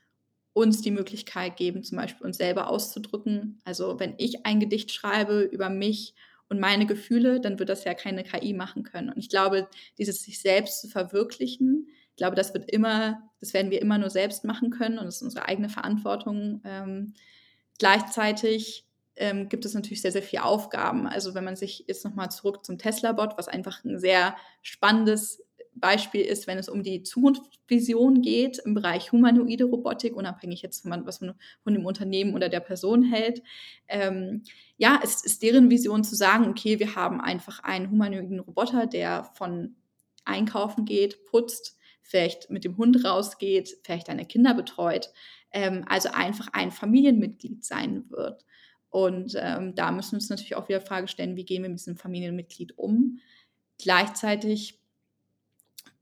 uns 0.55 0.81
die 0.81 0.91
Möglichkeit 0.91 1.57
geben, 1.57 1.83
zum 1.83 1.99
Beispiel 1.99 2.27
uns 2.27 2.39
selber 2.39 2.69
auszudrücken. 2.69 3.61
Also 3.65 4.01
wenn 4.01 4.15
ich 4.19 4.47
ein 4.47 4.59
Gedicht 4.59 4.91
schreibe 4.91 5.43
über 5.43 5.69
mich 5.69 6.15
und 6.53 6.61
meine 6.61 6.87
Gefühle, 6.87 7.41
dann 7.41 7.59
wird 7.59 7.71
das 7.71 7.85
ja 7.85 7.95
keine 7.95 8.23
KI 8.23 8.53
machen 8.53 8.83
können. 8.83 9.09
Und 9.09 9.19
ich 9.19 9.29
glaube, 9.29 9.69
dieses 9.99 10.23
sich 10.23 10.41
selbst 10.41 10.83
zu 10.83 10.89
verwirklichen, 10.89 11.89
ich 12.11 12.17
glaube, 12.17 12.37
das 12.37 12.53
wird 12.53 12.71
immer, 12.71 13.23
das 13.41 13.55
werden 13.55 13.71
wir 13.71 13.81
immer 13.81 13.97
nur 13.97 14.11
selbst 14.11 14.45
machen 14.45 14.71
können 14.71 14.99
und 14.99 15.07
das 15.07 15.17
ist 15.17 15.23
unsere 15.23 15.49
eigene 15.49 15.71
Verantwortung. 15.71 16.61
Ähm, 16.65 17.15
gleichzeitig 17.79 18.87
ähm, 19.17 19.49
gibt 19.49 19.65
es 19.65 19.73
natürlich 19.73 20.03
sehr, 20.03 20.13
sehr 20.13 20.23
viele 20.23 20.45
Aufgaben. 20.45 21.07
Also 21.07 21.35
wenn 21.35 21.45
man 21.45 21.57
sich 21.57 21.85
jetzt 21.89 22.05
nochmal 22.05 22.31
zurück 22.31 22.65
zum 22.67 22.77
Tesla-Bot, 22.77 23.39
was 23.39 23.49
einfach 23.49 23.83
ein 23.85 23.99
sehr 23.99 24.37
spannendes 24.61 25.42
Beispiel 25.75 26.21
ist, 26.21 26.47
wenn 26.47 26.59
es 26.59 26.69
um 26.69 26.83
die 26.83 27.03
Zukunftsvision 27.03 28.23
geht 28.23 28.59
im 28.59 28.75
Bereich 28.75 29.13
humanoide 29.13 29.65
Robotik, 29.65 30.15
unabhängig 30.15 30.63
jetzt 30.63 30.83
von 30.83 31.07
was 31.07 31.21
man 31.21 31.35
von 31.63 31.75
dem 31.75 31.87
Unternehmen 31.87 32.35
oder 32.35 32.49
der 32.49 32.61
Person 32.61 33.03
hält. 33.03 33.43
Ähm, 33.89 34.43
ja, 34.77 35.01
es 35.03 35.25
ist 35.25 35.43
deren 35.43 35.71
Vision 35.71 36.05
zu 36.05 36.15
sagen, 36.15 36.49
okay, 36.49 36.79
wir 36.79 36.95
haben 36.95 37.21
einfach 37.21 37.61
einen 37.61 37.91
humanoiden 37.91 38.41
Roboter, 38.41 38.87
der 38.87 39.25
von 39.35 39.77
einkaufen 40.25 40.85
geht, 40.85 41.25
putzt, 41.25 41.79
vielleicht 42.03 42.51
mit 42.51 42.65
dem 42.65 42.77
Hund 42.77 43.05
rausgeht, 43.05 43.79
vielleicht 43.83 44.09
deine 44.09 44.27
Kinder 44.27 44.55
betreut, 44.55 45.11
ähm, 45.53 45.85
also 45.89 46.11
einfach 46.13 46.49
ein 46.53 46.71
Familienmitglied 46.71 47.65
sein 47.65 48.05
wird. 48.11 48.45
Und 48.91 49.35
ähm, 49.41 49.75
da 49.75 49.91
müssen 49.91 50.13
wir 50.13 50.17
uns 50.17 50.29
natürlich 50.29 50.55
auch 50.55 50.69
wieder 50.69 50.83
Frage 50.83 51.09
stellen, 51.09 51.37
wie 51.37 51.47
gehen 51.47 51.63
wir 51.63 51.71
mit 51.71 51.81
diesem 51.81 51.97
Familienmitglied 51.97 52.77
um? 52.77 53.21
Gleichzeitig 53.79 54.82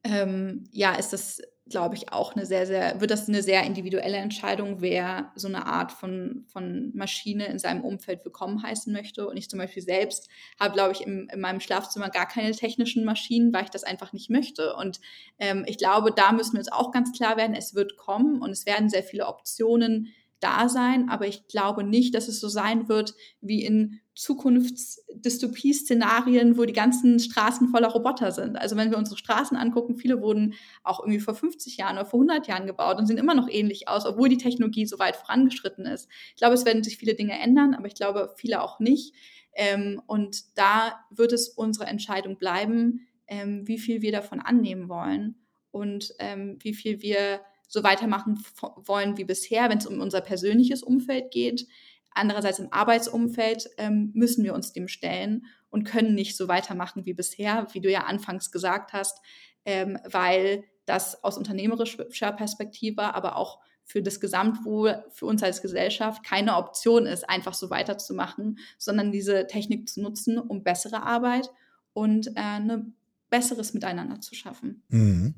ähm, 0.05 0.65
ja, 0.73 0.95
ist 0.95 1.13
das 1.13 1.41
glaube 1.71 1.95
ich, 1.95 2.13
auch 2.13 2.35
eine 2.35 2.45
sehr, 2.45 2.67
sehr, 2.67 3.01
wird 3.01 3.11
das 3.11 3.29
eine 3.29 3.43
sehr 3.43 3.63
individuelle 3.65 4.19
Entscheidung, 4.19 4.81
wer 4.81 5.33
so 5.37 5.49
eine 5.49 5.67
Art 5.67 5.93
von, 5.93 6.45
von 6.53 6.91
Maschine 6.95 7.47
in 7.47 7.59
seinem 7.59 7.83
Umfeld 7.83 8.25
willkommen 8.25 8.63
heißen 8.63 8.93
möchte. 8.93 9.27
Und 9.27 9.37
ich 9.37 9.49
zum 9.49 9.61
Beispiel 9.61 9.83
selbst 9.83 10.29
habe, 10.59 10.75
glaube 10.75 10.93
ich, 10.93 11.01
im, 11.01 11.29
in 11.33 11.41
meinem 11.41 11.61
Schlafzimmer 11.61 12.11
gar 12.11 12.27
keine 12.27 12.51
technischen 12.51 13.05
Maschinen, 13.05 13.53
weil 13.53 13.65
ich 13.65 13.71
das 13.71 13.85
einfach 13.85 14.13
nicht 14.13 14.31
möchte. 14.31 14.75
Und 14.75 15.01
ähm, 15.39 15.65
ich 15.67 15.79
glaube, 15.79 16.13
da 16.15 16.33
müssen 16.33 16.55
wir 16.55 16.59
uns 16.59 16.73
auch 16.73 16.91
ganz 16.91 17.17
klar 17.17 17.37
werden, 17.37 17.55
es 17.55 17.75
wird 17.75 17.97
kommen 17.97 18.43
und 18.43 18.51
es 18.51 18.67
werden 18.67 18.91
sehr 18.91 19.05
viele 19.05 19.27
Optionen 19.27 20.09
da 20.41 20.69
sein, 20.69 21.09
aber 21.09 21.27
ich 21.27 21.49
glaube 21.49 21.83
nicht, 21.85 22.15
dass 22.15 22.29
es 22.29 22.41
so 22.41 22.49
sein 22.49 22.89
wird 22.89 23.15
wie 23.41 23.65
in 23.65 24.01
Zukunftsdystopie-Szenarien, 24.15 26.59
wo 26.59 26.65
die 26.65 26.73
ganzen 26.73 27.21
Straßen 27.21 27.69
voller 27.69 27.89
Roboter 27.89 28.33
sind. 28.33 28.57
Also 28.57 28.77
wenn 28.77 28.91
wir 28.91 28.99
unsere 28.99 29.17
Straßen 29.17 29.57
angucken, 29.57 29.97
viele 29.97 30.21
wurden 30.21 30.55
auch 30.83 31.01
irgendwie 31.01 31.21
vor 31.21 31.35
50 31.35 31.79
Jahren 31.79 31.97
oder 31.97 32.05
vor 32.05 32.21
100 32.21 32.47
Jahren 32.47 32.67
gebaut 32.67 32.99
und 32.99 33.07
sehen 33.07 33.17
immer 33.17 33.35
noch 33.35 33.49
ähnlich 33.49 33.89
aus, 33.89 34.05
obwohl 34.05 34.29
die 34.29 34.37
Technologie 34.37 34.85
so 34.85 34.99
weit 34.99 35.17
vorangeschritten 35.17 35.87
ist. 35.87 36.11
Ich 36.31 36.37
glaube, 36.37 36.55
es 36.55 36.67
werden 36.67 36.83
sich 36.83 36.99
viele 36.99 37.15
Dinge 37.15 37.41
ändern, 37.41 37.75
aber 37.75 37.87
ich 37.87 37.95
glaube, 37.95 38.35
viele 38.37 38.63
auch 38.63 38.79
nicht. 38.79 39.15
Ähm, 39.55 40.03
und 40.07 40.59
da 40.59 41.01
wird 41.11 41.33
es 41.33 41.49
unsere 41.49 41.87
Entscheidung 41.87 42.37
bleiben, 42.37 43.07
ähm, 43.27 43.67
wie 43.67 43.79
viel 43.79 44.03
wir 44.03 44.13
davon 44.13 44.41
annehmen 44.41 44.89
wollen 44.89 45.37
und 45.71 46.15
ähm, 46.19 46.59
wie 46.61 46.75
viel 46.75 47.01
wir 47.01 47.41
so 47.71 47.85
weitermachen 47.85 48.43
wollen 48.85 49.17
wie 49.17 49.25
bisher, 49.25 49.71
wenn 49.71 49.79
es 49.79 49.87
um 49.87 50.01
unser 50.01 50.21
persönliches 50.21 50.83
Umfeld 50.83 51.31
geht. 51.31 51.67
Andererseits 52.11 52.59
im 52.59 52.73
Arbeitsumfeld 52.73 53.71
ähm, 53.79 54.11
müssen 54.13 54.45
wir 54.45 54.55
uns 54.55 54.73
dem 54.73 54.89
stellen 54.89 55.47
und 55.71 55.85
können 55.85 56.15
nicht 56.15 56.37
so 56.37 56.49
weitermachen 56.49 57.07
wie 57.07 57.15
bisher, 57.15 57.69
wie 57.73 57.81
du 57.81 57.89
ja 57.89 58.01
anfangs 58.01 58.51
gesagt 58.51 58.93
hast, 58.93 59.21
ähm, 59.65 59.99
weil 60.05 60.65
das 60.85 61.23
aus 61.23 61.39
unternehmerischer 61.39 62.33
Perspektive, 62.33 63.15
aber 63.15 63.37
auch 63.37 63.61
für 63.85 64.03
das 64.03 64.19
Gesamtwohl, 64.19 65.05
für 65.11 65.27
uns 65.27 65.43
als 65.43 65.63
Gesellschaft 65.63 66.25
keine 66.25 66.57
Option 66.57 67.07
ist, 67.07 67.29
einfach 67.31 67.55
so 67.55 67.71
weiterzumachen, 67.71 68.59
sondern 68.79 69.13
diese 69.13 69.47
Technik 69.47 69.89
zu 69.89 70.03
nutzen, 70.03 70.39
um 70.39 70.65
bessere 70.65 71.05
Arbeit 71.05 71.51
und 71.93 72.29
äh, 72.29 72.41
ein 72.41 72.67
ne, 72.67 72.93
besseres 73.31 73.75
Miteinander 73.75 74.21
zu 74.21 74.35
schaffen. 74.35 74.83
Mhm. 74.89 75.37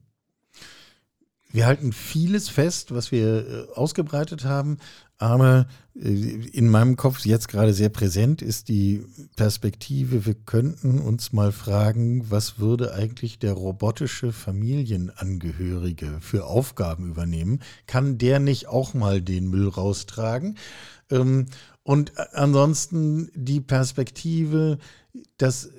Wir 1.52 1.66
halten 1.66 1.92
vieles 1.92 2.48
fest, 2.48 2.94
was 2.94 3.12
wir 3.12 3.46
äh, 3.46 3.74
ausgebreitet 3.74 4.44
haben, 4.44 4.78
aber 5.18 5.66
äh, 5.94 6.08
in 6.08 6.68
meinem 6.68 6.96
Kopf 6.96 7.24
jetzt 7.26 7.48
gerade 7.48 7.74
sehr 7.74 7.90
präsent 7.90 8.40
ist 8.40 8.68
die 8.68 9.04
Perspektive, 9.36 10.24
wir 10.24 10.34
könnten 10.34 10.98
uns 10.98 11.32
mal 11.32 11.52
fragen, 11.52 12.30
was 12.30 12.58
würde 12.58 12.94
eigentlich 12.94 13.38
der 13.38 13.52
robotische 13.52 14.32
Familienangehörige 14.32 16.18
für 16.20 16.46
Aufgaben 16.46 17.10
übernehmen? 17.10 17.60
Kann 17.86 18.16
der 18.16 18.40
nicht 18.40 18.68
auch 18.68 18.94
mal 18.94 19.20
den 19.20 19.48
Müll 19.48 19.68
raustragen? 19.68 20.56
Ähm, 21.10 21.46
und 21.82 22.12
ansonsten 22.34 23.30
die 23.34 23.60
Perspektive, 23.60 24.78
dass 25.36 25.70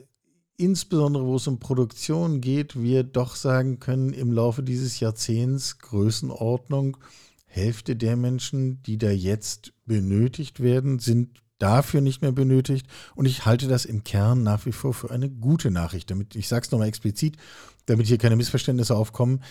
insbesondere 0.57 1.25
wo 1.25 1.35
es 1.35 1.47
um 1.47 1.59
Produktion 1.59 2.41
geht, 2.41 2.81
wir 2.81 3.03
doch 3.03 3.35
sagen 3.35 3.79
können, 3.79 4.13
im 4.13 4.31
Laufe 4.31 4.63
dieses 4.63 4.99
Jahrzehnts 4.99 5.79
Größenordnung, 5.79 6.97
Hälfte 7.45 7.95
der 7.95 8.15
Menschen, 8.15 8.81
die 8.83 8.97
da 8.97 9.11
jetzt 9.11 9.73
benötigt 9.85 10.59
werden, 10.61 10.99
sind 10.99 11.41
dafür 11.59 12.01
nicht 12.01 12.21
mehr 12.21 12.31
benötigt. 12.31 12.87
Und 13.15 13.25
ich 13.25 13.45
halte 13.45 13.67
das 13.67 13.85
im 13.85 14.03
Kern 14.03 14.43
nach 14.43 14.65
wie 14.65 14.71
vor 14.71 14.93
für 14.93 15.11
eine 15.11 15.29
gute 15.29 15.71
Nachricht. 15.71 16.09
Damit, 16.11 16.35
ich 16.35 16.47
sage 16.47 16.65
es 16.65 16.71
nochmal 16.71 16.87
explizit, 16.87 17.37
damit 17.85 18.07
hier 18.07 18.17
keine 18.17 18.35
Missverständnisse 18.35 18.95
aufkommen. 18.95 19.43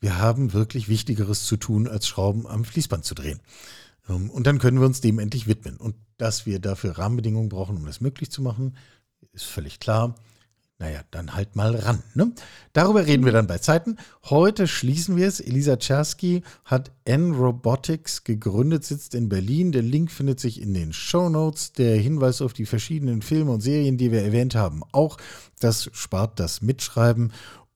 Wir 0.00 0.18
haben 0.18 0.52
wirklich 0.52 0.88
Wichtigeres 0.88 1.46
zu 1.46 1.56
tun, 1.56 1.88
als 1.88 2.06
Schrauben 2.06 2.46
am 2.46 2.64
Fließband 2.64 3.04
zu 3.04 3.14
drehen. 3.14 3.40
Ähm, 4.08 4.30
und 4.30 4.46
dann 4.46 4.58
können 4.58 4.78
wir 4.78 4.86
uns 4.86 5.00
dem 5.00 5.18
endlich 5.18 5.46
widmen. 5.46 5.76
Und 5.76 5.94
dass 6.18 6.44
wir 6.44 6.58
dafür 6.58 6.98
Rahmenbedingungen 6.98 7.48
brauchen, 7.48 7.76
um 7.76 7.86
das 7.86 8.00
möglich 8.00 8.30
zu 8.30 8.42
machen, 8.42 8.76
ist 9.36 9.44
völlig 9.44 9.78
klar. 9.78 10.14
Naja, 10.78 11.00
dann 11.10 11.34
halt 11.34 11.56
mal 11.56 11.74
ran. 11.74 12.02
Ne? 12.14 12.32
Darüber 12.74 13.06
reden 13.06 13.24
wir 13.24 13.32
dann 13.32 13.46
bei 13.46 13.56
Zeiten. 13.56 13.96
Heute 14.24 14.68
schließen 14.68 15.16
wir 15.16 15.26
es. 15.26 15.40
Elisa 15.40 15.76
Czerski 15.76 16.42
hat 16.66 16.92
N-Robotics 17.06 18.24
gegründet, 18.24 18.84
sitzt 18.84 19.14
in 19.14 19.30
Berlin. 19.30 19.72
Der 19.72 19.80
Link 19.80 20.10
findet 20.10 20.38
sich 20.38 20.60
in 20.60 20.74
den 20.74 20.92
Show 20.92 21.30
Notes. 21.30 21.72
Der 21.72 21.96
Hinweis 21.96 22.42
auf 22.42 22.52
die 22.52 22.66
verschiedenen 22.66 23.22
Filme 23.22 23.52
und 23.52 23.62
Serien, 23.62 23.96
die 23.96 24.12
wir 24.12 24.22
erwähnt 24.22 24.54
haben, 24.54 24.82
auch. 24.92 25.16
Das 25.60 25.88
spart 25.94 26.38
das 26.38 26.60
Mitschreiben. 26.60 27.32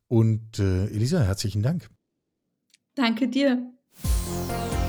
Und 0.08 0.58
äh, 0.58 0.86
Elisa, 0.88 1.20
herzlichen 1.20 1.62
Dank. 1.62 1.88
Danke 2.96 3.28
dir. 3.28 3.62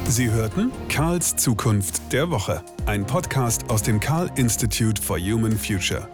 Sie 0.09 0.30
hörten 0.30 0.72
Karls 0.89 1.38
Zukunft 1.38 2.11
der 2.11 2.30
Woche, 2.30 2.61
ein 2.86 3.05
Podcast 3.05 3.69
aus 3.69 3.84
dem 3.84 4.01
Karl 4.01 4.30
Institute 4.36 5.01
for 5.01 5.17
Human 5.17 5.57
Future. 5.57 6.09